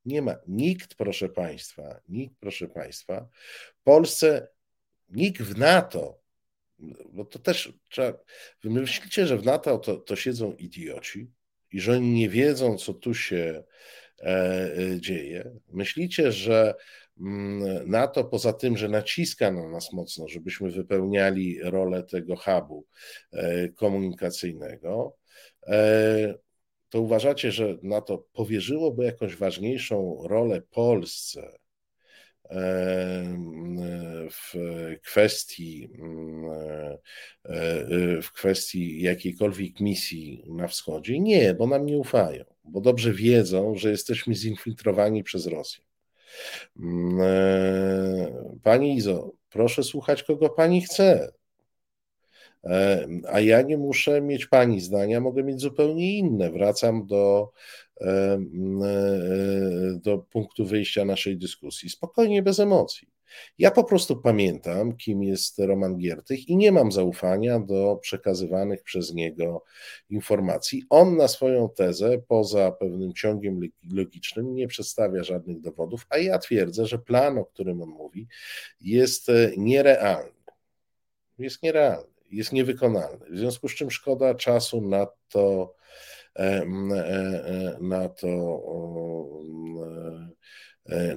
[0.05, 0.37] Nie ma.
[0.47, 3.29] Nikt, proszę Państwa, nikt, proszę Państwa,
[3.85, 4.49] Polsce,
[5.09, 6.21] nikt w NATO,
[7.13, 8.19] bo to też trzeba,
[8.63, 11.31] wy myślicie, że w NATO to, to siedzą idioci
[11.73, 13.63] i że oni nie wiedzą, co tu się
[14.21, 14.27] e,
[14.77, 15.51] e dzieje.
[15.69, 16.75] Myślicie, że
[17.21, 22.87] Mm, NATO, poza tym, że naciska na nas mocno, żebyśmy wypełniali rolę tego hubu
[23.33, 25.17] e, komunikacyjnego,
[26.89, 31.60] to uważacie, że NATO powierzyłoby jakąś ważniejszą rolę Polsce
[34.31, 34.55] w
[35.05, 35.91] kwestii,
[38.23, 41.21] w kwestii jakiejkolwiek misji na wschodzie?
[41.21, 45.85] Nie, bo nam nie ufają, bo dobrze wiedzą, że jesteśmy zinfiltrowani przez Rosję.
[48.63, 51.33] Pani Izo, proszę słuchać, kogo pani chce.
[53.29, 56.51] A ja nie muszę mieć pani zdania, mogę mieć zupełnie inne.
[56.51, 57.53] Wracam do,
[59.95, 61.91] do punktu wyjścia naszej dyskusji.
[61.91, 63.09] Spokojnie, bez emocji.
[63.59, 69.15] Ja po prostu pamiętam, kim jest Roman Giertych i nie mam zaufania do przekazywanych przez
[69.15, 69.65] niego
[70.11, 70.85] informacji.
[70.91, 73.61] On na swoją tezę, poza pewnym ciągiem
[73.93, 78.27] logicznym, nie przedstawia żadnych dowodów, a ja twierdzę, że plan, o którym on mówi,
[78.81, 80.41] jest e, nierealny.
[81.39, 83.27] Jest nierealny, jest niewykonalny.
[83.31, 86.20] W związku z czym szkoda czasu na to, e, e,
[87.81, 88.61] na to,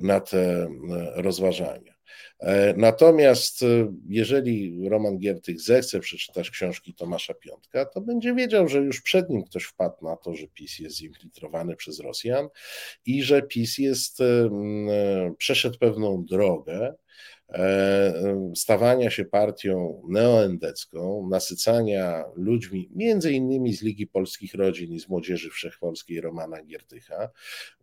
[0.02, 0.68] na te
[1.16, 1.94] rozważania.
[2.40, 8.80] E, natomiast e, jeżeli Roman Giertych zechce przeczytać książki Tomasza Piątka, to będzie wiedział, że
[8.80, 12.48] już przed nim ktoś wpadł na to, że PiS jest zinfiltrowany przez Rosjan
[13.06, 14.50] i że PiS jest, e,
[15.38, 16.96] przeszedł pewną drogę, E,
[18.56, 25.50] stawania się partią neoendecką, nasycania ludźmi, między innymi z Ligi Polskich Rodzin i z Młodzieży
[25.50, 27.30] Wszechpolskiej Romana Giertycha,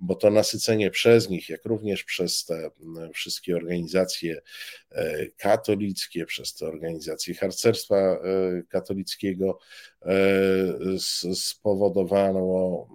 [0.01, 2.71] bo to nasycenie przez nich, jak również przez te
[3.15, 4.41] wszystkie organizacje
[4.91, 8.19] e, katolickie, przez te organizacje harcerstwa e,
[8.69, 9.59] katolickiego
[11.35, 12.89] spowodowało,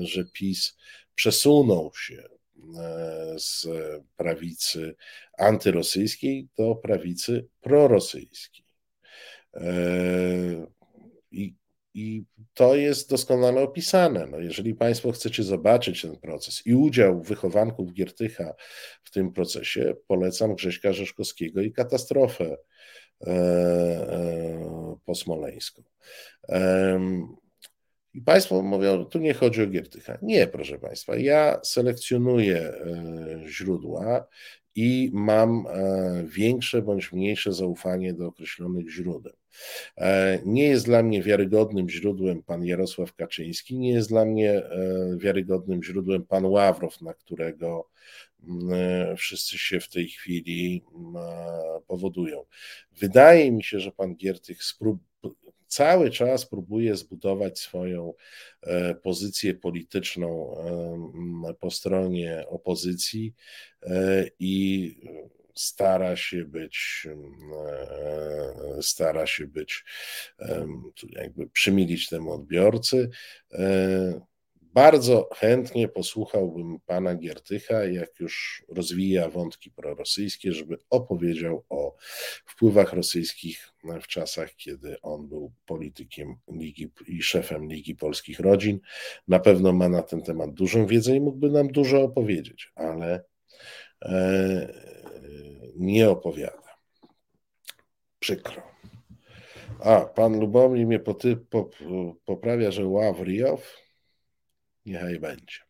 [0.00, 0.76] że PiS
[1.14, 2.35] przesunął się E,
[3.38, 3.66] z
[4.16, 4.94] prawicy
[5.38, 8.64] antyrosyjskiej do prawicy prorosyjskiej.
[9.54, 10.66] E,
[11.30, 11.54] I,
[11.94, 12.24] I,
[12.54, 14.26] to jest doskonale opisane.
[14.26, 18.54] No, jeżeli Państwo chcecie zobaczyć ten proces i udział wychowanków Giertycha
[19.04, 22.56] w tym procesie, polecam Grześka Rzeszkowskiego i katastrofę
[23.26, 25.82] e, posmoleńską.
[28.16, 30.18] I Państwo mówią, tu nie chodzi o Giertycha.
[30.22, 34.26] Nie, proszę Państwa, ja selekcjonuję e, źródła
[34.74, 39.32] i mam e, większe bądź mniejsze zaufanie do określonych źródeł.
[39.96, 44.62] E, nie jest dla mnie wiarygodnym źródłem pan Jarosław Kaczyński, nie jest dla mnie
[45.16, 47.88] wiarygodnym źródłem pan Ławrow, na którego
[49.16, 50.84] wszyscy się w tej chwili
[51.86, 52.44] powodują.
[52.92, 54.98] Wydaje mi się, że pan Giertych sprób
[55.66, 58.14] cały czas próbuje zbudować swoją
[58.62, 60.56] e, pozycję polityczną
[61.60, 63.34] po stronie opozycji
[63.82, 64.96] e, i
[65.54, 67.08] stara się być,
[68.76, 69.84] e, stara się być,
[71.08, 73.10] jakby przymilić temu odbiorcy.
[74.76, 81.96] Bardzo chętnie posłuchałbym pana Giertycha, jak już rozwija wątki prorosyjskie, żeby opowiedział o
[82.46, 83.72] wpływach rosyjskich
[84.02, 88.80] w czasach, kiedy on był politykiem Ligi i szefem Ligi Polskich Rodzin.
[89.28, 93.24] Na pewno ma na ten temat dużą wiedzę i mógłby nam dużo opowiedzieć, ale
[94.02, 94.72] e,
[95.76, 96.76] nie opowiada.
[98.18, 98.62] Przykro.
[99.80, 101.36] A, pan Lubomir mnie poty,
[102.24, 103.85] poprawia, że Ławriow
[104.86, 105.66] niechaj będzie.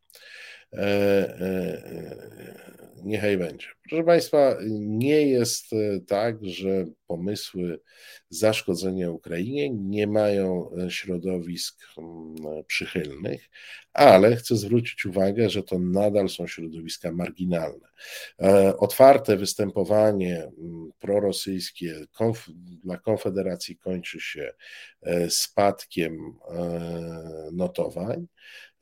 [0.73, 2.57] E, e, e,
[3.05, 3.67] niechaj będzie.
[3.89, 5.67] Proszę Państwa, nie jest
[6.07, 7.81] tak, że pomysły
[8.31, 13.49] zaszkodzenia Ukrainie nie mają środowisk mm, przychylnych,
[13.93, 17.89] ale chcę zwrócić uwagę, że to nadal są środowiska marginalne.
[18.79, 21.95] Otwarte występowanie mm, prorosyjskie
[22.85, 24.53] dla Konfederacji kończy się
[25.29, 26.19] spadkiem
[27.53, 28.27] notowań.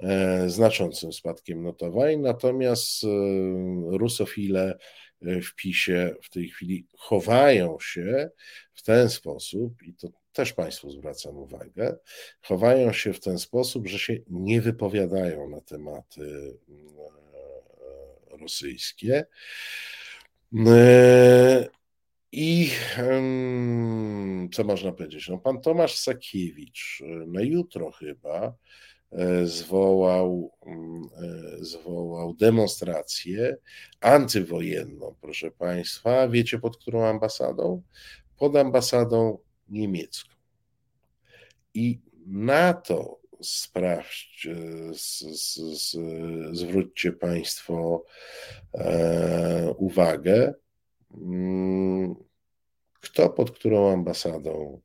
[0.05, 3.09] E, znaczącym spadkiem notowań, natomiast e,
[3.99, 4.79] rusofile
[5.23, 8.31] e, w PiSie w tej chwili chowają się
[8.75, 11.97] w ten sposób, i to też Państwu zwracam uwagę,
[12.43, 16.59] chowają się w ten sposób, że się nie wypowiadają na tematy
[18.41, 19.27] rosyjskie.
[22.33, 22.71] I
[24.53, 25.29] co można powiedzieć?
[25.29, 28.55] No, pan Tomasz Sakiewicz na jutro chyba
[29.45, 33.57] zwołał, mm, e, zwołał demonstrację
[34.01, 36.29] antywojenną, proszę Państwa.
[36.29, 37.83] Wiecie pod którą ambasadą?
[38.39, 39.39] Pod ambasadą
[39.69, 40.35] niemiecką.
[41.75, 44.49] I na to sprawdź,
[44.93, 45.97] z, z, z,
[46.57, 48.05] zwróćcie Państwo
[48.75, 50.55] e, uwagę,
[51.15, 52.15] mm,
[53.01, 54.81] kto pod którą ambasadą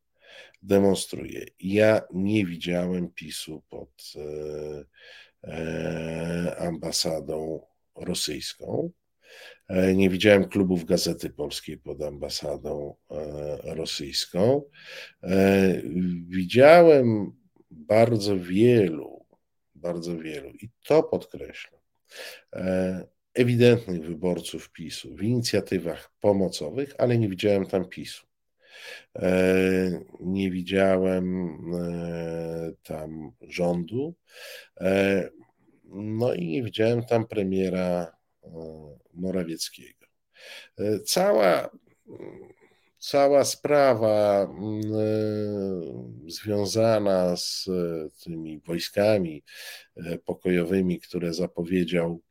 [0.62, 1.46] demonstruje.
[1.60, 4.84] Ja nie widziałem PiSu pod e,
[5.44, 7.66] e, ambasadą
[7.96, 8.92] rosyjską.
[9.68, 12.96] E, nie widziałem klubów Gazety Polskiej pod ambasadą
[13.64, 14.62] rosyjską.
[16.28, 17.32] Widziałem
[17.72, 19.26] bardzo wielu,
[19.76, 21.82] bardzo wielu, i to podkreślam,
[23.34, 28.29] ewidentnych wyborców PiSu w inicjatywach pomocowych, ale nie widziałem tam PiSu.
[30.20, 31.58] Nie widziałem
[32.84, 34.16] tam rządu.
[35.86, 38.18] No i nie widziałem tam premiera
[39.14, 40.06] Morawieckiego.
[41.06, 41.70] Cała
[43.00, 49.44] cała sprawa mm, e, związana z e, tymi wojskami
[49.96, 52.22] e, pokojowymi, które zapowiedział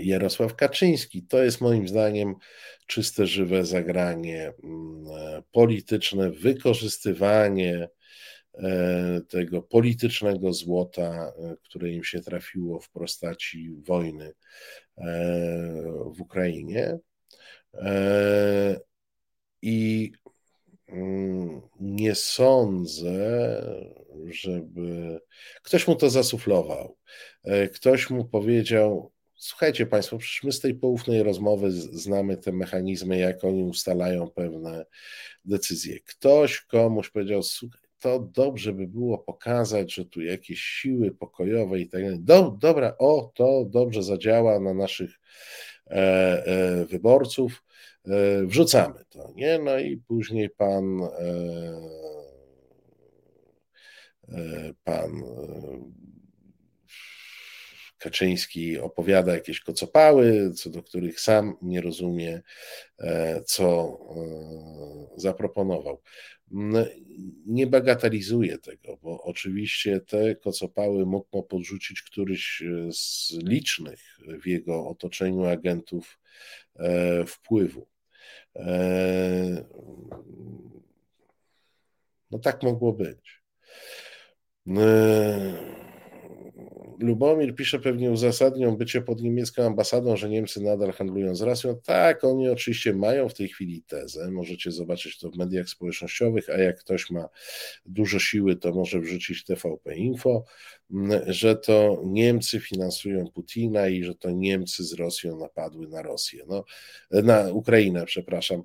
[0.00, 2.34] Jarosław Kaczyński, to jest moim zdaniem
[2.86, 5.04] czyste, żywe zagranie mm,
[5.52, 7.88] polityczne, wykorzystywanie
[9.28, 11.32] tego politycznego złota,
[11.62, 14.32] które im się trafiło w postaci wojny
[16.16, 16.98] w Ukrainie.
[19.62, 20.12] I
[20.88, 23.62] mm, nie sądzę,
[24.26, 25.20] żeby
[25.62, 26.96] ktoś mu to zasuflował.
[27.44, 33.18] E, ktoś mu powiedział: Słuchajcie Państwo, przecież my z tej poufnej rozmowy znamy te mechanizmy,
[33.18, 34.86] jak oni ustalają pewne
[35.44, 36.00] decyzje.
[36.00, 37.42] Ktoś komuś powiedział:
[37.98, 42.20] to dobrze by było pokazać, że tu jakieś siły pokojowe i tak dalej.
[42.20, 45.10] Do, dobra, o, to dobrze zadziała na naszych
[45.86, 45.94] e,
[46.46, 47.64] e, wyborców.
[48.06, 49.58] E, wrzucamy to, nie?
[49.58, 51.08] No i później pan e,
[54.28, 55.22] e, pan
[57.98, 62.42] Kaczyński opowiada jakieś kocopały, co do których sam nie rozumie,
[63.44, 63.98] co
[65.16, 66.02] zaproponował.
[67.46, 74.00] Nie bagatelizuję tego, bo oczywiście te kocopały mógł podrzucić któryś z licznych
[74.42, 76.18] w jego otoczeniu agentów
[77.26, 77.86] wpływu.
[78.56, 79.64] E,
[82.30, 83.42] no tak mogło być.
[87.00, 91.76] E, Lubomir pisze pewnie uzasadnią bycie pod niemiecką ambasadą, że Niemcy nadal handlują z Rosją.
[91.84, 94.30] Tak, oni oczywiście mają w tej chwili tezę.
[94.30, 97.28] Możecie zobaczyć to w mediach społecznościowych, a jak ktoś ma
[97.86, 100.44] dużo siły, to może wrzucić TVP Info,
[101.26, 106.64] że to Niemcy finansują Putina i że to Niemcy z Rosją napadły na Rosję, no,
[107.10, 108.62] na Ukrainę, przepraszam.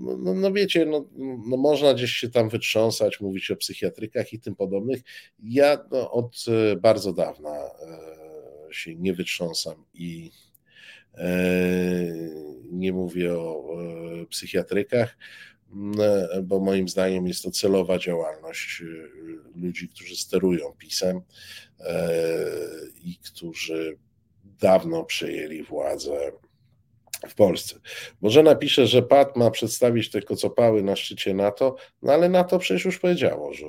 [0.00, 1.08] No, no, no, wiecie, no,
[1.46, 5.02] no, można gdzieś się tam wytrząsać, mówić o psychiatrykach i tym podobnych.
[5.42, 7.68] Ja no, od e, bardzo dawna e,
[8.70, 10.30] się nie wytrząsam i
[11.14, 11.32] e,
[12.72, 13.64] nie mówię o
[14.30, 15.16] psychiatrykach,
[16.42, 18.82] bo moim zdaniem jest to celowa działalność
[19.56, 21.20] ludzi, którzy sterują pisem
[23.04, 23.98] i którzy
[24.60, 26.32] dawno przejęli władzę
[27.28, 27.80] w Polsce.
[28.20, 32.84] Może napisze, że PAT ma przedstawić te kocopały na szczycie NATO, no ale NATO przecież
[32.84, 33.66] już powiedziało, że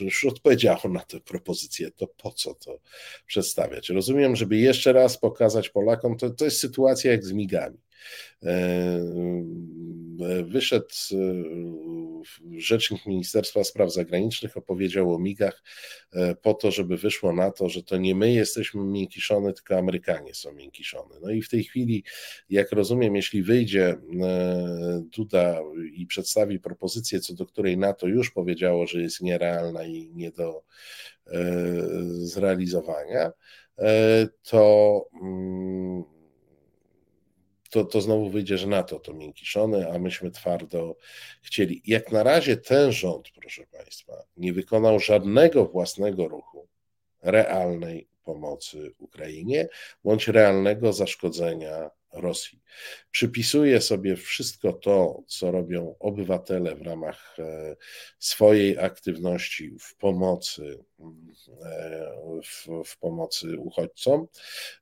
[0.00, 2.78] już odpowiedziało na tę propozycję, to po co to
[3.26, 3.88] przedstawiać?
[3.88, 7.78] Rozumiem, żeby jeszcze raz pokazać Polakom, to, to jest sytuacja jak z migami.
[8.42, 8.50] E,
[10.20, 11.16] e, wyszedł e,
[12.58, 15.62] rzecznik Ministerstwa Spraw Zagranicznych, opowiedział o migach
[16.42, 20.52] po to, żeby wyszło na to, że to nie my jesteśmy miękiszone, tylko Amerykanie są
[20.52, 21.14] miękiszone.
[21.22, 22.04] No i w tej chwili,
[22.50, 23.96] jak rozumiem, jeśli wyjdzie
[25.16, 25.60] Duda
[25.94, 30.64] i przedstawi propozycję, co do której NATO już powiedziało, że jest nierealna i nie do
[32.24, 33.32] zrealizowania,
[34.42, 36.04] to mm,
[37.72, 40.96] to, to znowu wyjdzie, że NATO to miękiszone, a myśmy twardo
[41.42, 41.82] chcieli.
[41.86, 46.68] Jak na razie ten rząd, proszę Państwa, nie wykonał żadnego własnego ruchu
[47.22, 49.68] realnej pomocy Ukrainie
[50.04, 52.60] bądź realnego zaszkodzenia Rosji.
[53.10, 57.76] Przypisuje sobie wszystko to, co robią obywatele w ramach e,
[58.18, 60.84] swojej aktywności w pomocy,
[61.62, 62.12] e,
[62.44, 64.26] w, w pomocy uchodźcom,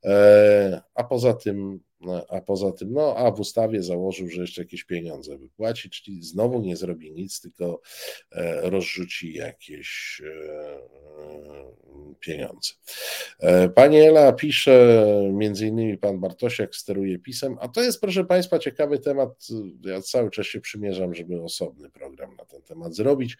[0.05, 1.81] e, a poza tym
[2.29, 6.61] a poza tym, no, a w ustawie założył, że jeszcze jakieś pieniądze wypłaci, czyli znowu
[6.61, 7.81] nie zrobi nic, tylko
[8.33, 10.79] e, rozrzuci jakieś e,
[12.21, 12.73] pieniądze.
[13.41, 14.97] E, pani Ela pisze,
[15.33, 19.49] między innymi pan Bartosiak steruje pisem, a to jest, proszę Państwa, ciekawy temat.
[19.85, 23.37] Ja cały czas się przymierzam, żeby osobny program na ten temat zrobić,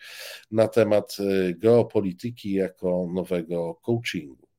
[0.51, 1.17] na temat
[1.57, 4.50] geopolityki jako nowego coachingu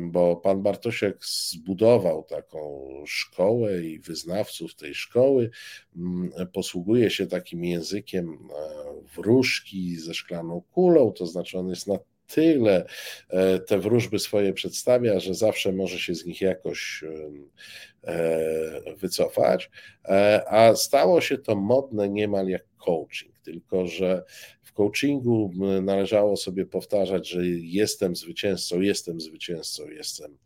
[0.00, 5.50] bo pan Bartosiek zbudował taką szkołę i wyznawców tej szkoły.
[5.96, 8.58] Mm, posługuje się takim językiem e,
[9.16, 12.86] wróżki ze szklaną kulą, to znaczy on jest na tyle
[13.28, 19.70] e, te wróżby swoje przedstawia, że zawsze może się z nich jakoś e, wycofać,
[20.46, 24.24] a stało się to modne niemal jak coaching, tylko że
[24.78, 25.50] coachingu
[25.82, 30.38] należało sobie powtarzać, że jestem zwycięzcą, jestem zwycięzcą, jestem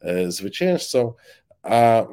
[0.00, 1.12] e, zwycięzcą,
[1.62, 2.06] a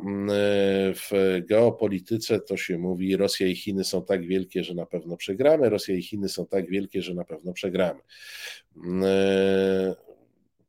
[0.94, 5.70] w geopolityce to się mówi, Rosja i Chiny są tak wielkie, że na pewno przegramy,
[5.70, 8.00] Rosja i Chiny są tak wielkie, że na pewno przegramy.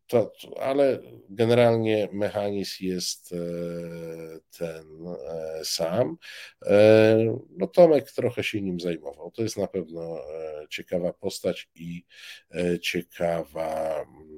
[0.06, 1.00] To, ale
[1.30, 3.36] generalnie mechanizm jest e,
[4.58, 6.16] ten e, sam.
[6.66, 9.30] E, no Tomek trochę się nim zajmował.
[9.30, 10.18] To jest na pewno
[10.70, 12.04] ciekawa postać i
[12.82, 14.34] ciekawa mm,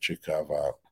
[0.00, 0.87] ciekawa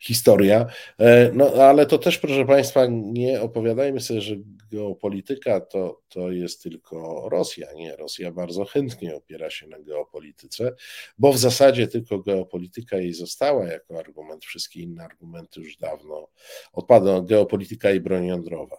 [0.00, 0.66] historia.
[0.98, 4.34] E, no ale to też, proszę Państwa, nie opowiadajmy sobie, że
[4.70, 7.72] geopolityka to, to jest tylko Rosja.
[7.74, 10.74] Nie, Rosja bardzo chętnie opiera się na geopolityce,
[11.18, 14.44] bo w zasadzie tylko geopolityka jej została jako argument.
[14.44, 16.28] Wszystkie inne argumenty już dawno
[16.72, 17.22] odpadną.
[17.22, 18.76] Geopolityka i broń jądrowa.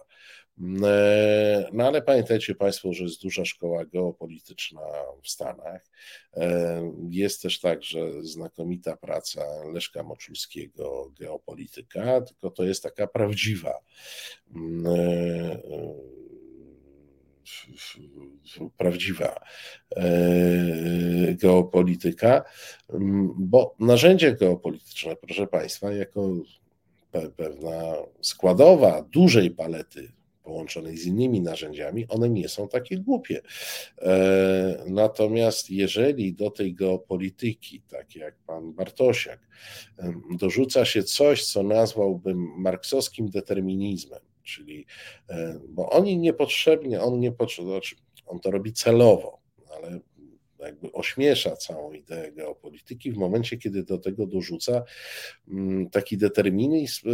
[0.84, 4.80] E, no ale pamiętajcie Państwo, że jest duża szkoła geopolityczna
[5.22, 5.86] w Stanach.
[6.36, 9.42] E, jest też także znakomita praca
[9.72, 13.74] Leszka Moczulskiego, geopolityka, tylko to jest taka prawdziwa
[14.86, 15.58] e,
[18.76, 19.40] prawdziwa
[21.32, 22.44] geopolityka,
[23.36, 26.30] bo narzędzie geopolityczne, proszę Państwa, jako
[27.36, 30.15] pewna składowa dużej palety
[30.46, 33.40] połączonej z innymi narzędziami, one nie są takie głupie.
[33.98, 39.48] E, natomiast jeżeli do tej geopolityki, tak jak pan Bartosiak,
[40.38, 44.86] dorzuca się coś, co nazwałbym marksowskim determinizmem, czyli,
[45.28, 47.96] e, bo oni niepotrzebnie, on nie znaczy,
[48.26, 49.40] on to robi celowo,
[49.76, 50.00] ale
[50.58, 54.84] jakby ośmiesza całą ideę geopolityki w momencie, kiedy do tego dorzuca
[55.48, 57.08] mm, taki determinizm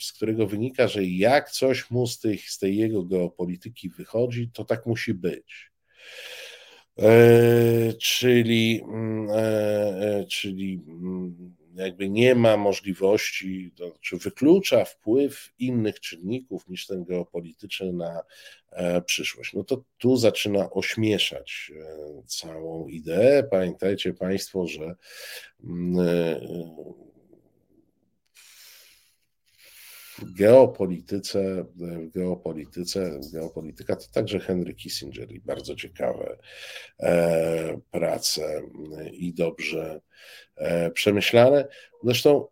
[0.00, 4.64] z którego wynika, że jak coś mu z, tych, z tej jego geopolityki wychodzi, to
[4.64, 5.70] tak musi być.
[6.98, 9.34] E, czyli, mm, e,
[10.18, 17.04] e, czyli mm, jakby nie ma możliwości, to, czy wyklucza wpływ innych czynników niż ten
[17.04, 18.22] geopolityczny na
[19.06, 19.52] przyszłość.
[19.52, 21.72] No to tu zaczyna ośmieszać
[22.26, 23.42] całą ideę.
[23.50, 24.94] Pamiętajcie Państwo, że
[25.64, 26.40] mm, e,
[28.34, 31.64] w geopolityce,
[32.14, 36.38] geopolityce, geopolityka to także Henry Kissinger i bardzo ciekawe
[37.00, 38.62] e, prace
[39.12, 40.00] i dobrze
[40.56, 41.68] e, przemyślane.
[42.04, 42.46] Zresztą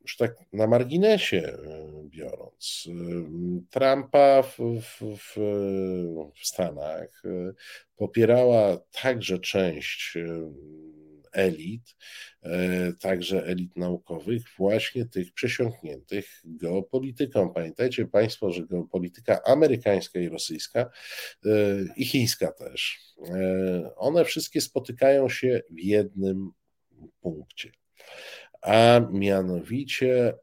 [0.00, 1.58] już tak na marginesie e,
[2.04, 2.88] biorąc,
[3.70, 5.34] Trumpa w, w, w,
[6.34, 7.22] w Stanach
[7.96, 10.18] popierała także część
[11.36, 11.96] elit,
[12.42, 17.52] e, także elit naukowych, właśnie tych przesiąkniętych geopolityką.
[17.54, 20.90] Pamiętajcie Państwo, że geopolityka amerykańska i rosyjska e,
[21.96, 22.98] i chińska też,
[23.28, 26.50] e, one wszystkie spotykają się w jednym
[27.20, 27.72] punkcie
[28.66, 30.34] a mianowicie e,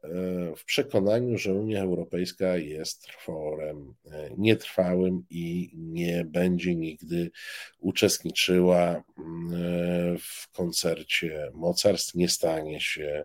[0.56, 7.30] w przekonaniu, że Unia Europejska jest tworem e, nietrwałym i nie będzie nigdy
[7.78, 13.24] uczestniczyła mm, e, w koncercie mocarstw, nie stanie się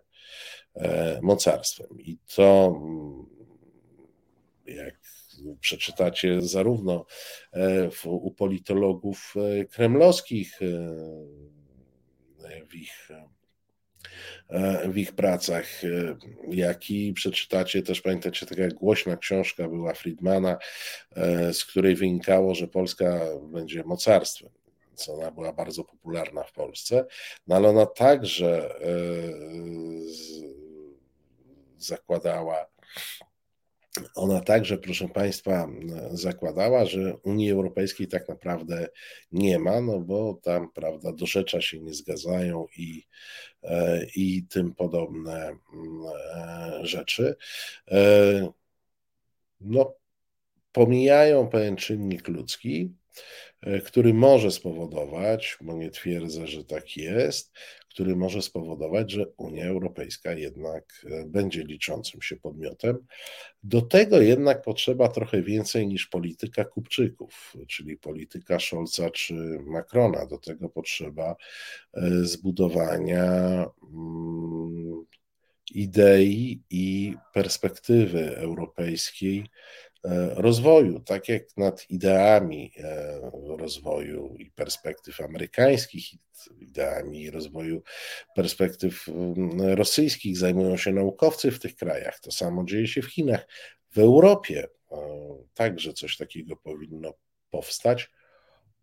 [1.22, 2.00] mocarstwem.
[2.00, 3.26] I to, mm,
[4.66, 5.00] jak
[5.60, 7.06] przeczytacie zarówno
[8.04, 9.34] u politologów
[9.70, 10.58] kremlowskich,
[12.70, 13.10] w ich
[14.88, 16.16] w ich pracach, e,
[16.48, 20.58] jak i przeczytacie też, pamiętacie, taka głośna książka była Friedmana,
[21.16, 23.20] e, z której wynikało, że Polska
[23.52, 24.50] będzie mocarstwem
[25.08, 27.06] ona była bardzo popularna w Polsce,
[27.46, 28.90] no ale ona także e,
[31.78, 32.66] zakładała
[34.14, 35.68] ona także, proszę Państwa,
[36.10, 38.88] zakładała, że Unii Europejskiej tak naprawdę
[39.32, 43.06] nie ma, no bo tam, prawda, do rzecza się nie zgadzają i,
[43.62, 45.58] e, i tym podobne mm,
[46.24, 47.36] e, rzeczy.
[47.90, 48.52] E,
[49.60, 49.94] no,
[50.72, 52.94] pomijają pewien czynnik ludzki,
[53.84, 57.52] który może spowodować, bo nie twierdzę, że tak jest,
[57.90, 62.98] który może spowodować, że Unia Europejska jednak e, będzie liczącym się podmiotem.
[63.62, 69.34] Do tego jednak potrzeba trochę więcej niż polityka Kupczyków, czyli polityka Scholza czy
[69.66, 70.26] Macrona.
[70.26, 71.36] Do tego potrzeba
[71.94, 75.04] e, zbudowania mm,
[75.74, 79.46] idei i perspektywy europejskiej
[80.34, 83.20] rozwoju, tak jak nad ideami e,
[83.58, 86.04] rozwoju i perspektyw amerykańskich,
[86.60, 87.82] ideami rozwoju
[88.36, 89.06] perspektyw
[89.56, 92.20] rosyjskich zajmują się naukowcy w tych krajach.
[92.20, 93.46] To samo dzieje się w Chinach.
[93.90, 94.96] W Europie e,
[95.54, 97.14] także coś takiego powinno
[97.50, 98.10] powstać.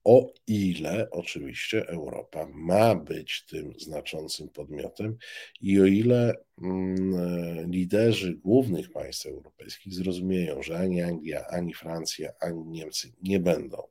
[0.08, 5.18] O ile oczywiście Europa ma być tym znaczącym podmiotem
[5.62, 12.66] i o ile mm, liderzy głównych państw europejskich zrozumieją, że ani Anglia, ani Francja, ani
[12.66, 13.84] Niemcy nie będą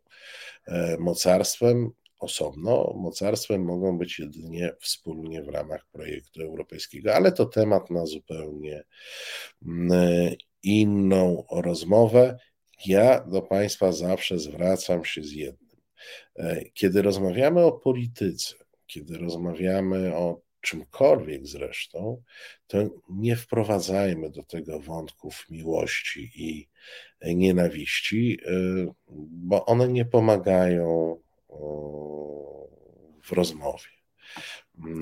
[0.66, 7.90] e, mocarstwem osobno, mocarstwem mogą być jedynie wspólnie w ramach projektu europejskiego, ale to temat
[7.90, 8.84] na zupełnie
[9.66, 12.38] mm, inną rozmowę.
[12.86, 15.65] Ja do Państwa zawsze zwracam się z jednym.
[16.36, 18.55] E, kiedy rozmawiamy o polityce,
[18.86, 22.23] kiedy rozmawiamy o czymkolwiek zresztą,
[22.66, 22.78] to
[23.10, 26.68] nie wprowadzajmy do tego wątków miłości i
[27.35, 28.51] nienawiści, e,
[29.31, 31.20] bo one nie pomagają
[33.23, 33.89] w rozmowie.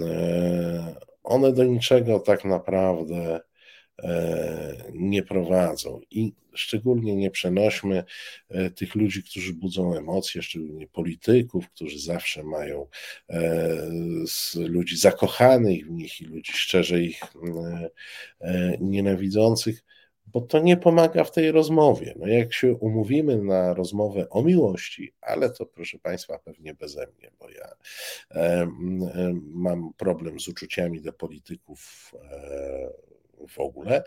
[0.03, 3.41] E, one do niczego tak naprawdę
[4.93, 6.01] nie prowadzą.
[6.11, 8.05] I szczególnie nie przenośmy
[8.49, 12.87] e, tych ludzi, którzy budzą emocje, szczególnie polityków, którzy zawsze mają
[13.29, 13.91] e,
[14.57, 17.21] ludzi zakochanych w nich i ludzi szczerze ich
[18.81, 19.85] nienawidzących,
[20.27, 22.15] bo to nie pomaga w tej rozmowie.
[22.19, 27.31] No jak się umówimy na rozmowę o miłości, ale to proszę Państwa pewnie beze mnie,
[27.39, 27.69] bo ja
[28.31, 28.69] e,
[29.43, 33.14] mam problem z uczuciami do polityków e,
[33.48, 34.02] w ogóle,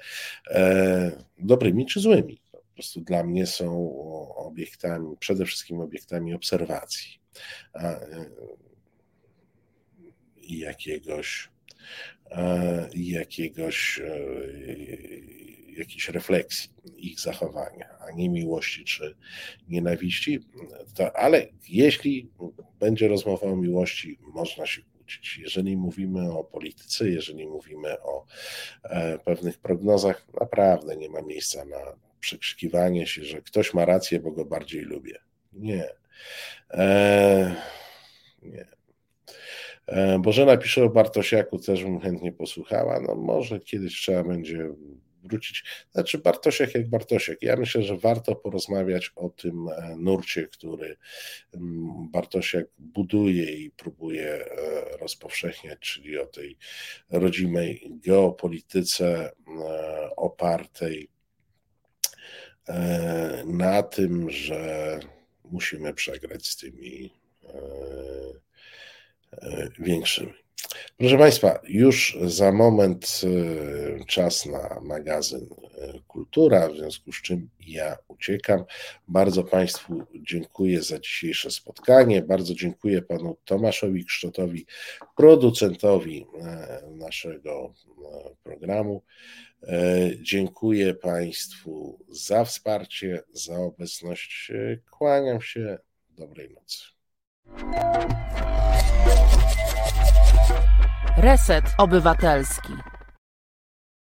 [0.50, 2.40] e, dobrymi czy złymi.
[2.52, 3.96] Po prostu dla mnie są
[4.36, 7.20] obiektami, przede wszystkim obiektami obserwacji
[7.76, 8.06] e,
[10.38, 11.50] i jakiegoś,
[12.32, 14.02] e, jakiegoś
[15.78, 19.16] jakiejś refleksji ich zachowania, a nie miłości czy
[19.68, 20.40] nienawiści.
[20.96, 22.30] To, ale jeśli
[22.80, 24.82] będzie rozmowa o miłości, można się
[25.38, 28.26] Jeżeli mówimy o polityce, jeżeli mówimy o
[28.84, 31.78] e, pewnych prognozach, naprawdę nie ma miejsca na
[32.20, 35.20] przekrzykiwanie się, że ktoś ma rację, bo go bardziej lubię.
[35.54, 35.90] Nie.
[36.72, 37.56] E,
[38.42, 38.66] nie.
[39.88, 43.00] E, Bożena pisze o Bartosiaku, też bym chętnie posłuchała.
[43.00, 44.70] No może kiedyś trzeba będzie
[45.28, 45.64] wrócić.
[45.92, 47.42] Znaczy Bartosiak jak Bartosiak.
[47.42, 50.98] Ja myślę, że warto porozmawiać o tym e, nurcie, który
[51.54, 56.58] mm, Bartosiak buduje i próbuje e, rozpowszechniać, czyli o tej
[57.10, 61.10] rodzimej geopolityce e, opartej
[63.46, 65.00] na tym, że
[65.44, 67.14] musimy przegrać z tymi
[69.80, 70.47] większymi.
[70.98, 77.50] Proszę Państwa, już za moment e, czas na magazyn e, Kultura, w związku z czym
[77.68, 78.64] ja uciekam.
[79.08, 82.22] Bardzo Państwu dziękuję za dzisiejsze spotkanie.
[82.22, 84.66] Bardzo dziękuję Panu Tomaszowi Ksztotowi,
[85.16, 87.74] producentowi e, naszego
[88.44, 89.04] programu.
[90.22, 94.52] Dziękuję Państwu za wsparcie, za obecność.
[94.92, 95.78] Kłaniam się.
[96.10, 96.84] Dobrej nocy.
[101.18, 102.97] Reset Obywatelski.